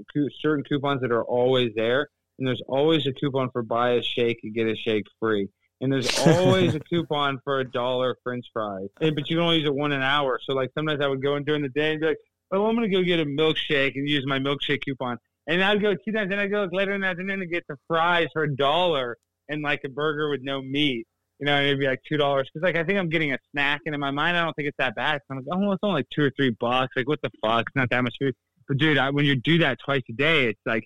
[0.40, 2.08] certain coupons that are always there,
[2.38, 5.48] and there's always a coupon for buy a shake and get a shake free.
[5.80, 9.58] And there's always a coupon for a dollar French fries, and, but you can only
[9.58, 10.38] use it one an hour.
[10.44, 12.18] So like sometimes I would go in during the day and be like,
[12.52, 15.18] oh, I'm gonna go get a milkshake and use my milkshake coupon.
[15.46, 17.76] And I'd go two times, and I'd go later in the afternoon and get the
[17.86, 19.16] fries for a dollar
[19.48, 21.06] and like a burger with no meat.
[21.40, 23.80] You know, it'd be like two dollars because like I think I'm getting a snack,
[23.86, 25.20] and in my mind I don't think it's that bad.
[25.26, 26.94] So I'm like, oh, well, it's only like two or three bucks.
[26.96, 27.66] Like what the fuck?
[27.68, 28.34] It's not that much food.
[28.66, 30.84] But dude, I, when you do that twice a day, it's like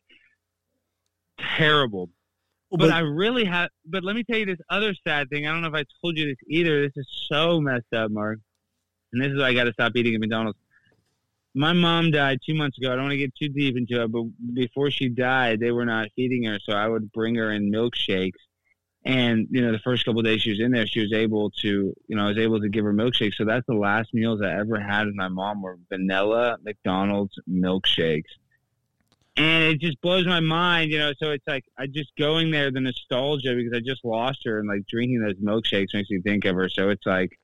[1.57, 2.11] terrible.
[2.71, 3.71] But, but- I really have.
[3.85, 5.47] But let me tell you this other sad thing.
[5.47, 6.83] I don't know if I told you this either.
[6.83, 8.39] This is so messed up, Mark.
[9.13, 10.59] And this is why I got to stop eating at McDonald's.
[11.55, 12.93] My mom died two months ago.
[12.93, 14.25] I don't want to get too deep into it, but
[14.55, 18.41] before she died, they were not feeding her, so I would bring her in milkshakes.
[19.05, 21.51] And you know, the first couple of days she was in there, she was able
[21.63, 23.35] to, you know, I was able to give her milkshakes.
[23.35, 28.31] So that's the last meals I ever had with my mom were vanilla McDonald's milkshakes
[29.37, 31.13] and it just blows my mind, you know.
[31.19, 34.69] So it's like I just going there, the nostalgia because I just lost her, and
[34.69, 36.69] like drinking those milkshakes makes me think of her.
[36.69, 37.39] So it's like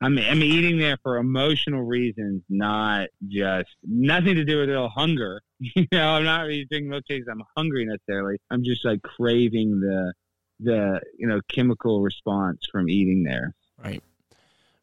[0.00, 5.40] I'm I'm eating there for emotional reasons, not just nothing to do with ill hunger.
[5.74, 7.24] You know, I'm not really drinking milkshakes.
[7.28, 8.36] I'm hungry necessarily.
[8.48, 10.12] I'm just like craving the
[10.60, 13.56] the you know chemical response from eating there.
[13.76, 14.02] Right.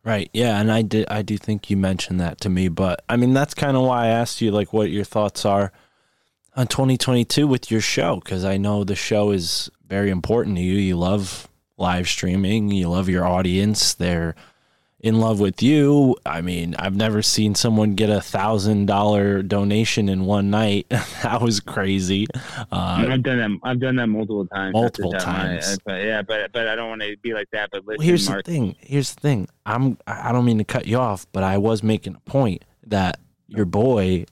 [0.04, 0.30] Right.
[0.34, 3.34] Yeah, and I did I do think you mentioned that to me, but I mean
[3.34, 5.72] that's kind of why I asked you like what your thoughts are
[6.58, 10.76] on 2022 with your show cuz I know the show is very important to you.
[10.76, 11.48] You love
[11.78, 13.94] live streaming, you love your audience.
[13.94, 14.36] They're
[15.06, 16.15] in love with you.
[16.26, 20.88] I mean, I've never seen someone get a thousand dollar donation in one night.
[20.90, 22.26] that was crazy.
[22.34, 23.60] Uh, I've done that.
[23.64, 24.73] I've done that multiple times.
[24.73, 25.80] Multiple That's just how I- times.
[25.86, 27.69] but yeah, but but I don't want to be like that.
[27.72, 28.76] But listen, Well, here's Mark, the thing.
[28.80, 29.48] Here's the thing.
[29.68, 29.99] I'm.
[30.07, 33.65] I don't mean to cut you off, but I was making a point that your
[33.65, 34.26] boy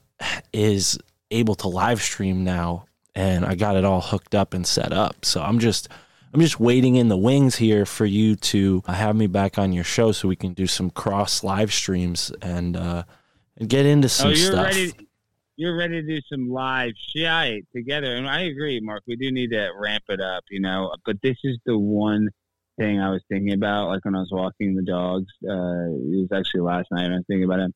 [0.52, 0.98] is
[1.30, 5.24] able to live stream now, and I got it all hooked up and set up.
[5.24, 5.88] So I'm just.
[6.34, 9.84] I'm just waiting in the wings here for you to have me back on your
[9.84, 13.04] show so we can do some cross live streams and uh,
[13.56, 14.66] and get into some oh, you're stuff.
[14.66, 14.92] ready.
[15.54, 19.04] You're ready to do some live shit together, and I agree, Mark.
[19.06, 20.92] We do need to ramp it up, you know.
[21.06, 22.30] But this is the one
[22.80, 25.32] thing I was thinking about, like when I was walking the dogs.
[25.48, 27.12] Uh, it was actually last night.
[27.12, 27.72] I was thinking about it.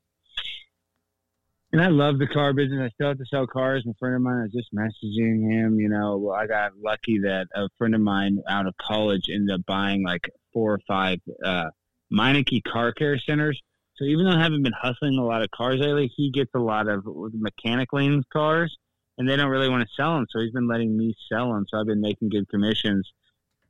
[1.72, 2.80] And I love the car business.
[2.80, 3.82] I still have to sell cars.
[3.84, 5.78] And a friend of mine, I was just messaging him.
[5.78, 9.66] You know, I got lucky that a friend of mine out of college ended up
[9.66, 11.66] buying like four or five uh,
[12.12, 13.60] Meineke car care centers.
[13.96, 16.58] So even though I haven't been hustling a lot of cars lately, he gets a
[16.58, 18.74] lot of mechanic lanes cars,
[19.18, 20.26] and they don't really want to sell them.
[20.30, 21.66] So he's been letting me sell them.
[21.68, 23.12] So I've been making good commissions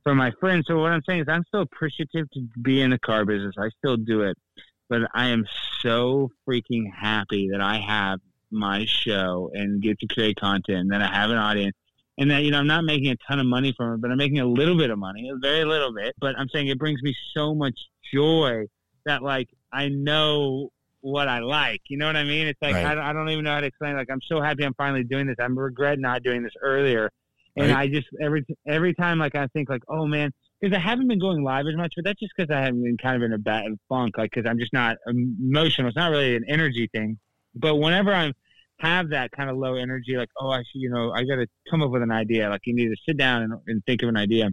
[0.03, 0.67] for my friends.
[0.67, 3.55] So what I'm saying is, I'm still appreciative to be in the car business.
[3.57, 4.37] I still do it,
[4.89, 5.45] but I am
[5.81, 8.19] so freaking happy that I have
[8.51, 11.75] my show and get to create content, and that I have an audience.
[12.17, 14.17] And that you know I'm not making a ton of money from it, but I'm
[14.17, 16.15] making a little bit of money, a very little bit.
[16.19, 17.79] But I'm saying it brings me so much
[18.13, 18.65] joy
[19.05, 20.71] that like I know
[21.01, 21.81] what I like.
[21.87, 22.47] You know what I mean?
[22.47, 22.85] It's like Right.
[22.87, 23.95] I, don't, I don't even know how to explain.
[23.95, 25.37] Like I'm so happy I'm finally doing this.
[25.39, 27.09] I regret not doing this earlier.
[27.55, 27.77] And Right.
[27.83, 31.19] I just every every time like I think like oh man because I haven't been
[31.19, 33.37] going live as much, but that's just because I haven't been kind of in a
[33.37, 34.17] bad funk.
[34.17, 35.87] Like because I'm just not emotional.
[35.87, 37.17] It's not really an energy thing.
[37.55, 38.33] But whenever I'm
[38.79, 41.47] have that kind of low energy, like oh I should you know I got to
[41.69, 42.49] come up with an idea.
[42.49, 44.49] Like you need to sit down and, and think of an idea.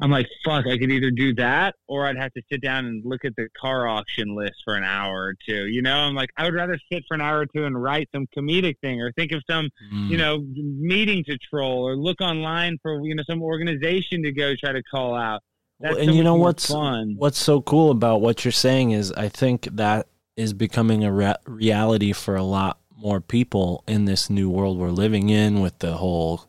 [0.00, 3.02] I'm like, fuck, I could either do that or I'd have to sit down and
[3.04, 5.68] look at the car auction list for an hour or two.
[5.68, 8.08] You know, I'm like, I would rather sit for an hour or two and write
[8.14, 10.10] some comedic thing or think of some, Mm.
[10.10, 14.54] you know, meeting to troll or look online for, you know, some organization to go
[14.54, 15.40] try to call out.
[15.80, 17.14] That's Well, so and you know what's fun.
[17.18, 21.34] what's so cool about what you're saying is I think that is becoming a re-
[21.46, 25.94] reality for a lot more people in this new world we're living in with the
[25.98, 26.46] whole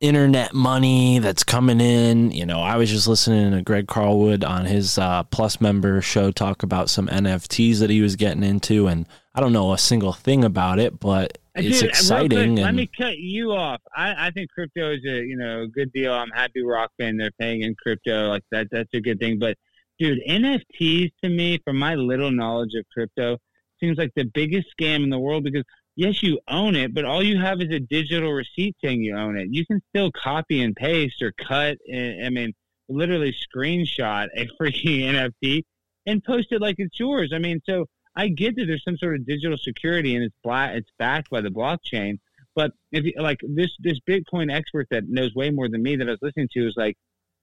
[0.00, 2.30] internet money that's coming in.
[2.30, 6.30] You know, I was just listening to Greg Carlwood on his uh, Plus member show
[6.30, 10.12] talk about some NFTs that he was getting into, and I don't know a single
[10.12, 12.54] thing about it, but it's dude, exciting.
[12.54, 13.80] quick, let me cut you off.
[13.94, 16.12] I, I think crypto is a you know a good deal.
[16.12, 18.68] I'm happy Rokfin they're paying in crypto like that.
[18.70, 19.38] That's a good thing.
[19.38, 19.56] But
[19.98, 23.38] dude, NFTs to me, from my little knowledge of crypto,
[23.80, 25.64] seems like the biggest scam in the world because
[25.96, 29.36] yes, you own it, but all you have is a digital receipt saying you own
[29.36, 29.48] it.
[29.50, 31.78] You can still copy and paste or cut.
[31.90, 32.52] And, I mean,
[32.88, 35.64] literally screenshot a freaking NFT
[36.06, 37.32] and post it like it's yours.
[37.34, 40.74] I mean, so I get that there's some sort of digital security and it's black,
[40.74, 42.18] it's backed by the blockchain.
[42.54, 46.08] But if you, like this this Bitcoin expert that knows way more than me that
[46.08, 46.96] I was listening to is like,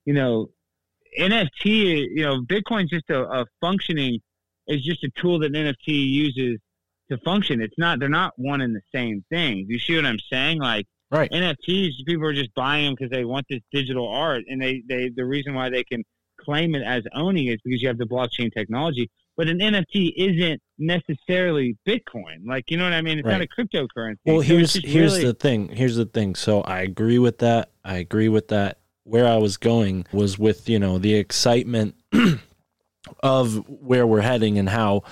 [0.06, 0.50] you know,
[1.20, 4.20] NFT, you know, Bitcoin's just a, a functioning
[4.68, 6.58] is just a tool that NFT uses
[7.12, 7.62] to function.
[7.62, 9.66] It's not they're not one and the same thing.
[9.68, 10.60] You see what I'm saying?
[10.60, 11.30] Like right.
[11.32, 15.10] NFTs, people are just buying them because they want this digital art, and they they
[15.16, 16.04] the reason why they can
[16.40, 19.10] claim it as owning is because you have the blockchain technology.
[19.36, 22.46] But an NFT isn't necessarily Bitcoin.
[22.46, 23.18] Like you know what I mean?
[23.20, 24.18] It's not a cryptocurrency.
[24.26, 25.70] Well, So here's here's really- the thing.
[25.70, 26.36] Here's the thing.
[26.36, 27.72] So I agree with that.
[27.84, 28.78] I agree with that.
[29.06, 31.96] Where I was going was with you know the excitement
[33.22, 35.04] of where we're heading and how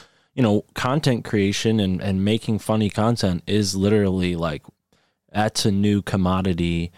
[0.42, 4.64] you know content creation and and making funny content is literally like
[5.32, 6.92] that's a new commodity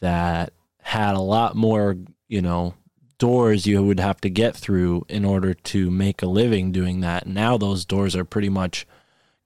[0.00, 1.96] that had a lot more
[2.28, 2.72] you know
[3.18, 7.26] doors you would have to get through in order to make a living doing that.
[7.26, 8.86] Now those doors are pretty much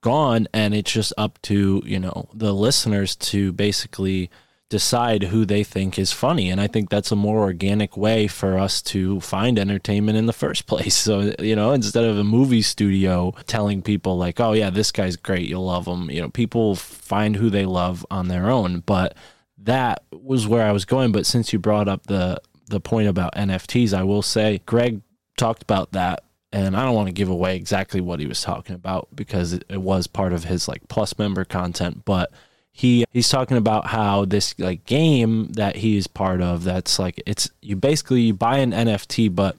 [0.01, 4.29] gone and it's just up to you know the listeners to basically
[4.69, 6.49] decide who they think is funny.
[6.49, 10.33] And i think that's a more organic way for us to find entertainment in the
[10.33, 10.95] first place.
[10.95, 15.15] So you know instead of a movie studio telling people like oh yeah this guy's
[15.15, 18.81] great you'll love him you know people find who they love on their own.
[18.81, 19.15] But
[19.61, 21.11] that was where i was going.
[21.11, 25.01] But since you brought up the the point about nfts i will say greg
[25.39, 26.23] talked about that.
[26.51, 29.81] And I don't want to give away exactly what he was talking about because it,
[29.81, 32.31] was part of his like plus member content, but
[32.79, 37.49] he he's talking about how this like game that he's part of that's like it's
[37.61, 39.57] you basically you buy an NFT but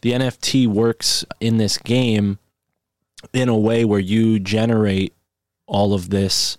[0.00, 2.40] the NFT works in this game
[3.32, 5.14] in a way where you generate
[5.68, 6.58] all of this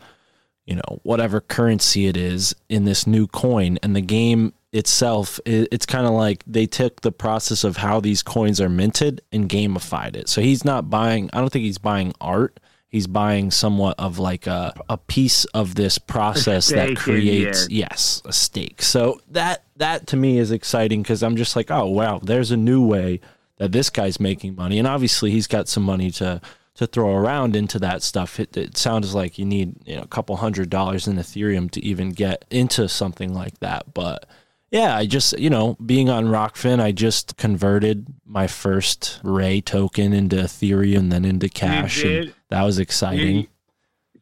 [0.65, 3.77] you know whatever currency it is in this new coin.
[3.83, 8.23] And the game itself it's kind of like they took the process of how these
[8.23, 10.29] coins are minted and gamified it.
[10.29, 12.57] So he's not buying i don't think he's buying art
[12.89, 18.33] he's buying somewhat of like a, a piece of this process that creates yes a
[18.33, 22.51] stake so that that to me is exciting because i'm just like oh wow there's
[22.51, 23.21] a new way
[23.59, 24.79] that this guy's making money.
[24.79, 26.41] And obviously he's got some money to
[26.75, 28.39] to throw around into that stuff.
[28.39, 31.85] It, it sounds like you need you know a couple hundred dollars in ethereum to
[31.85, 33.93] even get into something like that.
[33.93, 34.25] But
[34.71, 40.13] yeah i just you know being on Rokfin i just converted my first RAE token
[40.13, 43.47] into ethereum and then into cash and that was exciting You-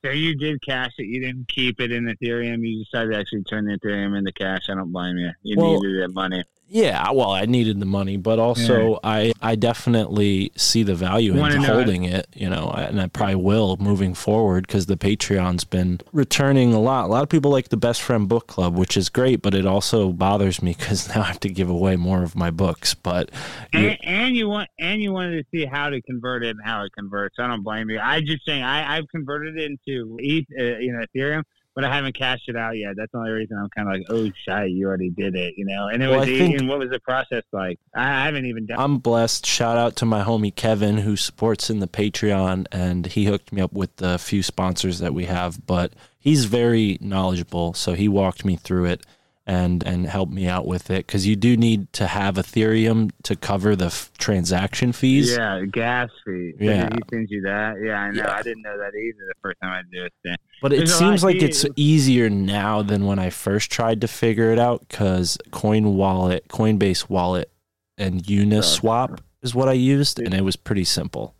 [0.05, 1.07] so you did cash it.
[1.07, 2.65] You didn't keep it in Ethereum.
[2.65, 4.69] You decided to actually turn the Ethereum into cash.
[4.69, 5.31] I don't blame you.
[5.41, 6.43] You Well, needed that money.
[6.69, 11.63] Yeah, well, I needed the money, but also I I definitely see the value in
[11.63, 16.73] holding it, you know, and I probably will moving forward because the Patreon's been returning
[16.73, 17.05] a lot.
[17.05, 19.65] A lot of people like the Best Friend Book Club, which is great, but it
[19.65, 22.93] also bothers me because now I have to give away more of my books.
[22.93, 23.31] But
[23.71, 26.83] And, and you want and you wanted to see how to convert it and how
[26.83, 27.37] it converts.
[27.39, 27.99] I don't blame you.
[27.99, 31.43] I just saying I, I've converted it into ETH, uh, you know, Ethereum,
[31.77, 32.95] but I haven't cashed it out yet.
[32.97, 35.63] That's the only reason I'm kind of like, oh, shit, you already did it, you
[35.63, 35.89] know.
[35.89, 37.77] And it Well, was, think- and what was the process like?
[37.95, 38.79] I, I haven't even done.
[38.79, 39.45] I'm blessed.
[39.45, 43.61] Shout out to my homie Kevin who supports in the Patreon and he hooked me
[43.61, 48.43] up with the few sponsors that we have, but he's very knowledgeable, so he walked
[48.43, 49.05] me through it
[49.47, 53.35] and and helped me out with it cuz you do need to have Ethereum to
[53.35, 55.35] cover the f- transaction fees.
[55.35, 56.53] Yeah, gas fee.
[56.59, 56.89] Yeah.
[56.93, 57.75] He send you that?
[57.83, 58.23] Yeah, I know.
[58.23, 58.33] Yeah.
[58.33, 60.39] I didn't know that either the first time I did it.
[60.61, 64.07] But it There's lot seems like it's easier now than when I first tried to
[64.07, 67.49] figure it out cuz Coin Wallet, Coinbase Wallet
[67.97, 71.33] and Uniswap is what I used and it was pretty simple.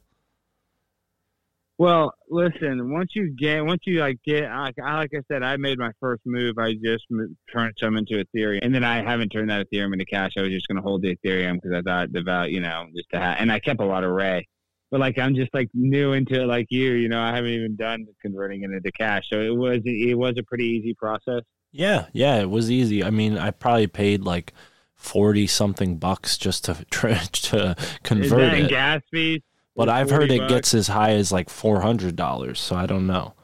[1.80, 2.92] Well, listen.
[2.92, 5.92] Once you get, once you like get, like I, like I said, I made my
[6.00, 6.58] first move.
[6.58, 10.06] I just mo- turned some into Ethereum, and then I haven't turned that Ethereum into
[10.06, 10.32] cash.
[10.38, 12.88] I was just going to hold the Ethereum because I thought the value, you know,
[12.96, 14.48] just to have, and I kept a lot of RAE.
[14.90, 17.76] But like I'm just like new into it, like you, you know, I haven't even
[17.76, 19.26] done converting it into cash.
[19.32, 21.42] So it was, it was a pretty easy process.
[21.72, 23.04] Yeah, yeah, it was easy.
[23.04, 24.54] I mean, I probably paid like
[24.96, 28.70] forty something bucks just to try to convert it.
[28.70, 29.42] gas fees?
[29.78, 30.54] But I've heard 40 it bucks.
[30.54, 33.36] gets as high as like four hundred dollars, so I don't know.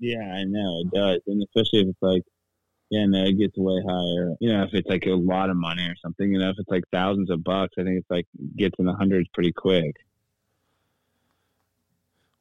[0.00, 2.22] Yeah, I know it does, and especially if it's like,
[2.90, 4.34] yeah, no, it gets way higher.
[4.40, 6.32] You know, if it's like a lot of money or something.
[6.32, 8.26] You know, if it's like thousands of bucks, I think it's like
[8.56, 9.94] gets in the hundreds pretty quick.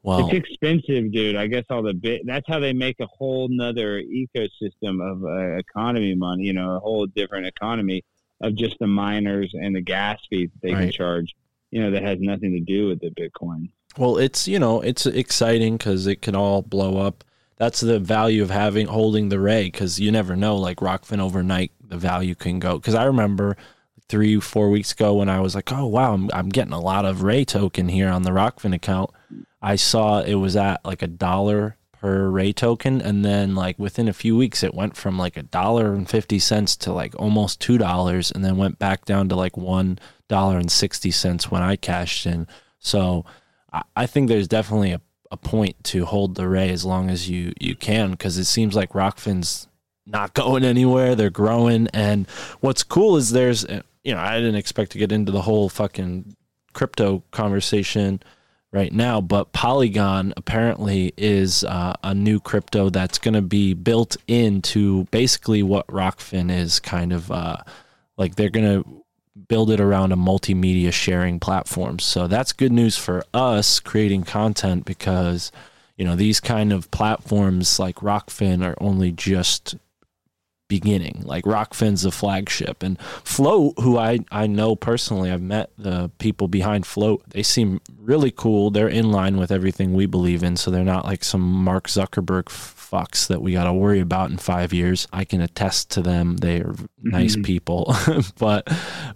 [0.01, 1.37] Well, it's expensive, dude.
[1.37, 2.23] I guess all the bit.
[2.25, 6.43] That's how they make a whole nother ecosystem of uh, economy money.
[6.43, 8.03] You know, a whole different economy
[8.41, 11.33] of just the miners and the gas fees they can charge.
[11.73, 13.69] You know, that has nothing to do with the Bitcoin.
[13.97, 17.23] well, it's you know it's exciting because it can all blow up.
[17.57, 20.55] that's the value of having holding the RAE because you never know.
[20.55, 22.77] Like Rokfin overnight, the value can go.
[22.77, 23.57] Because I remember
[24.07, 27.05] three, four weeks ago when I was like, oh wow, I'm, I'm getting a lot
[27.05, 29.09] of RAE token here on the Rokfin account.
[29.59, 34.09] I saw it was at like a dollar per RAE token and then like within
[34.09, 37.61] a few weeks it went from like a dollar and 50 cents to like almost
[37.61, 39.97] two dollars and then went back down to like one
[40.27, 42.45] dollar and 60 cents when i cashed in.
[42.79, 43.23] So
[43.95, 44.99] i, think there's definitely a,
[45.31, 48.75] a point to hold the RAE as long as you you can because it seems
[48.75, 49.69] like Rokfin's
[50.05, 52.27] not going anywhere they're growing and
[52.59, 55.69] what's cool is there's uh, you know i didn't expect to get into the whole
[55.69, 56.35] fucking
[56.73, 58.21] crypto conversation
[58.73, 64.17] right now, but Polygon apparently is uh, a new crypto that's going to be built
[64.27, 67.57] into basically what Rokfin is kind of uh,
[68.17, 69.03] like they're going to
[69.47, 71.99] build it around a multimedia sharing platform.
[71.99, 75.51] So that's good news for us creating content because
[75.95, 79.75] you know these kind of platforms like Rokfin are only just
[80.79, 81.21] beginning.
[81.25, 86.47] Like Rokfin's the flagship, and Float, who I I know personally, I've met the people
[86.47, 87.21] behind Float.
[87.29, 88.71] They seem really cool.
[88.71, 92.45] They're in line with everything we believe in, so they're not like some Mark Zuckerberg
[92.45, 95.07] fucks that we got to worry about in five years.
[95.13, 96.37] I can attest to them.
[96.37, 97.45] They are nice Mhm.
[97.45, 97.95] people,
[98.39, 98.67] but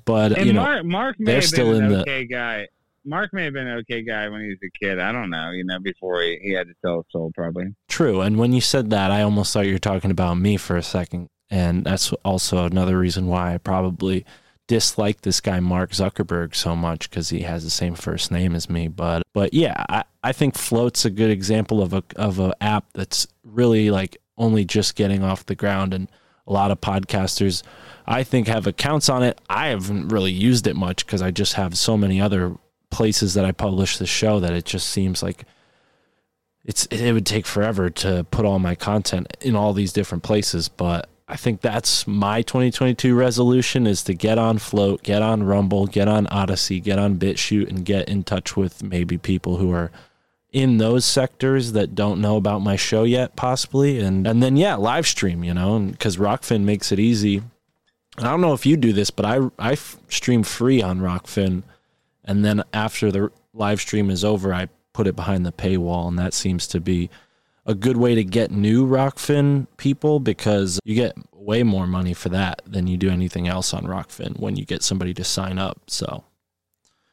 [0.06, 2.68] but And you know Mark, Mark may they're have still been in the okay guy.
[3.06, 5.00] Mark may have been an okay guy when he was a kid.
[5.00, 5.52] I don't know.
[5.52, 7.68] You know, before he, he had to sell his soul, probably.
[7.88, 8.20] True.
[8.20, 10.84] And when you said that, I almost thought you were talking about me for a
[10.84, 11.30] second.
[11.50, 14.26] And that's also another reason why I probably
[14.68, 18.70] dislike this guy Mark Zuckerberg so much because he has the same first name as
[18.70, 18.88] me.
[18.88, 22.86] But but yeah, I, I think Float's a good example of a of a app
[22.94, 26.10] that's really like only just getting off the ground and
[26.46, 27.64] a lot of podcasters
[28.08, 29.40] I think have accounts on it.
[29.50, 32.56] I haven't really used it much because I just have so many other
[32.90, 35.44] places that I publish the show that it just seems like
[36.64, 40.70] it's it would take forever to put all my content in all these different places
[40.70, 45.88] but i think that's my 2022 resolution is to get on float get on rumble
[45.88, 49.92] get on Odysee get on bitchute and get in touch with maybe people who are
[50.52, 54.00] in those sectors that don't know about my show yet possibly.
[54.00, 57.44] And and then yeah live stream you know because Rokfin makes it easy.
[58.18, 59.76] I don't know if you do this but i i
[60.10, 61.64] stream free on Rokfin.
[62.24, 66.18] And then after the live stream is over i put it behind the paywall and
[66.18, 67.10] that seems to be
[67.68, 72.30] a good way to get new Rokfin people because you get way more money for
[72.30, 75.80] that than you do anything else on Rokfin when you get somebody to sign up
[75.88, 76.24] so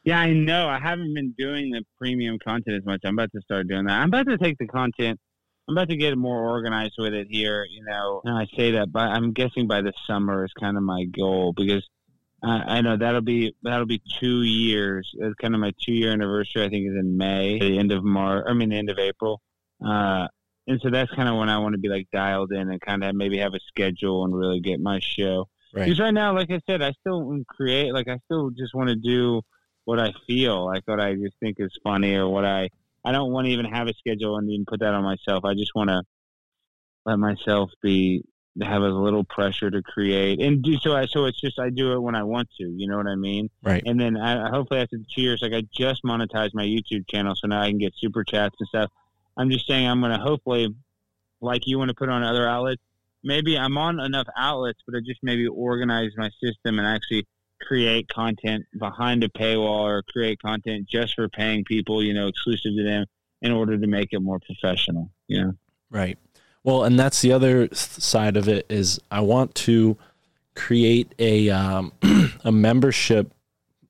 [0.05, 0.69] Yeah, I know.
[0.69, 3.01] I haven't been doing the premium content as much.
[3.03, 3.99] I'm about to start doing that.
[3.99, 5.19] I'm about to take the content.
[5.67, 7.65] I'm about to get more organized with it here.
[7.69, 10.83] You know, and I say that, but I'm guessing by the summer is kind of
[10.83, 11.83] my goal because
[12.43, 15.09] uh, I know that'll be that'll be two years.
[15.17, 16.63] It's kind of my two year anniversary.
[16.63, 18.45] I think is in May, the end of March.
[18.47, 19.41] I mean, the end of April.
[19.85, 20.27] Uh,
[20.67, 23.03] and so that's kind of when I want to be like dialed in and kind
[23.03, 25.47] of maybe have a schedule and really get my show.
[25.73, 25.85] Right.
[25.85, 27.93] Because right now, like I said, I still create.
[27.93, 29.41] Like I still just want to do
[29.83, 32.69] what I feel, like what I just think is funny, or what I.
[33.03, 35.45] I don't want to even have a schedule and even put that on myself.
[35.45, 36.01] I just want to
[37.05, 38.23] let myself be
[38.63, 40.95] have a little pressure to create and do so.
[40.95, 42.63] I so it's just I do it when I want to.
[42.63, 43.49] You know what I mean?
[43.63, 43.83] Right.
[43.85, 47.47] And then I, hopefully after two years, like I just monetized my YouTube channel, so
[47.47, 48.91] now I can get super chats and stuff.
[49.37, 50.73] I'm just saying I'm going to hopefully,
[51.41, 52.81] like you want to put on other outlets.
[53.23, 57.25] Maybe I'm on enough outlets, but I just maybe organize my system and actually
[57.61, 62.73] create content behind a paywall or create content just for paying people, you know, exclusive
[62.75, 63.05] to them
[63.41, 65.09] in order to make it more professional.
[65.27, 65.53] You know.
[65.89, 66.17] Right.
[66.63, 69.97] Well, and that's the other side of it is I want to
[70.55, 71.91] create a um,
[72.43, 73.31] a membership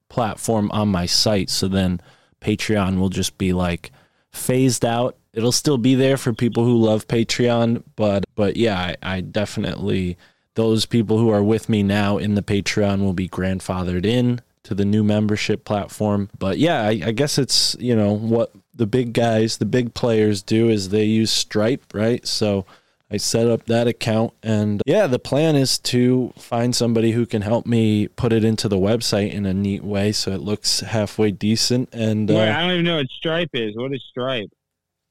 [0.10, 1.50] platform on my site.
[1.50, 2.02] So then
[2.42, 3.92] Patreon will just be like
[4.32, 5.18] phased out.
[5.36, 10.18] It'll still be there for people who love Patreon, but but yeah, I, I definitely
[10.56, 14.74] those people who are with me now in the Patreon will be grandfathered in to
[14.74, 16.30] the new membership platform.
[16.40, 20.42] But yeah, I, I guess it's you know what the big guys, the big players
[20.42, 22.26] do is they use Stripe, right?
[22.26, 22.66] So
[23.12, 27.44] I set up that account and yeah, the plan is to find somebody who can
[27.44, 31.32] help me put it into the website in a neat way so it looks halfway
[31.32, 33.76] decent and Wait, uh, I don't even know what Stripe is.
[33.76, 34.50] What is Stripe?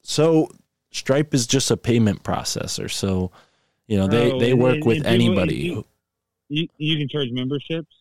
[0.05, 0.49] So
[0.91, 2.89] Stripe is just a payment processor.
[2.89, 3.31] So,
[3.87, 5.55] you know, they Oh, they work and- with and anybody.
[5.57, 5.85] You,
[6.49, 7.93] you, you can charge memberships.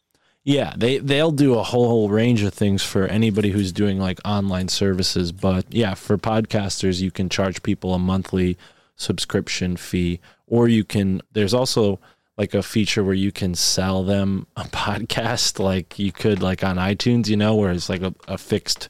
[0.45, 4.69] Yeah, they they'll do a whole range of things for anybody who's doing like online
[4.69, 8.59] services, but yeah, for podcasters you can charge people a monthly
[8.97, 11.99] subscription fee or you can there's also
[12.37, 16.77] like a feature where you can sell them a podcast like you could like on
[16.77, 18.89] iTunes, you know, where it's like a, a fixed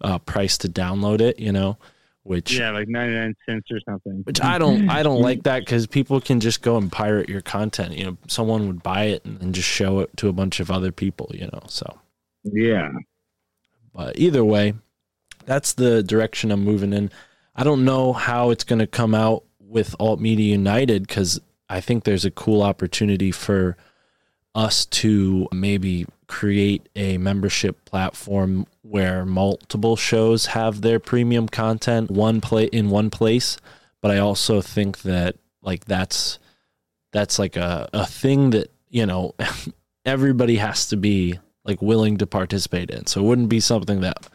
[0.00, 1.78] uh, price to download it, you know,
[2.26, 4.22] which Yeah, like 99 cents or something.
[4.24, 7.40] which I don't I don't like that because people can just go and pirate your
[7.40, 7.94] content.
[7.96, 10.70] You know, someone would buy it and then just show it to a bunch of
[10.70, 11.30] other people.
[11.34, 11.98] You know, so
[12.44, 12.90] Yeah.
[13.94, 14.74] but either way,
[15.44, 17.10] that's the direction I'm moving in.
[17.54, 21.80] I don't know how it's going to come out with Alt Media United because I
[21.80, 23.76] think there's a cool opportunity for
[24.54, 32.40] us to maybe create a membership platform where multiple shows have their premium content one
[32.40, 33.56] play in one place.
[34.00, 36.38] But i also think that like that's
[37.12, 39.34] that's like a, a thing that you know
[40.04, 43.06] everybody has to be like willing to participate in.
[43.06, 44.28] So it wouldn't be something that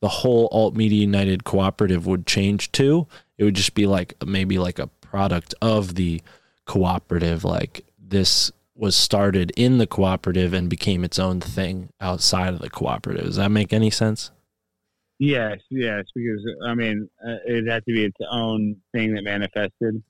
[0.00, 3.06] the whole alt media united cooperative would change to.
[3.36, 6.22] It would just be like maybe like a product of the
[6.66, 12.60] cooperative like this was started in the cooperative and became its own thing outside of
[12.60, 14.30] the cooperative does that make any sense
[15.18, 20.02] Yes, yes, because I mean, uh, it had to be its own thing that manifested.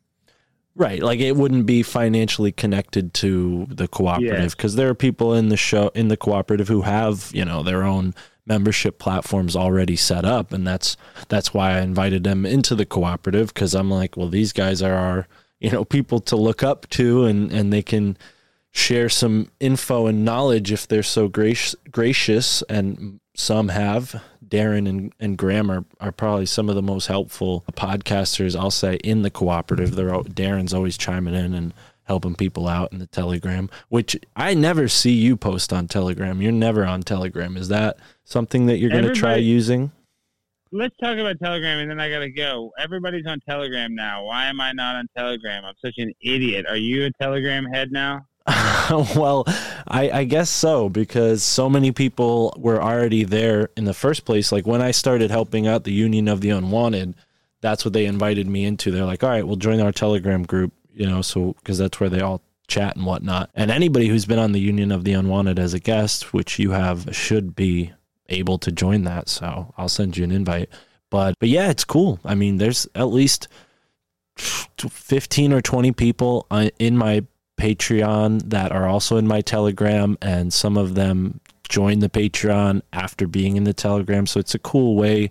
[0.75, 4.55] Right, like it wouldn't be financially connected to the cooperative Yes.
[4.55, 7.83] because there are people in the show in the cooperative who have you know their
[7.85, 8.15] own
[8.47, 10.97] membership platforms already set up, and that's
[11.29, 14.95] that's why I invited them into the cooperative because I'm like, well, these guys are
[14.95, 15.27] our
[15.59, 18.19] you know people to look up to, and and they can
[18.73, 24.23] share some info and knowledge if they're so gracious gracious, and some have.
[24.47, 28.97] Darren and, and Graham are, are probably some of the most helpful podcasters, I'll say,
[29.05, 29.95] in the cooperative.
[29.95, 31.75] They're al- Darren's always chiming in and
[32.05, 36.41] helping people out in the Telegram, which I never see you post on Telegram.
[36.41, 37.57] You're never on Telegram.
[37.57, 39.93] Is that something that you're going to try using?
[40.73, 42.73] Let's talk about Telegram, and then I gotta go.
[42.79, 44.25] Everybody's on Telegram now.
[44.25, 45.65] Why am I not on Telegram?
[45.65, 46.67] I'm such an idiot.
[46.69, 48.27] Are you a Telegram head now?
[49.17, 49.45] well,
[49.87, 54.53] I, I guess so because so many people were already there in the first place.
[54.53, 57.15] Like when I started helping out the Union of the Unwanted,
[57.61, 58.91] that's what they invited me into.
[58.91, 62.09] They're like, all right, we'll join our Telegram group, you know, so because that's where
[62.09, 63.51] they all chat and whatnot.
[63.55, 66.71] And anybody who's been on the Union of the Unwanted as a guest, which you
[66.71, 67.93] have, should be
[68.29, 69.29] able to join that.
[69.29, 70.71] So I'll send you an invite.
[71.11, 72.21] But but yeah, it's cool.
[72.25, 73.49] I mean, there's at least
[74.37, 77.25] 15 or 20 people uh, in my
[77.59, 83.27] Patreon that are also in my Telegram, and some of them join the Patreon after
[83.27, 84.27] being in the Telegram.
[84.27, 85.31] So it's a cool way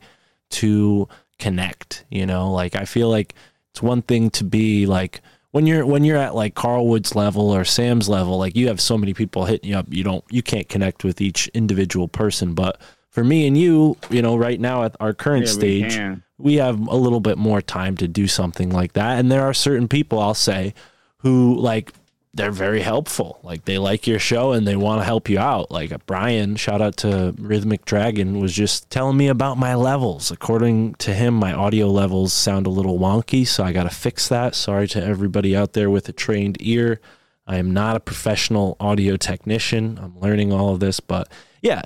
[0.51, 1.07] to
[1.39, 2.51] connect, you know?
[2.51, 3.33] Like I feel like
[3.71, 5.21] it's one thing to be like
[5.51, 8.81] when you're when you're at like Carl Wood's level or Sam's level, like you have
[8.81, 12.53] so many people hitting you up, you don't you can't connect with each individual person.
[12.53, 12.79] But
[13.09, 16.23] for me and you, you know, right now at our current Yeah, stage, can.
[16.37, 19.17] we have a little bit more time to do something like that.
[19.17, 20.73] And there are certain people I'll say
[21.19, 21.93] who like
[22.37, 23.39] they're very helpful.
[23.43, 25.71] Like they like your show and they want to help you out.
[25.71, 30.31] Like Brian, shout out to Rhythmic Dragon, was just telling me about my levels.
[30.31, 34.29] According to him, my audio levels sound a little wonky, so I got to fix
[34.29, 34.55] that.
[34.55, 37.01] Sorry to everybody out there with a trained ear.
[37.47, 39.99] I am not a professional audio technician.
[40.01, 41.29] I'm learning all of this, but
[41.61, 41.81] yeah,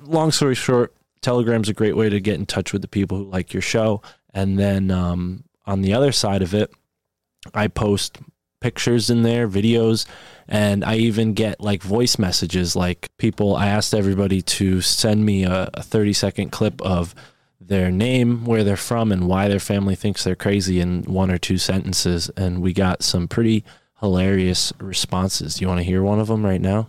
[0.00, 3.24] long story short, Telegram's a great way to get in touch with the people who
[3.24, 4.00] like your show.
[4.32, 6.72] And then um, on the other side of it,
[7.52, 8.18] I post
[8.62, 10.06] pictures in there, videos,
[10.48, 12.74] and I even get like voice messages.
[12.74, 17.14] Like people, I asked everybody to send me a, a 30 second clip of
[17.60, 21.38] their name, where they're from, and why their family thinks they're crazy in one or
[21.38, 22.30] two sentences.
[22.36, 23.64] And we got some pretty
[24.00, 25.60] hilarious responses.
[25.60, 26.88] You want to hear one of them right now?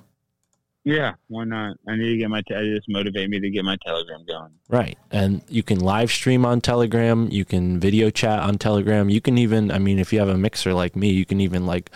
[0.86, 1.78] Yeah, why not?
[1.88, 2.42] I need to get my.
[2.42, 4.52] Te- just motivate me to get my Telegram going.
[4.68, 4.98] Right.
[5.12, 7.30] And you can live stream on Telegram.
[7.32, 9.10] You can video chat on Telegram.
[9.10, 11.66] You can even, I mean, if you have a mixer like me, you can even
[11.66, 11.90] like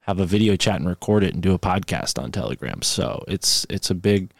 [0.00, 2.82] have a video chat and record it and do a podcast on Telegram.
[2.82, 4.32] So it's, it's a big,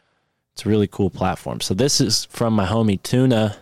[0.52, 1.60] it's a really cool platform.
[1.60, 3.56] So this is from my homie Tuna.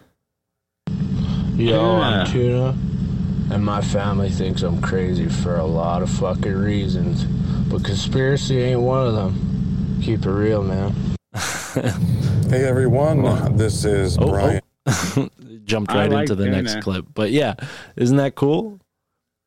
[1.55, 2.73] Yo, I'm Tuna.
[2.73, 7.25] Tuna, and my family thinks I'm crazy for a lot of fucking reasons,
[7.71, 9.60] but conspiracy ain't one of them.
[10.03, 10.95] Keep it real, man.
[12.51, 14.31] Hey everyone, this is Oh, oh.
[14.31, 14.61] Brian.
[15.65, 17.07] Jumped right like into the next clip.
[17.15, 17.55] But yeah,
[17.95, 18.81] isn't that cool?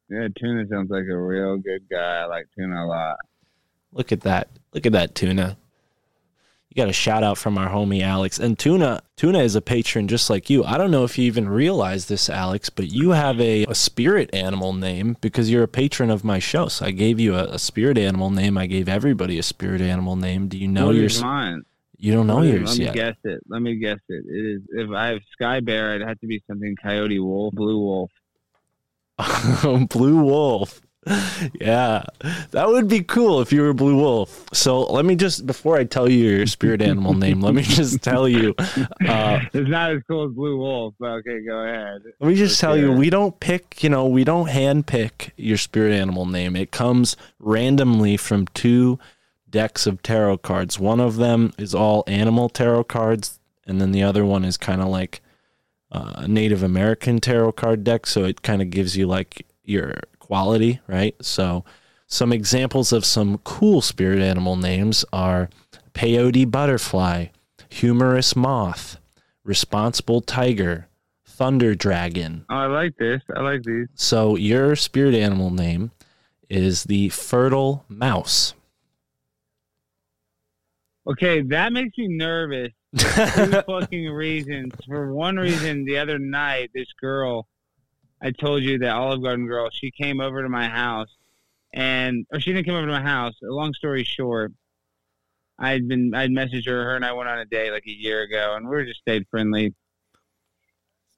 [0.09, 2.21] Yeah, Tuna sounds like a real good guy.
[2.21, 3.17] I like Tuna a lot.
[3.91, 4.47] Look at that.
[4.73, 5.57] Look at that tuna.
[6.73, 8.39] You got a shout out from our homie Alex.
[8.39, 10.63] And Tuna Tuna is a patron just like you.
[10.63, 14.33] I don't know if you even realize this, Alex, but you have a, a spirit
[14.33, 16.67] animal name because you're a patron of my show.
[16.69, 18.57] So I gave you a, a spirit animal name.
[18.57, 20.47] I gave everybody a spirit animal name.
[20.47, 21.61] Do you know What your is mine?
[21.97, 22.93] You don't know Let me- yours Let me yet.
[22.95, 23.39] guess it.
[23.47, 24.25] Let me guess it.
[24.27, 24.61] It is.
[24.71, 28.11] If I have Sky Bear, it'd have to be something Coyote Wolf, Blue Wolf.
[29.89, 30.81] Blue Wolf.
[31.59, 32.03] Yeah,
[32.51, 34.45] that would be cool if you were Blue Wolf.
[34.53, 38.01] So let me just, before I tell you your spirit animal name, let me just
[38.01, 38.55] tell you.
[38.57, 42.01] Uh, it's not as cool as Blue Wolf, but okay, go ahead.
[42.19, 45.57] let me just tell you, we don't pick, you know, we don't hand pick your
[45.57, 46.55] spirit animal name.
[46.55, 48.99] It comes randomly from two
[49.49, 50.79] decks of tarot cards.
[50.79, 54.81] One of them is all animal tarot cards, and then the other one is kind
[54.81, 55.21] of like
[55.91, 58.05] uh, a Native American tarot card deck.
[58.07, 59.93] So it kind of gives you like your
[60.33, 61.15] quality, right?
[61.21, 61.63] So
[62.07, 65.47] some examples of some cool spirit animal names are
[65.93, 67.27] peyote butterfly,
[67.69, 68.97] humorous moth,
[69.43, 70.87] responsible tiger,
[71.23, 72.45] thunder dragon.
[72.49, 73.21] Oh, I like this.
[73.35, 73.89] I like these.
[73.93, 75.91] So your spirit animal name
[76.49, 78.55] is the fertile mouse.
[81.05, 82.71] Okay, that makes me nervous.
[82.97, 84.73] for Two fucking reasons.
[84.87, 87.45] For one reason, the other night, this girl,
[88.23, 91.09] I told you that Olive Garden girl, she came over to my house,
[91.73, 93.33] and or she didn't come over to my house.
[93.41, 94.53] Long story short,
[95.59, 96.85] I'd been I'd messaged her.
[96.85, 99.01] Her and I went on a date like a year ago, and we were just
[99.01, 99.73] stayed friendly.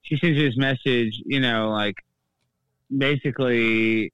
[0.02, 1.96] She sends this message, you know, like
[2.96, 4.12] basically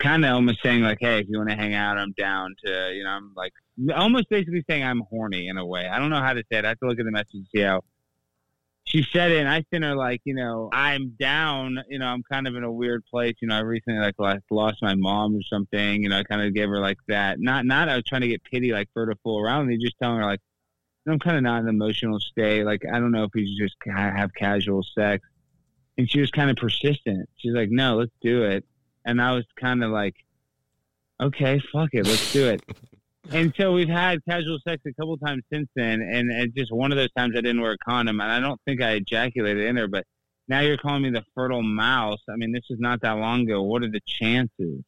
[0.00, 2.92] kind of almost saying like, "Hey, if you want to hang out, I'm down to."
[2.92, 3.52] You know, I'm like
[3.94, 5.86] almost basically saying I'm horny in a way.
[5.86, 6.64] I don't know how to say it.
[6.64, 7.82] I have to look at the message to see how
[8.94, 9.38] she said it.
[9.38, 11.78] And I sent her like, you know, I'm down.
[11.88, 13.34] You know, I'm kind of in a weird place.
[13.40, 14.14] You know, I recently like
[14.50, 16.02] lost, my mom or something.
[16.02, 17.40] You know, I kind of gave her like that.
[17.40, 19.78] Not not I was trying to get pity like for her to fool around me.
[19.78, 20.40] Just telling her like,
[21.08, 22.64] I'm kind of not in an emotional state.
[22.64, 25.26] Like I don't know if we should just have casual sex.
[25.98, 27.28] And she was kind of persistent.
[27.36, 28.64] She's like, no, let's do it.
[29.04, 30.14] And I was kind of like,
[31.20, 32.62] okay, fuck it, let's do it.
[33.30, 36.92] and so we've had casual sex a couple times since then, and it's just one
[36.92, 39.74] of those times I didn't wear a condom, and I don't think I ejaculated in
[39.74, 39.88] there.
[39.88, 40.04] But
[40.48, 42.20] now you're calling me the fertile mouse.
[42.28, 43.62] I mean, this is not that long ago.
[43.62, 44.82] What are the chances?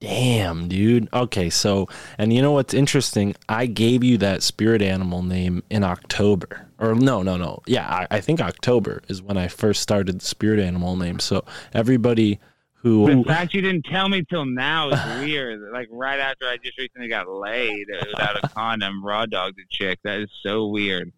[0.00, 1.08] Damn, dude.
[1.14, 1.88] Okay, so
[2.18, 3.34] and you know what's interesting?
[3.48, 6.68] I gave you that spirit animal name in October.
[6.78, 7.62] Or no, no, no.
[7.66, 11.18] Yeah, I, I think October is when I first started the spirit animal name.
[11.18, 12.38] So everybody
[12.86, 15.60] who The fact you didn't tell me till now is weird.
[15.72, 19.98] Like right after I just recently got laid without a condom, raw dogged a chick.
[20.04, 21.12] That is so weird.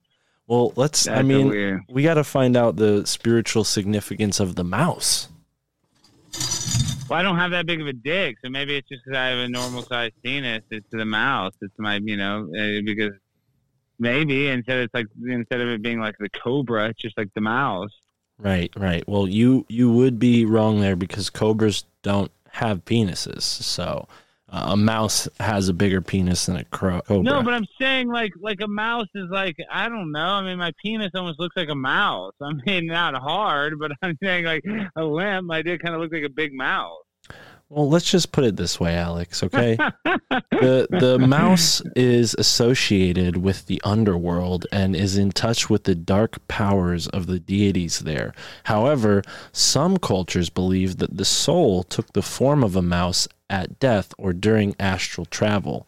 [0.47, 1.83] Well, let's I mean weird.
[1.91, 5.29] we got to find out the spiritual significance of the mouse.
[7.11, 9.27] Well, I don't have that big of a dick, so maybe it's just 'cause I
[9.29, 10.63] have a normal sized penis.
[10.71, 11.53] It's the mouse.
[11.61, 13.13] It's my, you know, uh, because
[13.99, 17.41] maybe instead it's like instead of it being like the cobra, it's just like the
[17.41, 17.93] mouse.
[18.39, 19.07] Right, right.
[19.09, 23.43] Well, you you would be wrong there because cobras don't have penises.
[23.43, 24.07] So
[24.51, 27.01] uh, a mouse has a bigger penis than a crow.
[27.03, 27.23] Cobra.
[27.23, 30.21] No, but I'm saying like like a mouse is like I don't know.
[30.21, 32.33] I mean, my penis almost looks like a mouse.
[32.41, 34.65] I mean, not hard, but I'm saying like
[34.97, 35.47] a limp.
[35.47, 36.93] My dick kind of looks like a big mouse.
[37.71, 39.77] Well, let's just put it this way, Alex, okay?
[40.05, 46.47] the the mouse is associated with the underworld and is in touch with the dark
[46.49, 48.33] powers of the deities there.
[48.65, 49.23] However,
[49.53, 54.33] some cultures believe that the soul took the form of a mouse at death or
[54.33, 55.87] during astral travel.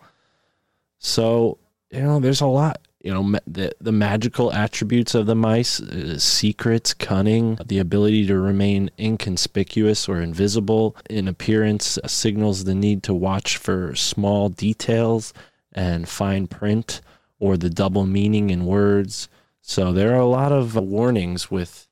[0.98, 1.57] So,
[1.90, 2.86] you know, there's a lot.
[3.01, 8.39] You know, the, the magical attributes of the mice, uh, secrets, cunning, the ability to
[8.39, 15.32] remain inconspicuous or invisible in appearance uh, signals the need to watch for small details
[15.72, 17.01] and fine print
[17.39, 19.28] or the double meaning in words.
[19.62, 21.86] So there are a lot of uh, warnings with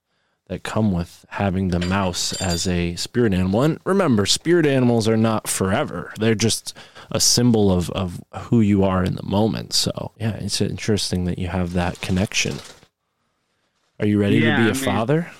[0.48, 3.62] that come with having the mouse as a spirit animal.
[3.62, 6.12] And remember, spirit animals are not forever.
[6.18, 6.74] They're just
[7.10, 9.72] a symbol of, of who you are in the moment.
[9.72, 12.56] So yeah, it's interesting that you have that connection.
[14.00, 15.30] Are you ready Yeah, to be I a mean- father?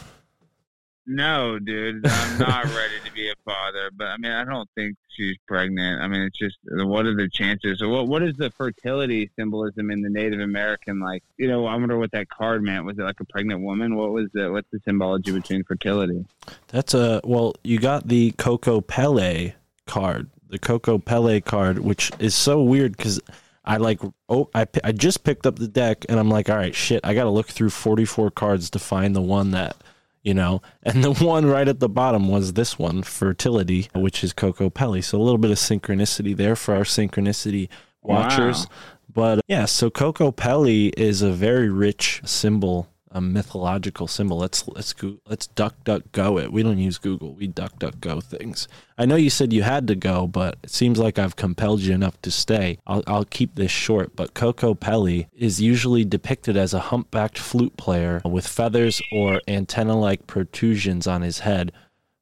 [1.11, 3.91] No, dude, I'm not ready to be a father.
[3.97, 6.03] But I mean, I don't think she's pregnant.
[6.03, 7.79] I mean, it's just what are the chances?
[7.79, 11.01] So what what is the fertility symbolism in the Native American?
[11.01, 12.85] Like, you know, I wonder what that card meant.
[12.85, 13.97] Was it like a pregnant woman?
[13.97, 16.27] What was the what's the symbology between fertility?
[16.67, 19.55] That's a well, you got the Kokopelli
[19.87, 23.21] card, the Kokopelli card, which is so weird because
[23.65, 26.75] I like oh I I just picked up the deck and I'm like, all right,
[26.75, 29.77] shit, I got to look through 44 cards to find the one that
[30.23, 34.33] you know, and the one right at the bottom was this one, fertility, which is
[34.33, 35.03] Kokopelli.
[35.03, 37.69] So a little bit of synchronicity there for our synchronicity
[38.03, 38.67] watchers.
[38.67, 38.75] Wow.
[39.15, 44.39] But yeah, so Kokopelli is a very rich symbol, a mythological symbol.
[44.39, 46.53] Let's let's go, let's duck duck go it.
[46.53, 47.35] We don't use Google.
[47.35, 48.69] We duck duck go things.
[48.97, 51.95] I know you said you had to go, but it seems like I've compelled you
[51.95, 52.79] enough to stay.
[52.87, 54.15] I'll I'll keep this short.
[54.17, 61.07] But Kokopelli is usually depicted as a humpbacked flute player with feathers or antenna-like protrusions
[61.07, 61.73] on his head,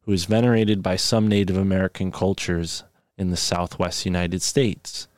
[0.02, 2.84] who is venerated by some Native American cultures
[3.18, 5.08] in the Southwest United States.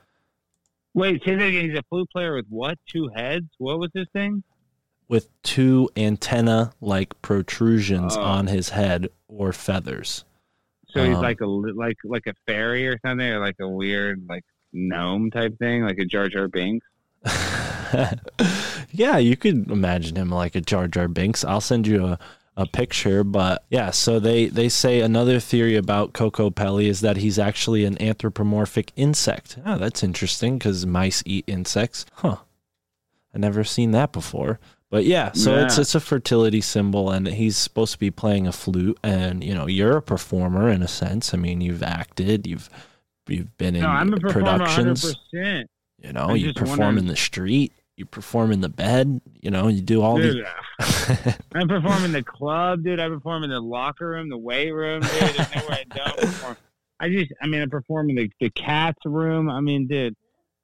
[0.95, 1.69] Wait, say that again.
[1.69, 2.79] He's a flute player with what?
[2.89, 3.47] Two heads?
[3.59, 4.43] What was this thing?
[5.09, 8.23] With two antenna like protrusions Oh.
[8.23, 10.25] on his head or feathers.
[10.91, 14.25] So he's Um, like a like like a fairy or something, or like a weird
[14.29, 16.87] like gnome type thing, like a Jar Jar Binks.
[18.93, 21.45] yeah, you could imagine him like a Jar Jar Binks.
[21.45, 22.19] I'll send you a,
[22.57, 27.39] a picture, but yeah, so they, they say another theory about Kokopelli is that he's
[27.39, 29.59] actually an anthropomorphic insect.
[29.65, 32.05] Oh, that's interesting because mice eat insects.
[32.15, 32.37] Huh.
[33.35, 34.59] I never seen that before.
[34.91, 35.83] But yeah, so it's Yeah.
[35.83, 39.67] it's a fertility symbol and he's supposed to be playing a flute and you know,
[39.67, 41.35] you're a performer in a sense.
[41.35, 42.71] I mean, you've acted, you've
[43.29, 45.15] you've been in no, I'm a performer, hundred productions.
[45.31, 45.71] percent.
[46.03, 49.21] You know, I'm you just perform wondering- in the street, you perform in the bed,
[49.43, 53.01] you know, you do all Dude, the uh, I perform in the club, dude.
[53.01, 55.11] I perform in the locker room, the weight room, dude.
[55.11, 56.57] There's nowhere I don't perform.
[57.01, 59.51] I just, I mean, I perform in the, the cat's room.
[59.51, 60.15] I mean, dude,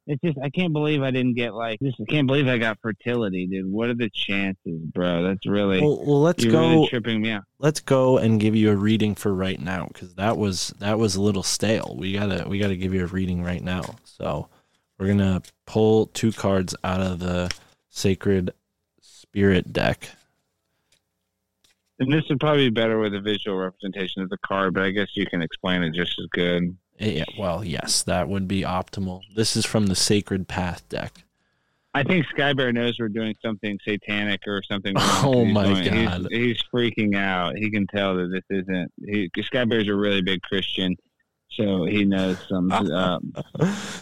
[0.07, 2.79] it's just, I can't believe I didn't get like, just, I can't believe I got
[2.83, 3.71] fertility, dude.
[3.71, 5.23] What are the chances, bro?
[5.23, 7.45] That's really, Well, well let's go really tripping me out.
[7.59, 11.15] let's go and give you a reading for right now cuz that was that was
[11.15, 11.97] a little stale.
[11.99, 13.97] We got to we got to give you a reading right now.
[14.05, 14.49] So,
[14.99, 17.53] we're going to pull two cards out of the
[17.91, 18.53] Sacred
[19.01, 20.11] Spirit deck.
[21.99, 24.91] And this would probably be better with a visual representation of the card, but I
[24.91, 26.77] guess you can explain it just as good.
[26.99, 29.23] Yeah, well, yes, that would be optimal.
[29.35, 31.25] This is from the Sacred Path deck.
[31.97, 34.95] I think Skybear knows we're doing something satanic or something.
[35.23, 36.27] Oh He's my he's- God.
[36.31, 37.57] he's, freaking out.
[37.57, 38.93] He can tell that this isn't.
[39.07, 40.97] He, Skybear's a really big Christian,
[41.51, 42.71] so he knows some.
[42.93, 43.33] Um,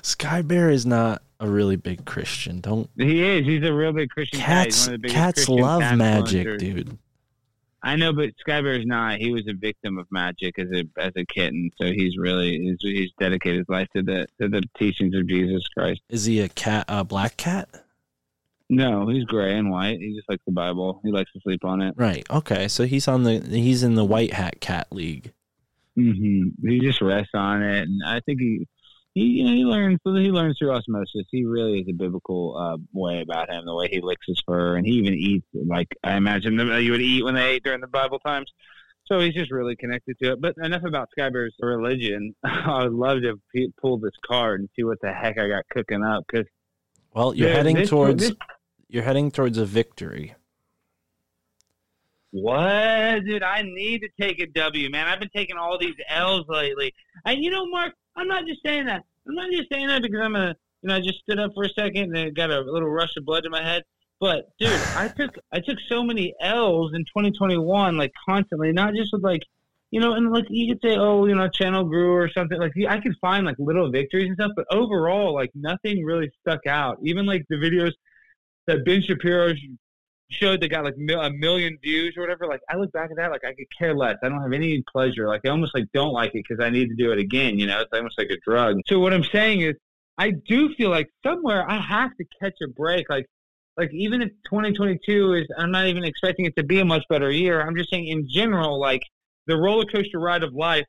[0.02, 2.60] Sky Bear is not a really big Christian.
[2.60, 3.44] Don't he is.
[3.46, 4.40] He's a real big Christian.
[4.40, 6.98] cats one of the biggest cats Christian love magic, dude.
[7.84, 9.18] I know, but Skybear's not.
[9.18, 12.76] He was a victim of magic as a as a kitten, so he's really he's,
[12.80, 16.00] he's dedicated his life to the to the teachings of Jesus Christ.
[16.08, 17.68] Is he a cat a black cat?
[18.70, 19.98] No, he's gray and white.
[19.98, 21.00] He just likes the Bible.
[21.04, 21.94] He likes to sleep on it.
[21.96, 22.24] Right.
[22.30, 22.68] Okay.
[22.68, 25.32] So he's on the he's in the White Hat Cat League.
[25.98, 26.68] Mm-hmm.
[26.68, 28.66] He just rests on it, and I think he,
[29.14, 29.98] he, you know, he learns.
[30.04, 31.26] He learns through osmosis.
[31.30, 33.64] He really is a biblical uh, way about him.
[33.66, 36.92] The way he licks his fur, and he even eats like I imagine that you
[36.92, 38.50] would eat when they ate during the Bible times.
[39.06, 40.40] So he's just really connected to it.
[40.40, 42.34] But enough about Skybear's religion.
[42.44, 45.68] I would love to pe- pull this card and see what the heck I got
[45.70, 46.46] cooking up because
[47.12, 48.36] Well, you're Dude, heading this- towards this-
[48.88, 50.34] you're heading towards a victory.
[52.30, 53.42] What, dude?
[53.42, 55.06] I need to take a W, man.
[55.06, 56.94] I've been taking all these L's lately.
[57.26, 59.02] And you know, Mark, I'm not just saying that.
[59.26, 61.64] I'm not just saying that because I'm a, you know, I just stood up for
[61.64, 63.82] a second and got a little rush of blood to my head.
[64.20, 69.10] But dude, I took I took so many L's in 2021, like constantly, not just
[69.12, 69.42] with like,
[69.90, 72.58] you know, and like you could say, oh, you know, channel grew or something.
[72.58, 76.66] Like I could find like little victories and stuff, but overall, like nothing really stuck
[76.66, 76.98] out.
[77.02, 77.92] Even like the videos
[78.66, 79.54] that Ben Shapiro
[80.32, 82.46] showed that got like mil- a million views or whatever.
[82.46, 84.16] Like I look back at that, like I could care less.
[84.22, 85.28] I don't have any pleasure.
[85.28, 87.58] Like I almost like don't like it because I need to do it again.
[87.58, 88.80] You know, it's almost like a drug.
[88.86, 89.74] So what I'm saying is,
[90.18, 93.08] I do feel like somewhere I have to catch a break.
[93.08, 93.26] Like,
[93.76, 97.30] like even if 2022 is, I'm not even expecting it to be a much better
[97.30, 97.62] year.
[97.62, 99.02] I'm just saying in general, like
[99.46, 100.84] the roller coaster ride of life.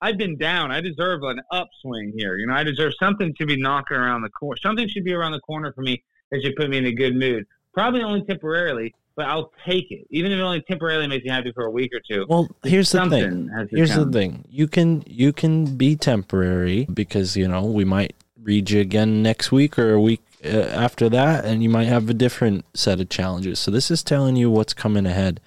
[0.00, 0.70] I've been down.
[0.70, 2.36] I deserve an upswing here.
[2.36, 4.56] You know, I deserve something to be knocking around the corner.
[4.62, 7.16] Something should be around the corner for me that should put me in a good
[7.16, 7.44] mood.
[7.72, 10.06] Probably only temporarily, but I'll take it.
[10.10, 12.24] Even if it only temporarily makes me happy for a week or two.
[12.28, 13.50] Well, here's the thing.
[13.70, 14.44] Here's the thing.
[14.48, 19.52] You can you can be temporary because you know we might read you again next
[19.52, 23.08] week or a week uh, after that, and you might have a different set of
[23.08, 23.58] challenges.
[23.58, 25.40] So this is telling you what's coming ahead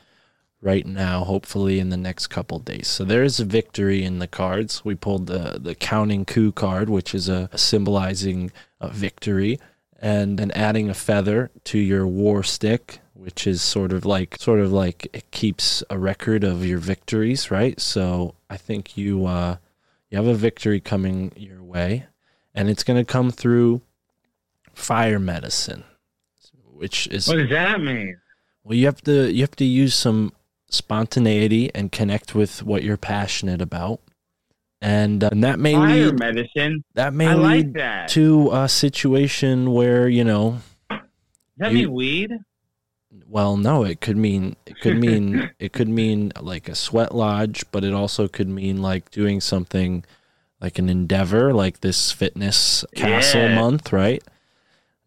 [0.61, 1.23] right now.
[1.23, 2.87] Hopefully in the next couple days.
[2.87, 4.83] So there is a victory in the cards.
[4.83, 9.59] We pulled the the counting coup card, which is a, symbolizing a victory,
[10.01, 14.59] and then adding a feather to your war stick which is sort of like sort
[14.59, 17.79] of like it keeps a record of your victories, right?
[17.79, 19.57] So I think you uh,
[20.09, 22.07] you have a victory coming your way,
[22.55, 23.81] and it's going to come through
[24.73, 25.83] fire medicine,
[26.73, 28.17] which is What does that mean?
[28.63, 30.33] well, you have to you have to use some
[30.67, 33.99] spontaneity and connect with what you're passionate about,
[34.81, 36.83] and, uh, and that may Fire lead medicine.
[36.95, 38.09] that may I like that.
[38.09, 40.59] to a situation where you know
[40.89, 40.99] Does
[41.57, 42.31] that you- mean weed?
[43.27, 47.63] Well, no, it could mean it could mean it could mean like a sweat lodge,
[47.71, 50.03] but it also could mean like doing something
[50.59, 53.55] like an endeavor, like this fitness castle Yeah.
[53.55, 54.23] month, right?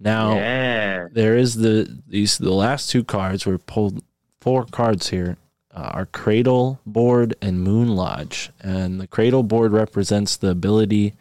[0.01, 1.09] Now Yeah.
[1.13, 4.03] there is the these the last two cards were pulled
[4.41, 5.37] four cards here.
[5.75, 8.51] Uh, our cradle board and moon lodge.
[8.61, 11.15] And the cradle board represents the ability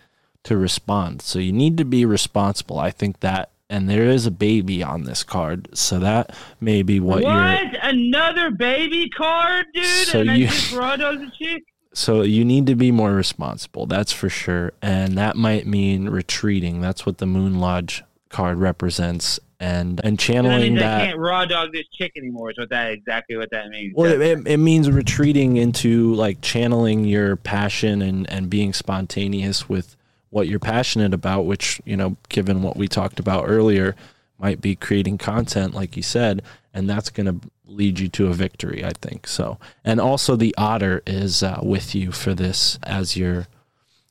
[0.43, 1.21] to respond.
[1.21, 2.77] So you need to be responsible.
[2.79, 5.69] I think that, and there is a baby on this card.
[5.73, 7.31] So that may be what, you're.
[7.31, 7.77] What?
[7.81, 9.85] Another baby card, dude?
[9.85, 11.63] So and you- I just raw dogs a chick?
[11.95, 13.85] So you need to be more responsible.
[13.85, 14.73] That's for sure.
[14.81, 16.81] And that might mean retreating.
[16.81, 19.39] That's what the moon lodge card represents.
[19.63, 21.05] And and that channeling means I that.
[21.05, 22.51] can't raw dog this chick anymore.
[22.51, 23.93] Is what that exactly what that means.
[23.95, 29.69] Well, it, it, it means retreating into like channeling your passion and, and being spontaneous
[29.69, 29.95] with
[30.31, 33.95] what you're passionate about, which, you know, given what we talked about earlier,
[34.37, 36.41] might be creating content, like you said,
[36.73, 39.27] and that's going to lead you to a victory, I think.
[39.27, 43.47] So, and also the otter is uh, with you for this as your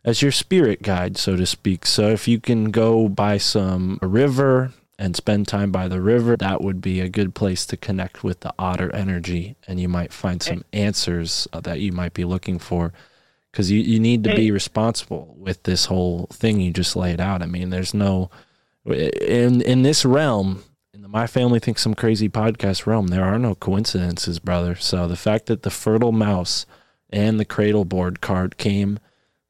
[0.04, 1.84] as your spirit guide, so to speak.
[1.84, 4.72] So if you can go by some a river
[5.02, 8.38] and spend time by the river, that would be a good place to connect with
[8.38, 12.56] the otter energy, and you might find some answers uh, that you might be looking
[12.60, 12.92] for.
[13.50, 17.42] Because you, you need to be responsible with this whole thing you just laid out.
[17.42, 18.30] I mean, there's no
[18.86, 20.62] in in this realm
[20.94, 24.76] in the My Family Thinks I'm Crazy podcast realm, there are no coincidences, brother.
[24.76, 26.64] So the fact that the fertile mouse
[27.10, 29.00] and the cradle board card came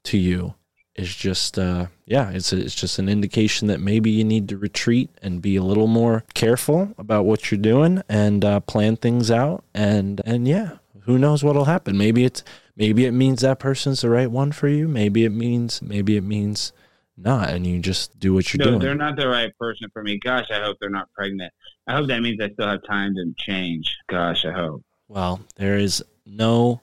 [0.04, 0.54] to you
[0.94, 5.08] is just uh yeah it's it's just an indication that maybe you need to retreat
[5.22, 9.64] and be a little more careful about what you're doing and uh, plan things out
[9.74, 10.72] and and yeah
[11.04, 12.44] who knows what'll happen maybe it's
[12.76, 16.24] maybe it means that person's the right one for you maybe it means maybe it
[16.24, 16.72] means
[17.16, 20.02] not and you just do what you're No, doing they're not the right person for
[20.02, 20.18] me.
[20.18, 21.52] Gosh, I hope they're not pregnant.
[21.86, 23.96] I hope that means I still have time to change.
[24.08, 24.82] Gosh, I hope.
[25.08, 26.80] Well, there is no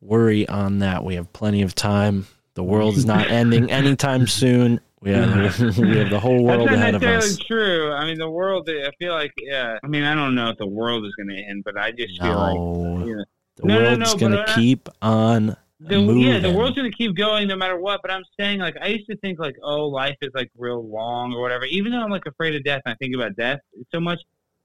[0.00, 1.04] worry on that.
[1.04, 2.26] We have plenty of time.
[2.60, 4.80] The world is not ending anytime soon.
[5.00, 7.38] We have, we have the whole world That's not ahead of necessarily us.
[7.46, 7.92] true.
[7.92, 8.68] I mean, the world.
[8.68, 9.78] I feel like, yeah.
[9.82, 12.20] I mean, I don't know if the world is going to end, but I just
[12.20, 13.06] feel like, No.
[13.06, 13.24] you know,
[13.56, 16.18] The No, no, world's no, going to keep on the, moving.
[16.24, 18.02] yeah, the world's going to keep going no matter what.
[18.02, 21.32] But I'm saying, like, I used to think, like, oh, life is like real long
[21.32, 21.64] or whatever.
[21.64, 23.60] Even though I'm like afraid of death, and I think about death
[23.90, 24.18] so much,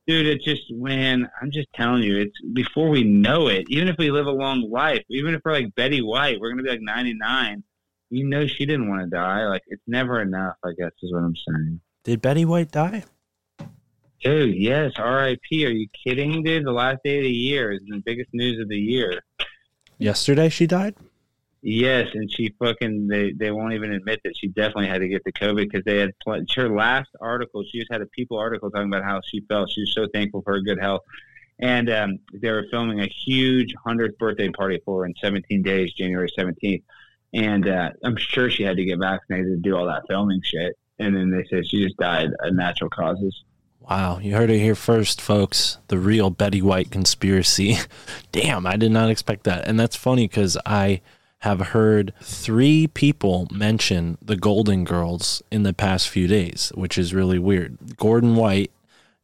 [0.05, 0.27] dude.
[0.27, 3.67] It's just, man, I'm just telling you, it's before we know it.
[3.69, 6.57] Even if we live a long life, even if we're like Betty White, we're going
[6.57, 7.63] to be like 99.
[8.09, 9.47] You know, she didn't want to die.
[9.47, 10.55] Like, it's never enough.
[10.63, 11.79] I guess is what I'm saying.
[12.03, 13.03] Did Betty White die?
[14.23, 15.65] Dude, yes, R.I.P.
[15.65, 16.65] Are you kidding, dude?
[16.65, 19.21] The last day of the year is the biggest news of the year.
[19.97, 20.95] Yesterday she died?
[21.61, 25.23] Yes, and she fucking they they won't even admit that she definitely had to get
[25.23, 27.63] the COVID because they had pl- her last article.
[27.63, 29.71] She just had a People article talking about how she felt.
[29.71, 31.01] She was so thankful for her good health,
[31.59, 35.91] and um, they were filming a huge hundredth birthday party for her in 17 days,
[35.93, 36.83] January 17th,
[37.33, 40.77] and uh, I'm sure she had to get vaccinated to do all that filming shit.
[40.99, 43.43] And then they said she just died of natural causes.
[43.81, 45.77] Wow, you heard it here first, folks.
[45.89, 47.77] The real Betty White conspiracy.
[48.31, 49.67] Damn, I did not expect that.
[49.67, 51.01] And that's funny because I
[51.39, 57.13] have heard three people mention the Golden Girls in the past few days, which is
[57.13, 57.77] really weird.
[57.97, 58.71] Gordon White,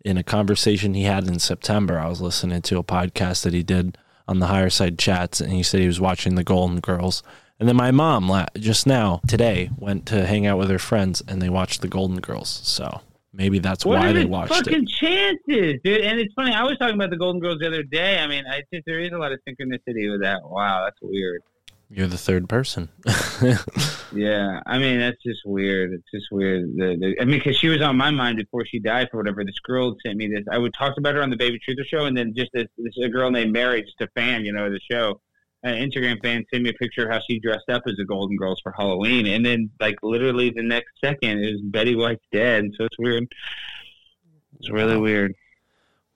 [0.06, 3.64] in a conversation he had in September, I was listening to a podcast that he
[3.64, 3.98] did
[4.28, 7.24] on the Higher Side Chats, and he said he was watching the Golden Girls.
[7.62, 11.40] And then my mom, just now, today, went to hang out with her friends and
[11.40, 12.50] they watched the Golden Girls.
[12.64, 13.02] So
[13.34, 14.90] maybe that's What why are they the watched fucking it.
[14.90, 16.02] chances, dude?
[16.02, 16.54] And it's funny.
[16.56, 18.18] I was talking about the Golden Girls the other day.
[18.18, 20.40] I mean, I think there is a lot of synchronicity with that.
[20.44, 21.44] Wow, that's weird.
[21.92, 22.90] You're the third person.
[24.14, 25.94] Yeah, I mean that's just weird.
[25.94, 26.76] It's just weird.
[26.76, 29.46] The, the, I mean, because she was on my mind before she died for whatever.
[29.46, 30.44] This girl sent me this.
[30.52, 32.94] I would talk about her on the Baby Truther show, and then just this, this
[33.02, 35.22] a girl named Mary, just a fan, you know, of the show,
[35.64, 38.36] an Instagram fan, sent me a picture of how she dressed up as the Golden
[38.38, 42.72] Girls for Halloween, and then like literally the next second is Betty White's dead.
[42.78, 43.28] So it's weird.
[44.60, 45.36] It's really weird.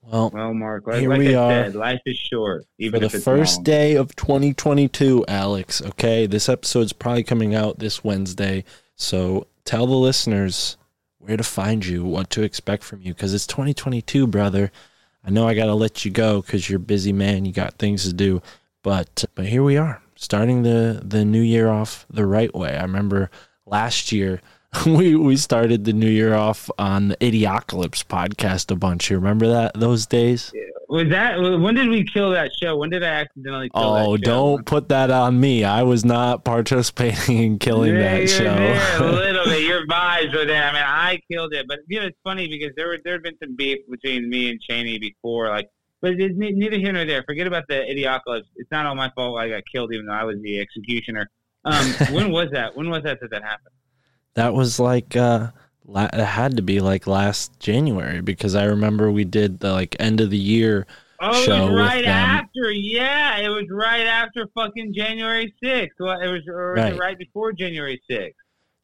[0.02, 1.64] Well, well, Mark, like, here like we I are.
[1.64, 2.64] said, life is short.
[2.78, 3.64] Even for the first long.
[3.64, 5.82] day of 2022, Alex.
[5.82, 10.76] Okay, this episode's probably coming out this Wednesday, so tell the listeners
[11.18, 14.70] where to find you, what to expect from you, because it's 2022, brother.
[15.24, 18.04] I know I gotta let you go because you're a busy man, you got things
[18.04, 18.40] to do,
[18.86, 22.76] but but here we are, starting the the new year off the right way.
[22.76, 23.30] I remember
[23.66, 24.40] last year.
[24.86, 29.10] We we started the new year off on the Idiocalypse podcast a bunch.
[29.10, 30.52] You remember that those days?
[30.90, 32.76] Was that when did we kill that show?
[32.76, 35.64] When did I accidentally kill that Oh, don't put that on me.
[35.64, 38.44] I was not participating in killing Yeah, that show.
[38.44, 39.62] there a little bit.
[39.62, 40.62] Your vibes were there.
[40.62, 43.22] I mean, I killed it, but you know, it's funny because there were there had
[43.22, 45.68] been some beef between me and Cheney before, like.
[46.02, 47.22] But it's neither here nor there.
[47.24, 48.44] Forget about the idiocalypse.
[48.56, 49.38] It's not all my fault.
[49.38, 51.28] I got killed, even though I was the executioner.
[51.64, 52.76] Um, when was that?
[52.76, 53.72] When was that that that happened?
[54.34, 55.48] that was like uh
[55.86, 59.96] la- it had to be like last January because I remember we did the like
[59.98, 60.86] end of the year
[61.18, 62.70] Oh, show was right after.
[62.70, 65.88] Yeah, it was right after Yeah, it was right after fucking January 6th.
[65.98, 66.92] Well, it was, or was Right.
[66.92, 68.32] it right before January 6th?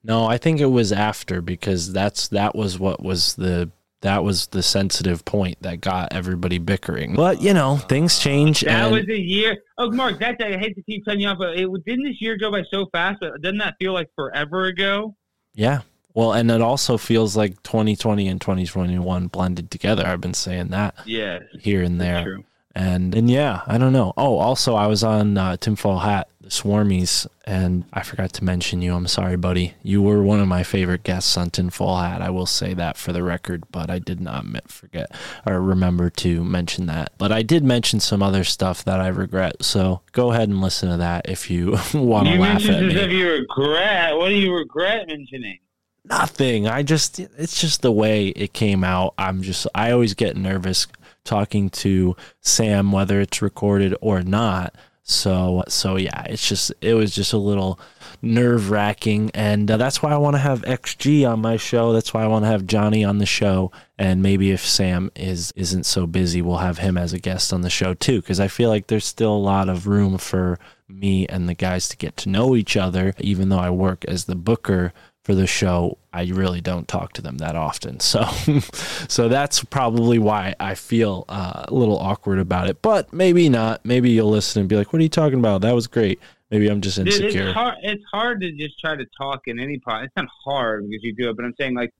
[0.02, 3.70] No, I think it was after because that's that was what was the
[4.02, 7.16] that was the sensitive point that got everybody bickering.
[7.16, 8.60] But you know, things change.
[8.60, 9.56] That and was a year.
[9.78, 12.36] Oh, Mark, that's I hate to keep cutting you off, but it, didn't this year
[12.36, 13.18] go by so fast?
[13.20, 15.16] But doesn't that feel like forever ago?
[15.54, 15.80] yeah.
[16.14, 20.06] Well, and it also feels like 2020 and 2021 blended together.
[20.06, 21.38] I've been saying that Yeah.
[21.58, 22.38] here and there.
[22.74, 24.12] And and yeah, I don't know.
[24.16, 28.80] Oh, also I was on uh, Tinfoil Hat, the Swarmies, and I forgot to mention
[28.80, 28.94] you.
[28.94, 29.74] I'm sorry, buddy.
[29.82, 32.22] You were one of my favorite guests on Tinfoil Hat.
[32.22, 35.10] I will say that for the record, but I did not forget
[35.46, 37.12] or remember to mention that.
[37.18, 39.62] But I did mention some other stuff that I regret.
[39.62, 42.94] So go ahead and listen to that if you want to laugh at me.
[42.94, 44.16] if you regret.
[44.16, 45.58] What do you regret mentioning?
[46.04, 46.66] Nothing.
[46.66, 49.14] I just it's just the way it came out.
[49.18, 50.86] I'm just I always get nervous
[51.24, 54.74] talking to Sam whether it's recorded or not.
[55.04, 57.80] So so yeah, it's just it was just a little
[58.22, 61.92] nerve wracking, and uh, that's why I want to have XG on my show.
[61.92, 65.52] That's why I want to have Johnny on the show, and maybe if Sam is
[65.56, 68.20] isn't so busy, we'll have him as a guest on the show too.
[68.20, 71.88] Because I feel like there's still a lot of room for me and the guys
[71.88, 74.92] to get to know each other, even though I work as the booker
[75.22, 78.00] for the show, I really don't talk to them that often.
[78.00, 78.24] So,
[79.08, 82.82] so that's probably why I feel uh, a little awkward about it.
[82.82, 83.84] But maybe not.
[83.84, 85.62] Maybe you'll listen and be like, "What are you talking about?
[85.62, 87.44] That was great." Maybe I'm just Dude, insecure.
[87.46, 87.74] it's hard.
[87.82, 90.04] It's hard to just try to talk in any part.
[90.04, 91.94] It's not hard because you do it, but I'm saying like,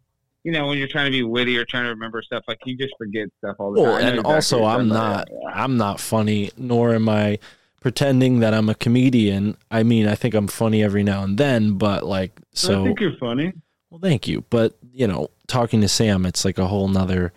[0.44, 2.76] you know, when you're trying to be witty or trying to remember stuff, like you
[2.76, 4.02] just forget stuff all the Well, time.
[4.08, 5.28] And exactly also I'm not.
[5.54, 7.38] I'm not funny, nor am I
[7.80, 9.56] pretending that I'm a comedian.
[9.70, 13.00] I mean, I think I'm funny every now and then, but like so I think
[13.00, 13.54] you're funny.
[13.92, 14.42] Well, thank you.
[14.48, 17.32] But, you know, talking to Sam, it's like a whole nother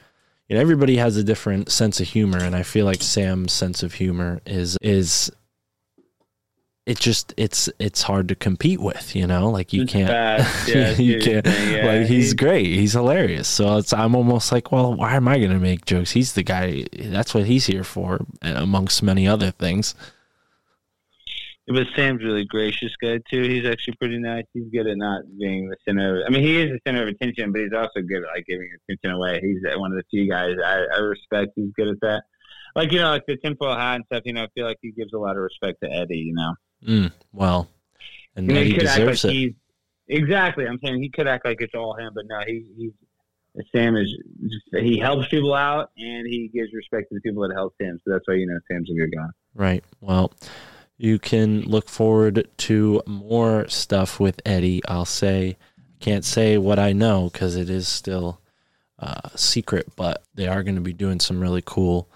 [0.48, 3.82] you know, everybody has a different sense of humor, and I feel like Sam's sense
[3.84, 5.32] of humor is is
[6.86, 9.50] it just it's it's hard to compete with, you know?
[9.50, 10.48] Like you It's can't.
[10.68, 11.46] Yeah, you can't.
[11.48, 12.68] Yeah, like he's he's- great.
[12.68, 13.48] He's hilarious.
[13.48, 16.12] So it's I'm almost like, well, why am I gonna make jokes?
[16.12, 19.96] He's the guy that's what he's here for, amongst many other things.
[21.68, 23.42] But Sam's really gracious guy too.
[23.42, 24.44] He's actually pretty nice.
[24.54, 26.20] He's good at not being the center.
[26.22, 28.46] Of, I mean, he is the center of attention, but he's also good at like
[28.46, 29.40] giving attention away.
[29.42, 31.54] He's one of the few guys I, I respect.
[31.56, 32.24] He's good at that.
[32.76, 34.22] Like you know, like the tinfoil hat and stuff.
[34.26, 36.18] You know, I feel like he gives a lot of respect to Eddie.
[36.20, 36.54] You know,
[36.86, 37.68] Mm, well,
[38.36, 39.36] and You know, he could deserves like it.
[39.38, 39.54] he's
[40.08, 40.68] exactly.
[40.68, 42.92] I'm saying he could act like it's all him, but no, he he's
[43.74, 44.12] Sam is
[44.44, 48.00] just, he helps people out and he gives respect to the people that helped him.
[48.06, 49.28] So that's why you know Sam's a good guy.
[49.56, 49.84] Right.
[50.02, 50.34] Well,
[50.98, 54.82] you can look forward to more stuff with Eddie.
[54.88, 55.58] I'll say,
[56.00, 58.40] can't say what I know because it is still
[59.00, 62.10] uh, secret, but they are going to be doing some really cool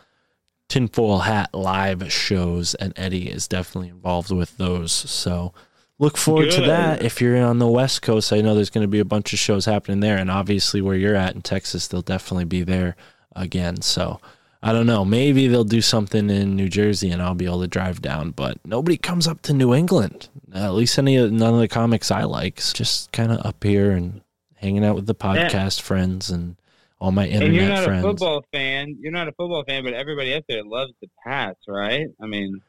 [0.70, 4.92] tinfoil hat live shows, and Eddie is definitely involved with those.
[4.92, 5.54] So
[5.98, 7.04] look forward to that.
[7.04, 9.40] If you're on the West Coast, I know there's going to be a bunch of
[9.40, 12.96] shows happening there, and obviously where you're at in Texas, they'll definitely be there
[13.36, 13.82] again.
[13.82, 14.22] So
[14.62, 15.06] I don't know.
[15.06, 18.32] Maybe they'll do something in New Jersey, and I'll be able to drive down.
[18.32, 20.28] But nobody comes up to New England.
[20.54, 22.58] Uh, at least any of none of the comics I like.
[22.58, 24.22] Just kind of up here and
[24.56, 26.58] hanging out with the podcast friends and
[27.00, 28.04] all my internet and you're not friends.
[28.04, 28.98] a football fan.
[29.00, 32.08] You're not a football fan, but everybody up there loves the Pats, right?
[32.22, 32.62] I mean,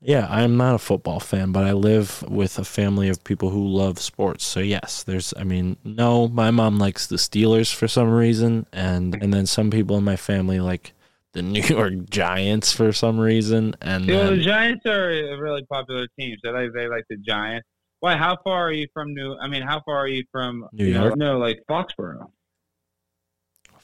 [0.00, 3.66] Yeah, I'm not a football fan, but I live with a family of people who
[3.66, 4.44] love sports.
[4.44, 9.14] So yes, there's I mean, no, my mom likes the Steelers for some reason and
[9.22, 10.94] and then some people in my family like
[11.34, 15.64] the New York Giants for some reason and know, then, the Giants are a really
[15.66, 17.66] popular team, so they they like the Giants.
[18.00, 18.16] Why?
[18.16, 19.36] How far are you from New?
[19.40, 21.16] I mean, how far are you from New you know, York?
[21.16, 22.30] no, like Foxborough,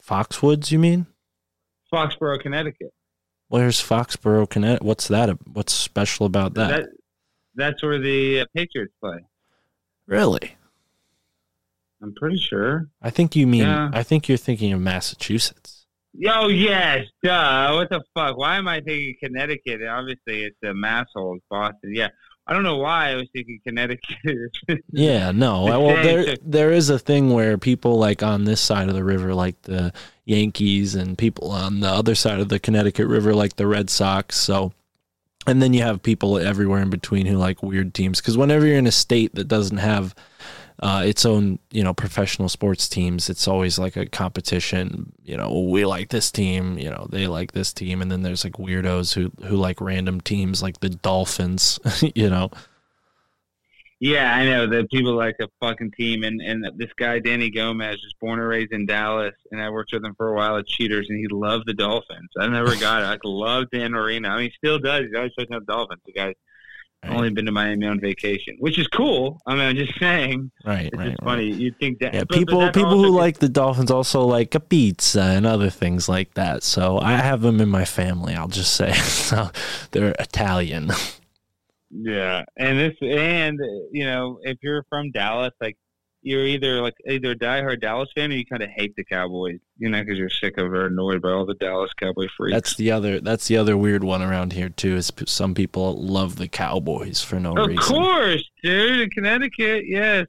[0.07, 1.07] Foxwoods, you mean?
[1.93, 2.93] Foxborough, Connecticut.
[3.49, 4.85] Where's Foxborough, Connecticut?
[4.85, 5.37] What's that?
[5.47, 6.69] What's special about that?
[6.69, 6.89] That
[7.55, 9.19] that's where the uh, Patriots play.
[10.07, 10.57] really?
[12.03, 12.89] I'm pretty sure.
[13.03, 13.91] I think you mean Yeah.
[13.93, 15.80] I think you're thinking of Massachusetts.
[16.27, 17.73] Oh yes, duh.
[17.75, 18.37] What the fuck?
[18.37, 19.81] Why am I thinking Connecticut?
[19.87, 21.39] Obviously, it's a masshole.
[21.49, 21.95] Boston.
[21.95, 22.09] Yeah,
[22.47, 24.17] I don't know why I was thinking Connecticut.
[24.93, 25.65] Yeah, no.
[25.65, 29.35] Well, there there is a thing where people like on this side of the river,
[29.35, 29.93] like the
[30.25, 34.37] Yankees, and people on the other side of the Connecticut River, like the Red Sox.
[34.37, 34.73] So,
[35.47, 38.21] and then you have people everywhere in between who like weird teams.
[38.21, 40.15] Because whenever you're in a state that doesn't have
[40.81, 45.13] uh, its own, you know, professional sports teams, it's always like a competition.
[45.23, 46.79] You know, we like this team.
[46.79, 50.23] You know, they like this team, and then there's like weirdos who who like random
[50.23, 51.79] teams, like the Dolphins.
[52.15, 52.51] you know.
[54.03, 57.97] Yeah, I know that people like a fucking team, and and this guy Danny Gomez
[58.03, 60.67] was born and raised in Dallas, and I worked with him for a while at
[60.67, 62.31] Cheaters, and he loved the Dolphins.
[62.39, 63.05] I never got it.
[63.05, 64.31] I loved Dan Marino.
[64.31, 65.03] I mean, he still does.
[65.03, 66.01] He's always talking about Dolphins.
[66.07, 66.35] The
[67.03, 69.41] guy's only been to Miami on vacation, which is cool.
[69.47, 70.51] I mean, I'm just saying.
[70.65, 71.51] Right, It's right, just funny.
[71.51, 72.15] You'd think that.
[72.15, 75.71] Yeah, but- but people people who like the Dolphins also like a pizza and other
[75.71, 76.63] things like that.
[76.63, 78.35] So I have them in my family.
[78.35, 78.93] I'll just say
[79.31, 79.51] so
[79.93, 80.91] they're Italian.
[81.93, 83.59] Yeah, and this, and
[83.91, 85.77] you know, if you're from Dallas, like
[86.23, 89.59] you're either like either a diehard Dallas fan or you kind of hate the Cowboys,
[89.79, 92.55] you know, because you're sick of or annoyed by all the Dallas Cowboy freaks.
[92.55, 93.21] That's the other.
[93.21, 94.97] That's the other weird one around here too.
[94.97, 97.79] Is some people love the Cowboys for no of reason.
[97.79, 100.27] Of course, dude, in Connecticut, yes.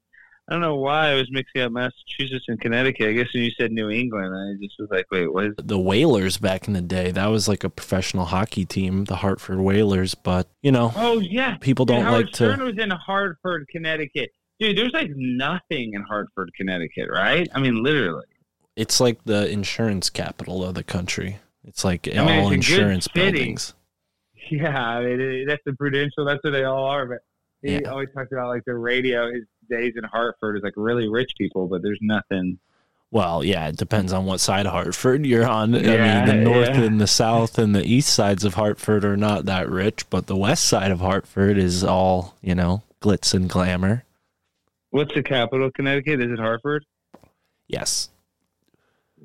[0.50, 3.08] I don't know why I was mixing up Massachusetts and Connecticut.
[3.08, 5.80] I guess when you said New England, I just was like, wait, what is The
[5.80, 10.14] Whalers back in the day, that was like a professional hockey team, the Hartford Whalers.
[10.14, 14.32] But you know, Oh yeah, People don't Howard like to- Stern was in Hartford, Connecticut.
[14.62, 17.50] Dude, there's like nothing in Hartford, Connecticut, right?
[17.54, 18.26] I mean, literally.
[18.76, 21.40] it's like the insurance capital of the country.
[21.66, 23.74] It's like I mean, all it's insurance buildings.
[24.52, 26.26] Yeah, I mean, it, that's the Prudential.
[26.26, 27.06] That's what they all are.
[27.06, 27.20] But
[27.62, 27.90] he Yeah.
[27.90, 29.32] always talks about like the radio.
[29.32, 32.60] His days in Hartford is like really rich people, but there's nothing.
[33.12, 35.76] Well, yeah, it depends on what side of Hartford you're on.
[35.76, 36.82] I mean, the north yeah.
[36.84, 40.36] and the south and the east sides of Hartford are not that rich, but the
[40.36, 44.06] west side of Hartford is all, you know, glitz and glamour.
[44.92, 46.22] What's the capital of Connecticut?
[46.22, 46.86] Is it Hartford?
[47.68, 48.10] Yes.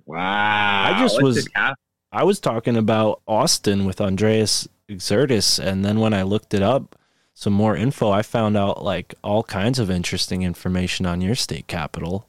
[0.04, 0.84] Wow.
[0.94, 1.76] I just What's was cap-
[2.12, 6.96] I was talking about Austin with Andreas Exertus and then when I looked it up
[7.34, 11.66] some more info, I found out like all kinds of interesting information on your state
[11.66, 12.28] capital.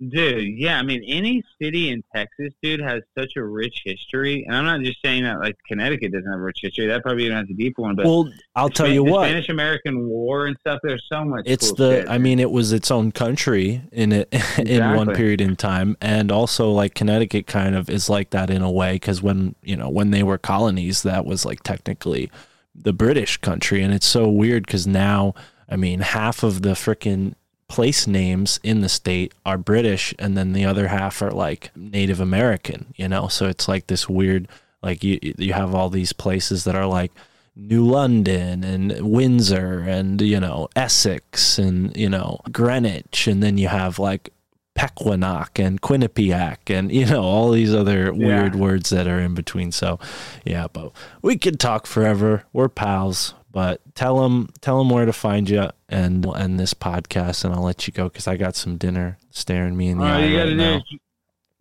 [0.00, 4.44] Dude, yeah, I mean, any city in Texas, dude, has such a rich history.
[4.44, 6.86] And I'm not just saying that like Connecticut doesn't have a rich history.
[6.88, 7.94] That probably even has a deeper one.
[7.94, 9.26] But Well, I'll tell Span- you what.
[9.26, 10.80] Spanish American War and stuff.
[10.82, 11.44] There's so much.
[11.46, 12.08] it's cool the shit.
[12.08, 16.30] i mean it was its own country in it in one period in time and
[16.32, 19.88] also like connecticut kind of is like that in a way because when you know
[19.88, 22.30] when they were colonies that was like technically
[22.74, 25.34] the british country and it's so weird because now
[25.68, 27.34] i mean half of the freaking
[27.68, 32.20] place names in the state are british and then the other half are like native
[32.20, 33.28] american you know?
[33.28, 34.48] So it's like this weird
[34.82, 37.12] like you you have all these places that are like
[37.56, 43.26] New London and Windsor and you know Essex and you know Greenwich.
[43.26, 44.30] And then you have like
[44.76, 49.72] Pequannock and Quinnipiac and you know all these other weird words that are in between.
[49.72, 49.98] So
[50.44, 52.44] yeah but we could talk forever.
[52.52, 56.74] We're pals but tell them tell them where to find you and we'll end this
[56.74, 60.04] podcast and I'll let you go cuz I got some dinner staring me in the
[60.04, 60.82] All eye you right gotta do now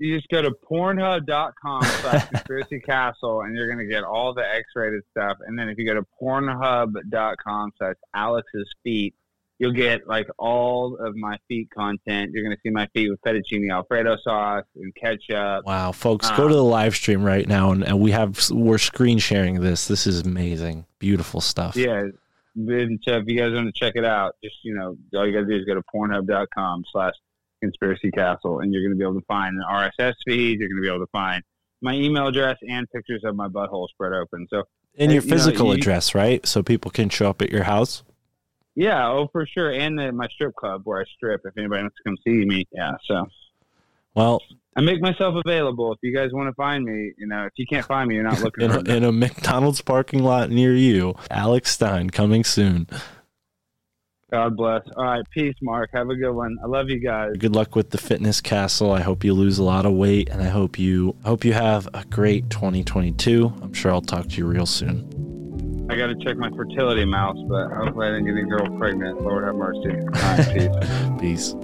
[0.03, 5.03] you just go to pornhub.com slash conspiracy castle and you're gonna get all the X-rated
[5.11, 5.38] stuff.
[5.45, 9.13] And then if you go to pornhub.com slash Alex's feet,
[9.64, 12.32] you'll get like all of my feet content.
[12.33, 15.66] You're gonna see my feet with fettuccine alfredo sauce and ketchup.
[15.66, 18.77] Wow, folks, go Uh, to the live stream right now, and, and we have we're
[18.77, 19.88] screen sharing this.
[19.88, 21.75] This is amazing, beautiful stuff.
[21.77, 22.03] Yeah.
[22.56, 25.32] And so if you guys want to check it out, just you know, all you
[25.33, 27.14] gotta do is go to pornhub.com slash
[27.61, 30.88] conspiracy castle and you're gonna be able to find an RSS feed, you're gonna be
[30.90, 31.42] able to find
[31.82, 34.45] my email address and pictures of my butthole spread open.
[34.50, 34.64] So
[34.98, 36.45] And your you know, physical you- address, right?
[36.45, 38.03] So people can show up at your house.
[38.76, 39.72] Yeah, oh for sure.
[39.72, 42.66] And the, my strip club where I strip if anybody wants to come see me.
[42.72, 43.27] Yeah, so
[44.16, 44.42] Well,
[44.76, 47.14] I make myself available if you guys want to find me.
[47.18, 48.98] You know, if you can't find me, you're not looking in for a, me.
[48.98, 51.16] in a McDonald's parking lot near you.
[51.30, 52.88] Alex Stein coming soon.
[54.32, 54.82] God bless.
[54.98, 55.92] All right, peace, Mark.
[55.93, 56.58] Have a good one.
[56.64, 57.34] I love you guys.
[57.38, 58.92] Good luck with the fitness castle.
[58.92, 61.53] I hope you lose a lot of weight, and I hope you I hope you
[61.53, 63.53] have a great 2022.
[63.61, 65.32] I'm sure I'll talk to you real soon.
[65.93, 69.22] I got to check my fertility mouse, but hopefully I didn't get any girl pregnant.
[69.22, 69.91] Lord have mercy.
[71.19, 71.53] Peace.
[71.53, 71.55] Peace.